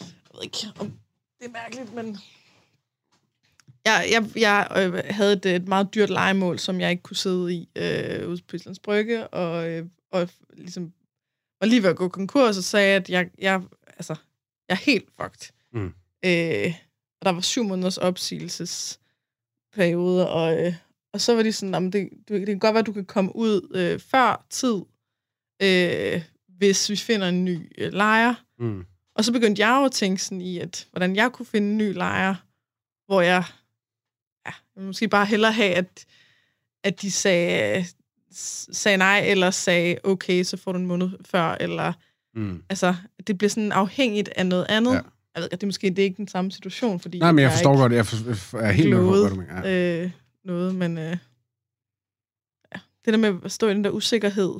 [0.00, 0.86] jeg ved ikke, om
[1.38, 2.18] det er mærkeligt, men...
[3.84, 7.54] Jeg, jeg, jeg øh, havde et, et meget dyrt legemål, som jeg ikke kunne sidde
[7.54, 10.92] i øh, ude på Islands Brygge, og, øh, og ligesom
[11.60, 14.14] var lige ved at gå konkurs, og sagde, at jeg, jeg, altså,
[14.68, 15.52] jeg er helt fucked.
[15.72, 15.94] Mm.
[16.24, 16.74] Øh,
[17.20, 20.74] og der var syv måneders opsigelsesperiode, og, øh,
[21.12, 23.36] og så var de sådan, "Jamen, det, det kan godt være, at du kan komme
[23.36, 24.76] ud øh, før tid,
[25.62, 26.22] øh,
[26.58, 28.34] hvis vi finder en ny øh, lejer.
[28.58, 28.84] Mm.
[29.14, 31.78] Og så begyndte jeg jo at tænke sådan i, at hvordan jeg kunne finde en
[31.78, 32.34] ny lejer,
[33.06, 33.44] hvor jeg,
[34.46, 36.06] ja, jeg måske bare hellere have, at,
[36.84, 37.84] at de sagde,
[38.72, 41.92] sagde nej, eller sagde, okay, så får du en måned før, eller
[42.34, 42.62] Mm.
[42.68, 42.94] altså,
[43.26, 44.94] det bliver sådan afhængigt af noget andet.
[44.94, 45.00] Ja.
[45.34, 47.42] Jeg ved, at det er måske det er ikke den samme situation, fordi Nej, men
[47.42, 49.68] jeg er forstår godt, jeg for, jeg er helt lovet, hvad du mener.
[49.68, 50.02] Ja.
[50.04, 50.10] øh,
[50.44, 51.16] noget, men øh,
[52.74, 54.54] ja, det der med at stå i den der usikkerhed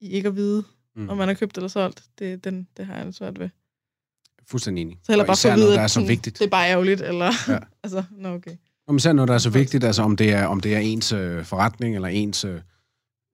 [0.00, 0.64] i ikke at vide,
[0.96, 1.08] Mm.
[1.08, 3.48] om man har købt eller solgt, det, den, det har jeg lidt svært ved.
[4.46, 4.98] Fuldstændig enig.
[5.04, 6.38] Så heller Og bare især at vide, noget, der er så vigtigt.
[6.38, 7.32] det er bare ærgerligt, eller...
[7.48, 7.58] Ja.
[7.84, 8.56] Altså, nå okay.
[8.86, 11.12] Om især noget, der er så vigtigt, altså om det er, om det er ens
[11.12, 12.60] øh, forretning, eller ens øh,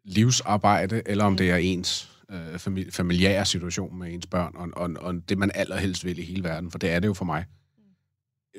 [0.05, 1.37] livsarbejde, eller om Mm.
[1.37, 5.51] det er ens øh, famili- familiære situation med ens børn, og, og, og det, man
[5.55, 7.45] allerhelst vil i hele verden, for det er det jo for mig.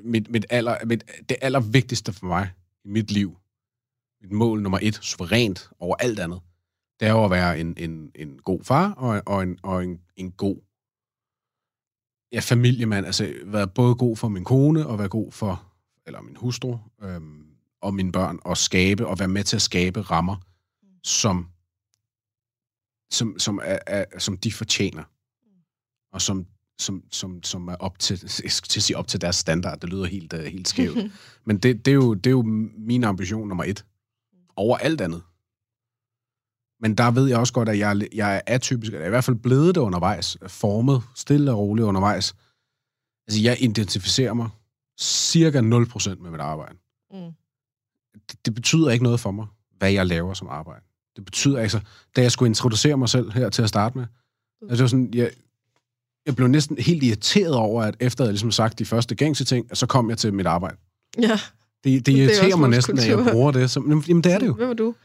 [0.03, 2.49] Mit, mit aller, mit, det allervigtigste for mig
[2.85, 3.37] i mit liv,
[4.21, 6.39] mit mål nummer et, suverænt over alt andet,
[6.99, 10.01] det er jo at være en, en, en god far og, og, en, og en,
[10.15, 10.57] en god
[12.31, 13.05] ja, familiemand.
[13.05, 15.63] Altså være både god for min kone og være god for
[16.05, 17.45] eller min hustru øhm,
[17.81, 20.35] og mine børn og skabe og være med til at skabe rammer,
[21.03, 21.47] som
[23.11, 25.03] som, som, er, er, som de fortjener.
[26.13, 26.47] Og som
[26.79, 28.17] som, som, som er op til,
[28.69, 29.79] til at sige op til deres standard.
[29.79, 30.97] Det lyder helt, uh, helt skævt.
[31.45, 32.41] Men det, det, er jo, det er jo
[32.77, 33.85] min ambition nummer et.
[34.55, 35.23] Over alt andet.
[36.79, 39.09] Men der ved jeg også godt, at jeg, jeg er atypisk, eller jeg er i
[39.09, 42.35] hvert fald blevet det undervejs, formet, stille og roligt undervejs.
[43.27, 44.49] Altså, jeg identificerer mig
[44.99, 45.63] cirka 0%
[46.21, 46.77] med mit arbejde.
[47.11, 47.31] Mm.
[48.29, 49.45] Det, det betyder ikke noget for mig,
[49.77, 50.83] hvad jeg laver som arbejde.
[51.15, 51.79] Det betyder altså,
[52.15, 54.05] da jeg skulle introducere mig selv her til at starte med,
[54.61, 55.31] altså, det var sådan, jeg,
[56.25, 59.77] jeg blev næsten helt irriteret over, at efter jeg ligesom sagt de første gængse ting,
[59.77, 60.77] så kom jeg til mit arbejde.
[61.21, 61.39] Ja.
[61.83, 63.71] Det, det irriterer mig næsten, at jeg bruger det.
[63.71, 64.53] Som, jamen, det er det jo.
[64.53, 64.95] Hvem er du?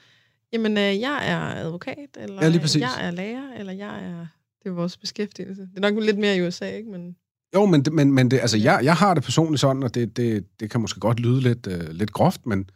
[0.53, 2.81] Jamen, øh, jeg er advokat, eller Ja, lige præcis.
[2.83, 4.27] jeg er lærer, eller jeg er...
[4.63, 5.63] Det er vores beskæftigelse.
[5.63, 6.91] Det er nok lidt mere i USA, ikke?
[6.91, 7.17] Men
[7.55, 10.17] Jo, men, det- men, men det, altså, jeg, jeg har det personligt sådan, og det,
[10.17, 12.71] det, det kan måske godt lyde lidt, øh, lidt groft, men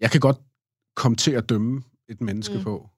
[0.00, 0.36] jeg kan godt
[0.96, 2.58] komme til at dømme et menneske Mm.
[2.58, 2.64] mm.
[2.64, 2.88] på,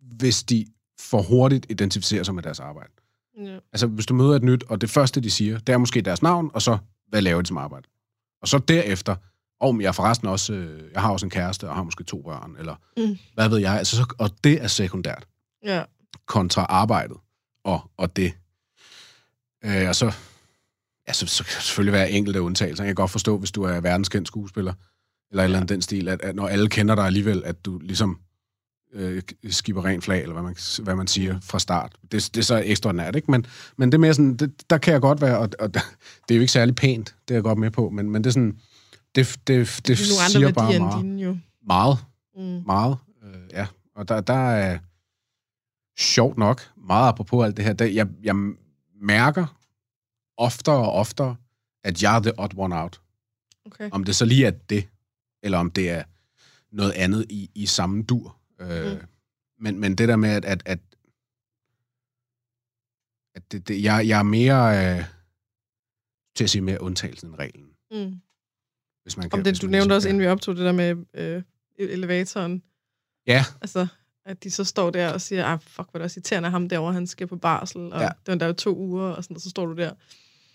[0.00, 0.66] hvis de
[1.00, 2.92] for hurtigt identificerer sig med deres arbejde.
[3.38, 3.58] ja.
[3.72, 6.22] Altså, hvis du møder et nyt, og det første, de siger, det er måske deres
[6.22, 6.78] navn, og så,
[7.08, 7.88] hvad laver de som arbejde?
[8.42, 9.16] Og så derefter,
[9.60, 12.56] og jeg forresten også, øh, jeg har også en kæreste, og har måske to børn,
[12.58, 13.18] eller Mm.
[13.34, 15.26] hvad ved jeg, altså, så, og det er sekundært
[15.64, 15.82] ja.
[16.26, 17.16] kontra arbejdet
[17.64, 18.32] og, og det.
[19.64, 20.12] Øh, og så,
[21.08, 22.84] ja, så, kan selvfølgelig være enkelte undtagelser.
[22.84, 24.72] Jeg kan godt forstå, hvis du er verdenskendt skuespiller,
[25.30, 27.78] eller et eller andet den stil, at, at når alle kender dig alligevel, at du
[27.78, 28.18] ligesom
[28.92, 31.92] øh, skipper rent flag, eller hvad man, hvad man siger fra start.
[32.02, 33.30] Det, det er så ekstraordinært, ikke?
[33.30, 33.46] Men,
[33.76, 35.74] men det er mere sådan, det, der kan jeg godt være, og, og
[36.28, 38.30] det er jo ikke særlig pænt, det er jeg godt med på, men, men det
[38.30, 38.58] er sådan,
[39.14, 41.02] det, det, det, Det nogle siger bare meget.
[41.04, 41.38] dine, jo.
[41.66, 41.98] Meget,
[42.36, 42.62] Mm.
[42.66, 43.66] meget, øh, ja.
[43.94, 44.78] Og der, der er
[45.98, 48.34] sjovt nok, meget apropos alt det her, der, jeg, jeg
[49.00, 49.58] mærker
[50.36, 51.36] oftere og oftere,
[51.84, 53.00] at jeg er the odd one out.
[53.66, 53.88] Okay.
[53.92, 54.88] Om det så lige er det,
[55.42, 56.04] eller om det er
[56.72, 58.36] noget andet i, i samme dur.
[58.60, 58.98] Øh, mm.
[59.58, 60.78] men, men det der med, at, at, at,
[63.34, 65.04] at det, det, jeg, jeg er mere, øh,
[66.36, 67.70] til at sige mere undtagelsen end reglen.
[67.90, 68.20] Mm.
[69.04, 70.64] Hvis man kan, Om det, hvis du man nævnte også, kan- inden vi optog det
[70.64, 71.42] der med øh,
[71.78, 72.62] elevatoren.
[73.26, 73.86] Ja, Altså,
[74.26, 76.52] at de så står der og siger, ah, fuck, hvor er det også irriterende, at
[76.52, 78.06] ham derovre, han skal på barsel, og ja.
[78.06, 79.90] Det var der jo to uger, og sådan, og så står du der.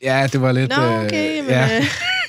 [0.02, 0.70] ja, det var lidt...
[0.78, 1.78] Nå, okay, øh, men ja.
[1.78, 1.84] øh,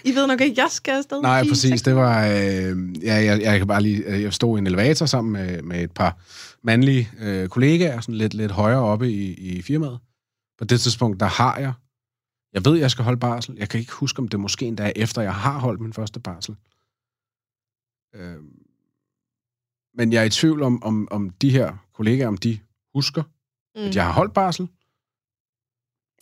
[0.04, 1.22] I ved nok ikke, jeg skal afsted.
[1.22, 1.82] Nej, præcis.
[1.82, 2.26] Det var...
[2.26, 4.04] Øh, ja, jeg, jeg kan bare lige...
[4.04, 6.18] øh, Jeg stod i en elevator sammen med, med et par
[6.64, 9.98] mandlige øh, kollegaer, sådan lidt, lidt højere oppe i, i firmaet.
[10.58, 11.72] På det tidspunkt, der har jeg...
[12.52, 13.56] Jeg ved, jeg skal holde barsel.
[13.58, 16.20] Jeg kan ikke huske, om det måske endda er efter, jeg har holdt min første
[16.20, 16.56] barsel.
[18.14, 18.42] Øh,
[19.94, 22.58] men jeg er i tvivl om, om, om de her kollegaer, om de
[22.94, 23.22] husker,
[23.76, 23.82] mm.
[23.82, 24.68] at jeg har holdt barsel,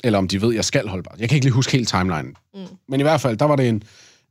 [0.04, 1.20] eller om de ved, at jeg skal holde barsel.
[1.20, 2.36] Jeg kan ikke lige huske helt timelinen.
[2.54, 2.60] Mm.
[2.88, 3.82] Men i hvert fald, der var det en,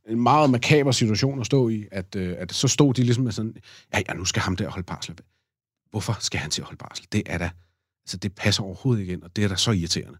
[0.08, 3.32] en meget makaber situation at stå i, at, øh, at så stod de ligesom med
[3.32, 3.56] sådan,
[3.94, 5.18] ja, ja, nu skal ham der holde barsel.
[5.90, 7.06] Hvorfor skal han til at holde barsel?
[7.12, 7.50] Det er da,
[8.04, 10.18] altså det passer overhovedet ikke ind, og det er da så irriterende.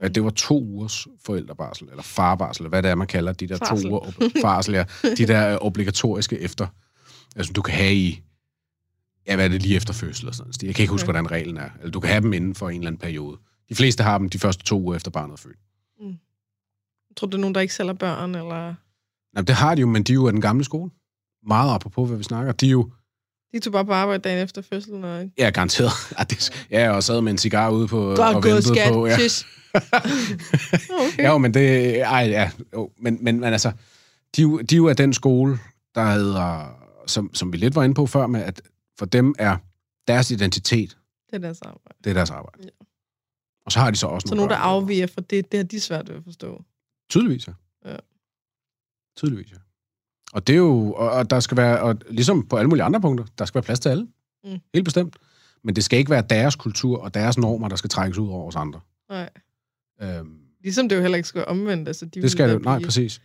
[0.00, 3.46] At det var to ugers forældrebarsel, eller farbarsel, eller hvad det er, man kalder de
[3.48, 3.90] der Farsel.
[3.90, 6.66] to uger farsel, ja, de der øh, obligatoriske efter,
[7.36, 8.22] altså du kan have i,
[9.26, 10.62] ja, hvad er det lige efter fødsel og sådan noget.
[10.62, 11.12] Jeg kan ikke huske, Okay.
[11.12, 11.70] hvordan reglen er.
[11.80, 13.36] Eller du kan have dem inden for en eller anden periode.
[13.68, 15.56] De fleste har dem de første to uger efter barnet er født.
[17.16, 18.74] Tror du, det er nogen, der ikke sælger børn, eller...
[19.36, 20.90] Jamen, det har de jo, men de er jo af den gamle skole.
[21.46, 22.52] Meget apropos, hvad vi snakker.
[22.52, 22.90] De er jo,
[23.52, 25.30] De tog bare på arbejde dagen efter fødslen, og...
[25.38, 25.90] ja, garanteret.
[26.18, 29.06] Ja, det, ja, og sad med en cigar ude på har og ventede skat, på.
[29.06, 29.14] Ja.
[29.74, 31.18] okay.
[31.18, 33.72] ja, jo, men det, ej, ja, jo, men, men, men altså,
[34.36, 35.58] de, er de er jo af den skole,
[35.94, 38.62] der hedder, som, som vi lidt var inde på før med, at
[38.98, 39.56] for dem er
[40.08, 40.96] deres identitet,
[41.30, 41.98] Det er deres arbejde.
[42.04, 42.58] det er deres arbejde.
[42.64, 42.84] Ja.
[43.66, 45.64] Og så har de så også Så nogle nogen, der afviger fra det, det har
[45.64, 46.64] de svært ved at forstå.
[47.10, 47.52] Tydeligvis, ja.
[47.90, 47.96] Ja.
[49.16, 49.56] Tydeligvis, ja.
[50.32, 53.00] Og det er jo, og, og der skal være, og ligesom på alle mulige andre
[53.00, 54.08] punkter, der skal være plads til alle.
[54.44, 54.58] Mm.
[54.74, 55.16] Helt bestemt.
[55.62, 58.48] Men det skal ikke være deres kultur og deres normer, der skal trækkes ud over
[58.48, 58.80] os andre.
[59.10, 59.30] Nej.
[60.02, 61.88] Øhm, Ligesom det jo heller ikke skal være omvendt.
[61.88, 63.22] Altså, de det skal det nej, blive, præcis.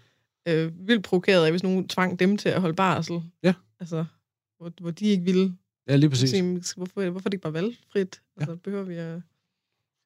[0.47, 3.21] Øh, vildt provokeret af, hvis nogen tvang dem til at holde barsel.
[3.43, 3.53] Ja.
[3.79, 4.05] Altså,
[4.57, 5.53] hvor, hvor de ikke ville.
[5.87, 6.29] Ja, lige præcis.
[6.29, 8.21] Sige, hvorfor, hvorfor er det ikke bare valgfrit?
[8.37, 9.21] Altså, behøver vi at...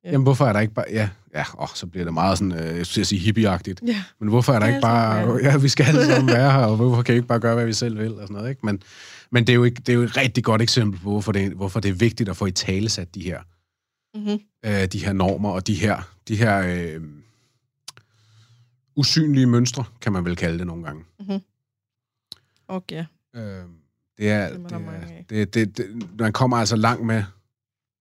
[0.08, 0.12] Ja.
[0.12, 0.86] Jamen, hvorfor er der ikke bare...
[0.90, 3.82] Ja, ja åh, så bliver det meget sådan, øh, jeg skal sige hippieagtigt.
[3.88, 5.40] Ja, Men hvorfor er der ikke bare...
[5.44, 7.66] Ja, vi skal alle sammen være her, og hvorfor kan vi ikke bare gøre, hvad
[7.66, 8.66] vi selv vil, og sådan noget, ikke?
[8.66, 8.82] Men,
[9.32, 11.52] men det, er jo ikke, det er jo et rigtig godt eksempel på, hvorfor det,
[11.52, 13.42] hvorfor det er vigtigt at få i tale sat de her,
[14.16, 14.40] mm-hmm.
[14.66, 17.02] øh, de her normer, og de her, de her øh,
[18.96, 21.04] usynlige mønstre, kan man vel kalde det nogle gange.
[22.68, 23.06] og ja.
[23.36, 23.64] Øh,
[24.18, 24.70] det er, Dem er
[25.30, 27.24] det, er det, det, det, man kommer altså langt med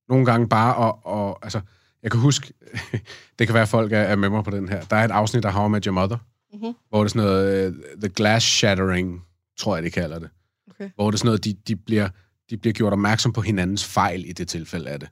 [0.09, 1.61] nogle gange bare og, og altså,
[2.07, 2.53] jeg kan huske,
[3.39, 4.85] det kan være, at folk er, er med mig på den her.
[4.85, 6.17] Der er et afsnit af How I Met Your Mother,
[6.53, 6.75] Mm-hmm.
[6.89, 9.23] hvor det er sådan noget, uh, The Glass Shattering,
[9.59, 10.29] tror jeg, de kalder det.
[10.71, 10.91] Okay.
[10.95, 12.09] Hvor det er sådan noget, de, de, bliver,
[12.51, 15.09] de bliver gjort opmærksom på hinandens fejl i det tilfælde af det.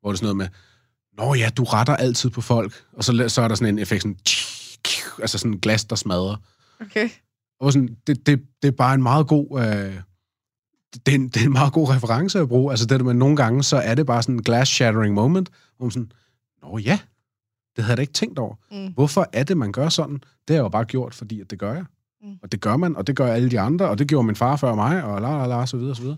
[0.00, 0.48] Hvor det er sådan noget med,
[1.18, 2.84] Nå ja, du retter altid på folk.
[2.92, 4.18] Og så, så er der sådan en effekt, sådan,
[5.22, 6.36] altså sådan en glas, der smadrer.
[6.80, 7.08] Okay.
[7.60, 9.60] Og sådan, det, det, det er bare en meget god...
[9.60, 9.94] Øh,
[11.06, 12.72] det, er en, det er en meget god reference at bruge.
[12.72, 15.90] Altså det, med nogle gange, så er det bare sådan en glass-shattering moment, hvor man
[15.90, 16.12] sådan,
[16.62, 16.98] Nå ja,
[17.76, 18.54] det havde jeg da ikke tænkt over.
[18.70, 18.92] Mm.
[18.92, 20.14] Hvorfor er det, man gør sådan?
[20.14, 21.84] Det har jeg jo bare gjort, fordi at det gør jeg.
[22.22, 22.38] Mm.
[22.42, 24.56] Og det gør man, og det gør alle de andre, og det gjorde min far
[24.56, 26.16] før mig, og la la la, så videre, så videre.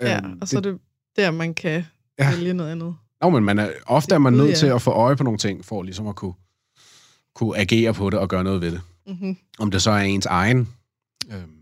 [0.00, 0.78] Ja, Øhm, og så er det
[1.16, 1.84] der, man kan
[2.18, 2.30] Ja.
[2.30, 2.96] vælge noget andet.
[3.22, 4.54] Nå, men man er, ofte Det er man nødt ja.
[4.54, 6.34] til at få øje på nogle ting, for ligesom at kunne,
[7.34, 8.80] kunne agere på det og gøre noget ved det.
[9.06, 9.36] Mm-hmm.
[9.58, 10.58] Om det så er ens egen...
[11.32, 11.56] Øhm,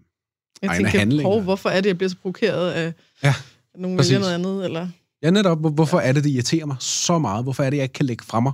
[0.63, 1.33] Jeg Egne tænker, handlinger.
[1.33, 3.35] hov, hvorfor er det, jeg bliver så provokeret af, Ja,
[3.75, 4.65] nogen vælger noget andet?
[4.65, 4.89] Eller?
[5.23, 5.61] Ja, netop.
[5.61, 7.45] Hvor- Hvorfor er det, det irriterer mig så meget?
[7.45, 8.53] Hvorfor er det, jeg ikke kan lægge fra mig,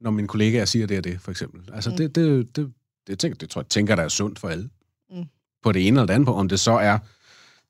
[0.00, 1.70] når mine kollegaer siger det og det, for eksempel?
[1.74, 1.96] Altså, Mm.
[1.96, 2.72] det, det, det,
[3.06, 4.70] det, tænker, det tror jeg, tænker, der er sundt for alle.
[5.10, 5.24] Mm.
[5.62, 6.98] På det ene eller det andet, på, om det så er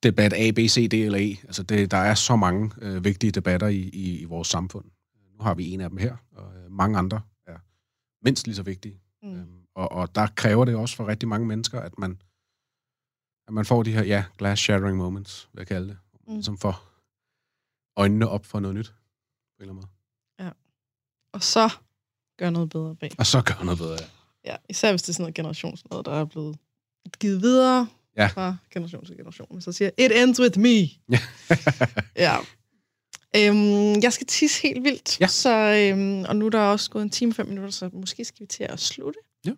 [0.03, 1.37] debat A, B, C, D eller E.
[1.47, 4.85] Altså, det, der er så mange øh, vigtige debatter i, i, i vores samfund.
[5.39, 7.57] Nu har vi en af dem her, og øh, mange andre er
[8.25, 9.01] mindst lige så vigtige.
[9.23, 9.35] Mm.
[9.35, 12.19] Øhm, og, og der kræver det også for rigtig mange mennesker, at man,
[13.49, 15.97] at man får de her, ja, glass shattering moments, vil jeg kalde det,
[16.29, 16.43] Mm.
[16.43, 16.83] som får
[17.97, 19.89] øjnene op for noget nyt, på en eller anden måde.
[21.33, 21.71] Og så
[22.39, 23.11] gør noget bedre bag.
[23.19, 23.99] Og så gør noget bedre.
[24.45, 26.59] Ja, især hvis det er sådan noget generationsnød, der er blevet
[27.21, 28.27] givet videre Ja.
[28.27, 29.61] fra generation til generation.
[29.61, 30.69] Så siger it ends with me.
[31.11, 31.19] Ja.
[32.27, 32.37] ja.
[33.37, 35.27] Øhm, jeg skal tisse helt vildt, Ja.
[35.27, 35.51] så,
[35.91, 38.41] øhm, og nu er der også gået en time og fem minutter, så måske skal
[38.41, 39.19] vi til at slutte.
[39.47, 39.53] Ja.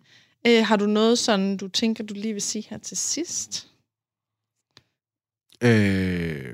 [0.47, 3.67] Øh, har du noget sådan, du tænker, du lige vil sige her til sidst?
[5.63, 6.53] øh,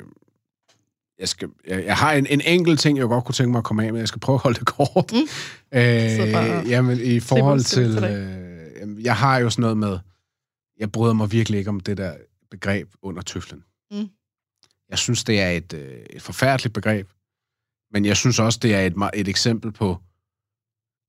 [1.19, 3.63] jeg, skal, jeg, jeg har en, en enkelt ting, jeg godt kunne tænke mig at
[3.63, 4.01] komme af med.
[4.01, 5.11] Jeg skal prøve at holde det kort.
[5.11, 5.77] Mm.
[5.77, 7.95] Øh, jamen, i forhold til...
[7.95, 8.11] dig.
[8.11, 9.99] Øh, jamen, jeg har jo sådan noget med...
[10.79, 12.13] Jeg bryder mig virkelig ikke om det der
[12.51, 13.63] begreb under tøflen.
[13.91, 14.09] Mm.
[14.89, 17.09] Jeg synes, det er et, øh, et forfærdeligt begreb.
[17.91, 19.97] Men jeg synes også, det er et, et eksempel på...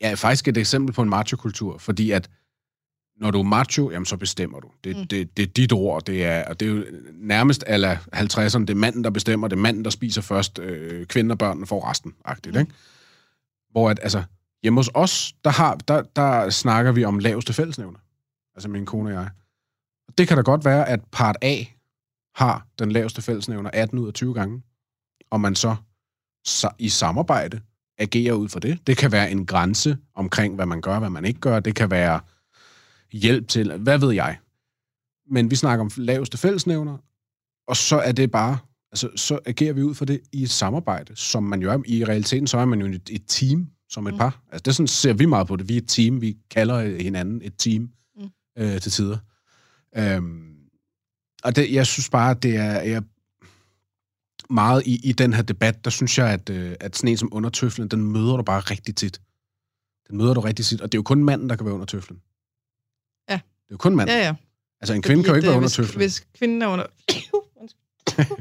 [0.00, 1.78] Ja, faktisk et eksempel på en machokultur.
[1.78, 2.30] Fordi at
[3.16, 4.70] når du er macho, jamen så bestemmer du.
[4.84, 5.06] Det, Mm.
[5.06, 8.70] det, det er dit ord, det er, og det er jo nærmest ala 50'erne, det
[8.70, 11.90] er manden, der bestemmer, det er manden, der spiser først, øh, kvinden og børnene får
[11.90, 12.60] resten, agtigt, Mm.
[12.60, 12.72] ikke?
[13.70, 14.22] Hvor at, altså,
[14.62, 17.98] hjemme hos os, der, har, der, der snakker vi om laveste fællesnævner.
[18.56, 19.30] Altså min kone og jeg.
[20.08, 21.56] Og det kan da godt være, at part A
[22.36, 24.62] har den laveste fællesnævner 18 ud af 20 gange,
[25.30, 25.76] og man så,
[26.44, 27.60] så i samarbejde
[27.98, 28.86] agerer ud for det.
[28.86, 31.60] Det kan være en grænse omkring, hvad man gør, hvad man ikke gør.
[31.60, 32.20] Det kan være
[33.18, 34.38] hjælp til, hvad ved jeg.
[35.30, 36.98] Men vi snakker om laveste fællesnævner,
[37.68, 38.58] og så er det bare,
[38.92, 41.82] altså så agerer vi ud for det i et samarbejde, som man jo er.
[41.86, 44.18] I realiteten, så er man jo et, et team, som et Mm.
[44.18, 44.42] par.
[44.52, 45.68] Altså det sådan ser vi meget på det.
[45.68, 48.28] Vi er et team, vi kalder hinanden et team Mm.
[48.58, 49.18] øh, til tider.
[49.96, 50.56] Øhm,
[51.44, 53.02] og det, jeg synes bare, at det er, jeg,
[54.50, 57.28] meget i, i den her debat, der synes jeg, at, øh, at sådan en som
[57.32, 59.20] under tøflen, den møder du bare rigtig tit.
[60.08, 61.86] Den møder du rigtig tit, og det er jo kun manden, der kan være under
[61.86, 62.18] tøflen.
[62.18, 62.34] Ja.
[63.64, 64.16] Det er jo kun manden.
[64.16, 64.34] Ja, ja.
[64.80, 65.96] Altså en kvinde Fordi kan jo ikke være under hvis, tøflen.
[65.96, 66.84] Hvis kvinden er under...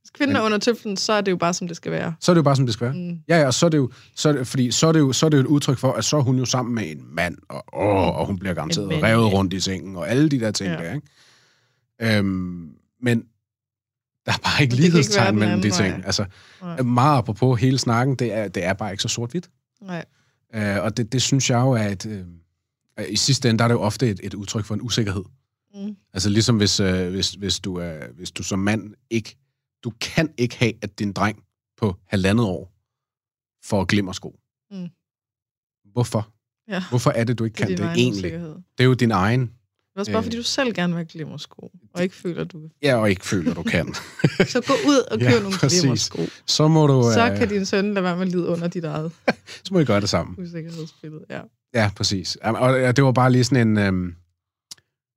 [0.00, 2.14] hvis kvinden er under tøflen, så er det jo bare, som det skal være.
[2.20, 2.94] Så er det jo bare, som det skal være.
[2.94, 3.18] Mm.
[3.28, 5.12] Ja, ja, og så er det jo, så er det, fordi så er det jo,
[5.12, 7.14] så er det jo et udtryk for, at så er hun jo sammen med en
[7.14, 10.40] mand, og, åh, og hun bliver garanteret mand, revet rundt i sengen, og alle de
[10.40, 10.76] der ting Ja.
[10.76, 12.16] der, ikke?
[12.18, 12.70] Øhm,
[13.02, 13.24] men
[14.26, 16.04] der er bare ikke lighedstegn mellem de ting.
[16.06, 16.24] Altså,
[16.62, 16.82] Nej.
[16.82, 19.50] meget apropos hele snakken, det er, det er bare ikke så sort-hvidt.
[19.82, 20.04] Nej.
[20.54, 22.06] Øh, og det, det synes jeg jo er et...
[22.06, 22.24] Øh,
[23.08, 25.24] i sidste ende, der er det jo ofte et, et udtryk for en usikkerhed.
[25.74, 25.96] Mm.
[26.12, 29.36] Altså ligesom hvis, øh, hvis, hvis, du er, hvis du som mand ikke...
[29.84, 31.44] Du kan ikke have, at din dreng
[31.76, 32.72] på halvandet år
[33.64, 34.38] får glimmersko.
[34.70, 34.88] Mm.
[35.92, 36.32] Hvorfor?
[36.68, 36.82] Ja.
[36.90, 38.32] Hvorfor er det, du ikke Det kan det egen egentlig?
[38.32, 39.40] Det er jo din egen...
[39.40, 39.50] Det
[39.96, 40.24] er også bare, Øh.
[40.24, 42.70] fordi du selv gerne vil have glimmersko, og ikke føler, du kan.
[42.82, 43.94] Ja, og ikke føler, du kan.
[44.52, 45.80] Så gå ud og køb Ja, nogle præcis.
[45.80, 46.18] glimmersko.
[46.46, 47.02] så må du...
[47.14, 49.12] Så øh, kan din søn lade være med at lide under dit eget
[49.64, 50.44] så må I gøre det sammen.
[50.44, 51.24] usikkerhedsbillede.
[51.30, 51.40] Ja.
[51.74, 52.36] Ja, præcis.
[52.36, 53.78] Og ja, det var bare lige sådan en...
[53.78, 54.14] Øhm,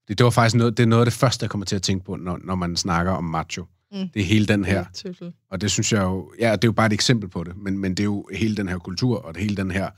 [0.08, 1.82] det, det var faktisk noget, det er noget af det første, jeg kommer til at
[1.82, 3.66] tænke på, når, når man snakker om macho.
[3.92, 4.10] Mm.
[4.14, 4.86] Det er hele den her.
[4.94, 5.34] Tøffel.
[5.50, 6.34] Og det synes jeg jo...
[6.40, 8.56] Ja, det er jo bare et eksempel på det, men, men det er jo hele
[8.56, 9.90] den her kultur, og det hele den her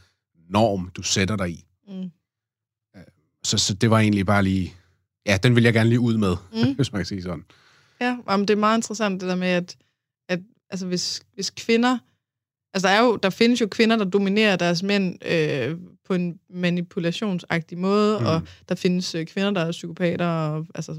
[0.50, 1.66] norm, du sætter dig i.
[1.88, 2.12] Mm.
[3.44, 4.74] Så, så det var egentlig bare lige...
[5.26, 6.74] Ja, den vil jeg gerne lige ud med, Mm.
[6.76, 7.44] hvis man kan sige sådan.
[8.02, 9.76] Ja, jamen, det er meget interessant det der med, at,
[10.30, 10.40] at
[10.70, 11.98] altså, hvis, hvis kvinder...
[12.74, 16.40] Altså, der, er jo, der findes jo kvinder, der dominerer deres mænd øh, på en
[16.50, 18.26] manipulationsagtig måde, Mm.
[18.26, 20.96] og der findes øh, kvinder, der er psykopater og altså,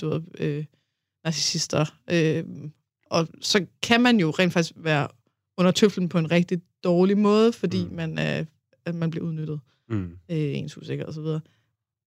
[0.00, 0.64] du ved, øh,
[1.24, 1.84] narcissister.
[2.10, 2.44] Øh,
[3.10, 5.08] og så kan man jo rent faktisk være
[5.58, 7.94] under tøflen på en rigtig dårlig måde, fordi Mm.
[7.96, 8.44] man, er,
[8.86, 10.02] at man bliver udnyttet Mm.
[10.30, 11.40] øh, ens usikker og så videre.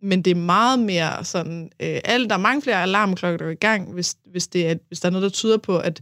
[0.01, 3.49] Men det er meget mere sådan, øh, alle, der er mange flere alarmklokker, der er
[3.49, 6.01] i gang, hvis, hvis, det er, hvis der er noget, der tyder på, at,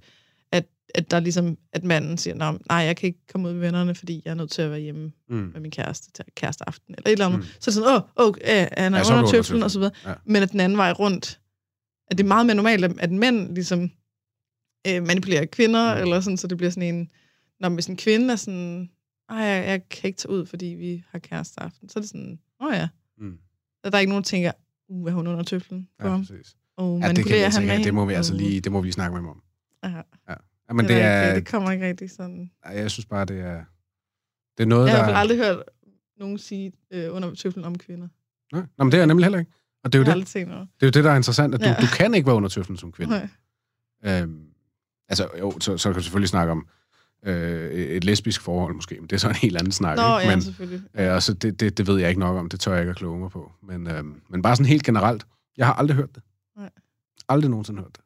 [0.96, 3.96] at, der ligesom, at manden siger, "Nå, nej, jeg kan ikke komme ud med vennerne,
[3.96, 5.36] fordi jeg er nødt til at være hjemme Mm.
[5.54, 7.40] med min kæreste til kæreste aften, eller et eller andet.
[7.40, 7.46] Mm.
[7.46, 8.48] Så er det sådan, åh, oh, oh, øh,
[8.78, 9.94] han er Ja, er ja, under tøflen, og så videre.
[10.06, 10.10] Ja.
[10.10, 10.16] Ja.
[10.26, 11.40] Men at den anden vej rundt,
[12.08, 13.92] at det er meget mere normalt, at- mænd ligesom
[14.88, 16.02] øh, manipulerer kvinder, Mm.
[16.02, 17.10] eller sådan, så det bliver sådan en,
[17.60, 18.90] når hvis en kvinde er sådan,
[19.30, 22.10] ej, jeg, jeg kan ikke tage ud, fordi vi har kæreste aften, så er det
[22.10, 22.88] sådan, åh oh, ja.
[23.18, 23.38] Mm.
[23.84, 24.52] Så der er ikke nogen, der tænker,
[24.90, 26.56] uh, er hun under tøflen Ja, præcis.
[26.78, 28.72] Og Ja, det, kan manipulerer altså, han med ja, det må vi altså lige, det
[28.72, 29.44] må vi snakke med ham om.
[29.84, 30.36] Ja, Ja,
[30.74, 32.52] men det, det, er, ikke, det kommer ikke rigtig sådan.
[32.64, 33.64] Ej, jeg synes bare, det er,
[34.58, 35.16] det er noget, Jeg har der...
[35.18, 35.64] aldrig hørt
[36.18, 38.08] nogen sige øh, under tøflen om kvinder.
[38.54, 39.52] Nej, Nå, men det er jeg nemlig heller ikke.
[39.84, 41.76] Og det er jo det, det, er jo det der er interessant, at du, Ja.
[41.82, 43.28] du kan ikke være under tøflen som kvinde.
[44.04, 44.22] Nej.
[44.22, 44.46] Øhm,
[45.10, 46.68] altså, jo, så, så kan du selvfølgelig snakke om
[47.26, 49.98] øh, et lesbisk forhold måske, men det er så en helt anden snak.
[49.98, 50.30] Nå, ikke?
[50.30, 50.82] ja, Men, selvfølgelig.
[50.94, 52.96] øh, altså, det, det, det ved jeg ikke nok om, det tør jeg ikke at
[52.96, 53.52] kloge mig på.
[53.64, 55.26] Men, øhm, men bare sådan helt generelt,
[55.58, 56.24] jeg har aldrig hørt det.
[56.58, 56.70] Nej.
[57.30, 58.04] Aldrig nogensinde hørt det.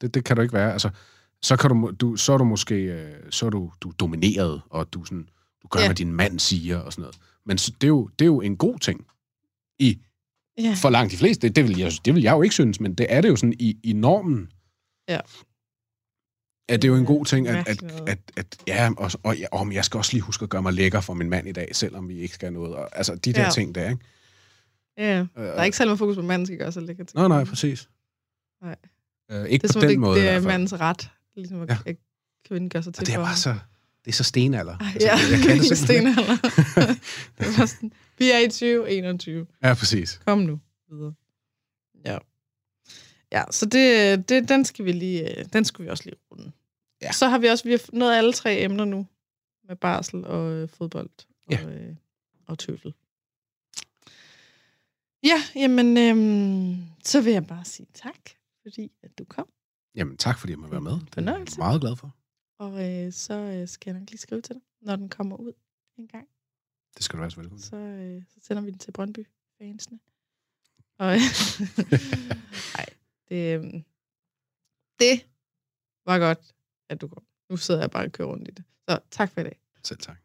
[0.00, 0.72] Det, det kan du ikke være.
[0.72, 0.90] Altså,
[1.42, 4.62] så, kan du, du, så er du måske øh, så er du, du er domineret,
[4.70, 5.28] og du, sådan,
[5.62, 5.86] du gør, ja.
[5.86, 7.18] Hvad din mand siger, og sådan noget.
[7.46, 9.06] Men så, det, er jo, det er jo en god ting
[9.78, 9.98] i
[10.58, 10.74] Ja.
[10.82, 11.48] for langt de fleste.
[11.48, 13.36] Det, det, vil jeg, det vil jeg jo ikke synes, men det er det jo
[13.36, 14.52] sådan i, i normen.
[15.08, 15.20] Ja.
[16.68, 19.46] At det er jo en god ting, at, at, at, at ja, og, og, ja,
[19.52, 21.68] og jeg skal også lige huske at gøre mig lækker for min mand i dag,
[21.76, 22.74] selvom vi ikke skal noget.
[22.74, 23.50] Og, altså, de der Ja.
[23.50, 24.04] ting der, ikke?
[24.98, 27.04] Ja, Øh, der er ikke særlig meget fokus på, at manden skal gøre sig lækker
[27.04, 27.16] til.
[27.16, 27.88] Nej, nej, præcis.
[28.62, 28.76] Nej.
[29.30, 31.10] Øh, ikke Det på den det, måde det er mandens ret,
[31.40, 31.76] ligesom at, Ja.
[31.86, 31.96] at
[32.48, 33.54] kvinden gør sig til Og det er bare så,
[34.04, 34.78] det er så stenalder.
[34.78, 35.76] Ej, Altså, ja, jeg kan det ikke.
[35.76, 36.36] stenalder.
[37.38, 39.46] det er sådan, vi er i 2021.
[39.62, 40.20] Ja, præcis.
[40.26, 40.60] Kom nu
[40.90, 41.14] videre.
[42.04, 42.18] Ja.
[43.32, 46.52] Ja, så det, det, den skal vi lige, øh, den skulle vi også lige runde.
[47.02, 47.12] Ja.
[47.12, 49.06] Så har vi også vi har nået alle tre emner nu,
[49.68, 51.10] med barsel og øh, fodbold
[51.46, 51.64] og, Ja.
[51.68, 51.94] øh,
[52.46, 52.94] og tøffel.
[55.24, 58.18] Ja, jamen, øhm, så vil jeg bare sige tak,
[58.62, 59.48] fordi at du kom.
[59.94, 60.92] Jamen, tak fordi jeg må være med.
[61.14, 62.16] Det er jeg meget glad for.
[62.58, 65.52] Og øh, så øh, skal jeg nok lige skrive til dig, når den kommer ud
[65.96, 66.28] en gang.
[66.96, 67.62] Det skal du være så velkommen.
[67.62, 69.98] Så, øh, så sender vi den til Brøndby-fansene.
[70.98, 71.06] Og,
[72.76, 72.86] nej,
[73.28, 73.82] det, øh,
[74.98, 75.26] det
[76.06, 76.54] var godt,
[76.88, 77.22] at du kom.
[77.50, 78.64] Nu sidder jeg bare og kører rundt i det.
[78.88, 79.60] Så tak for i dag.
[79.84, 80.19] Selv tak.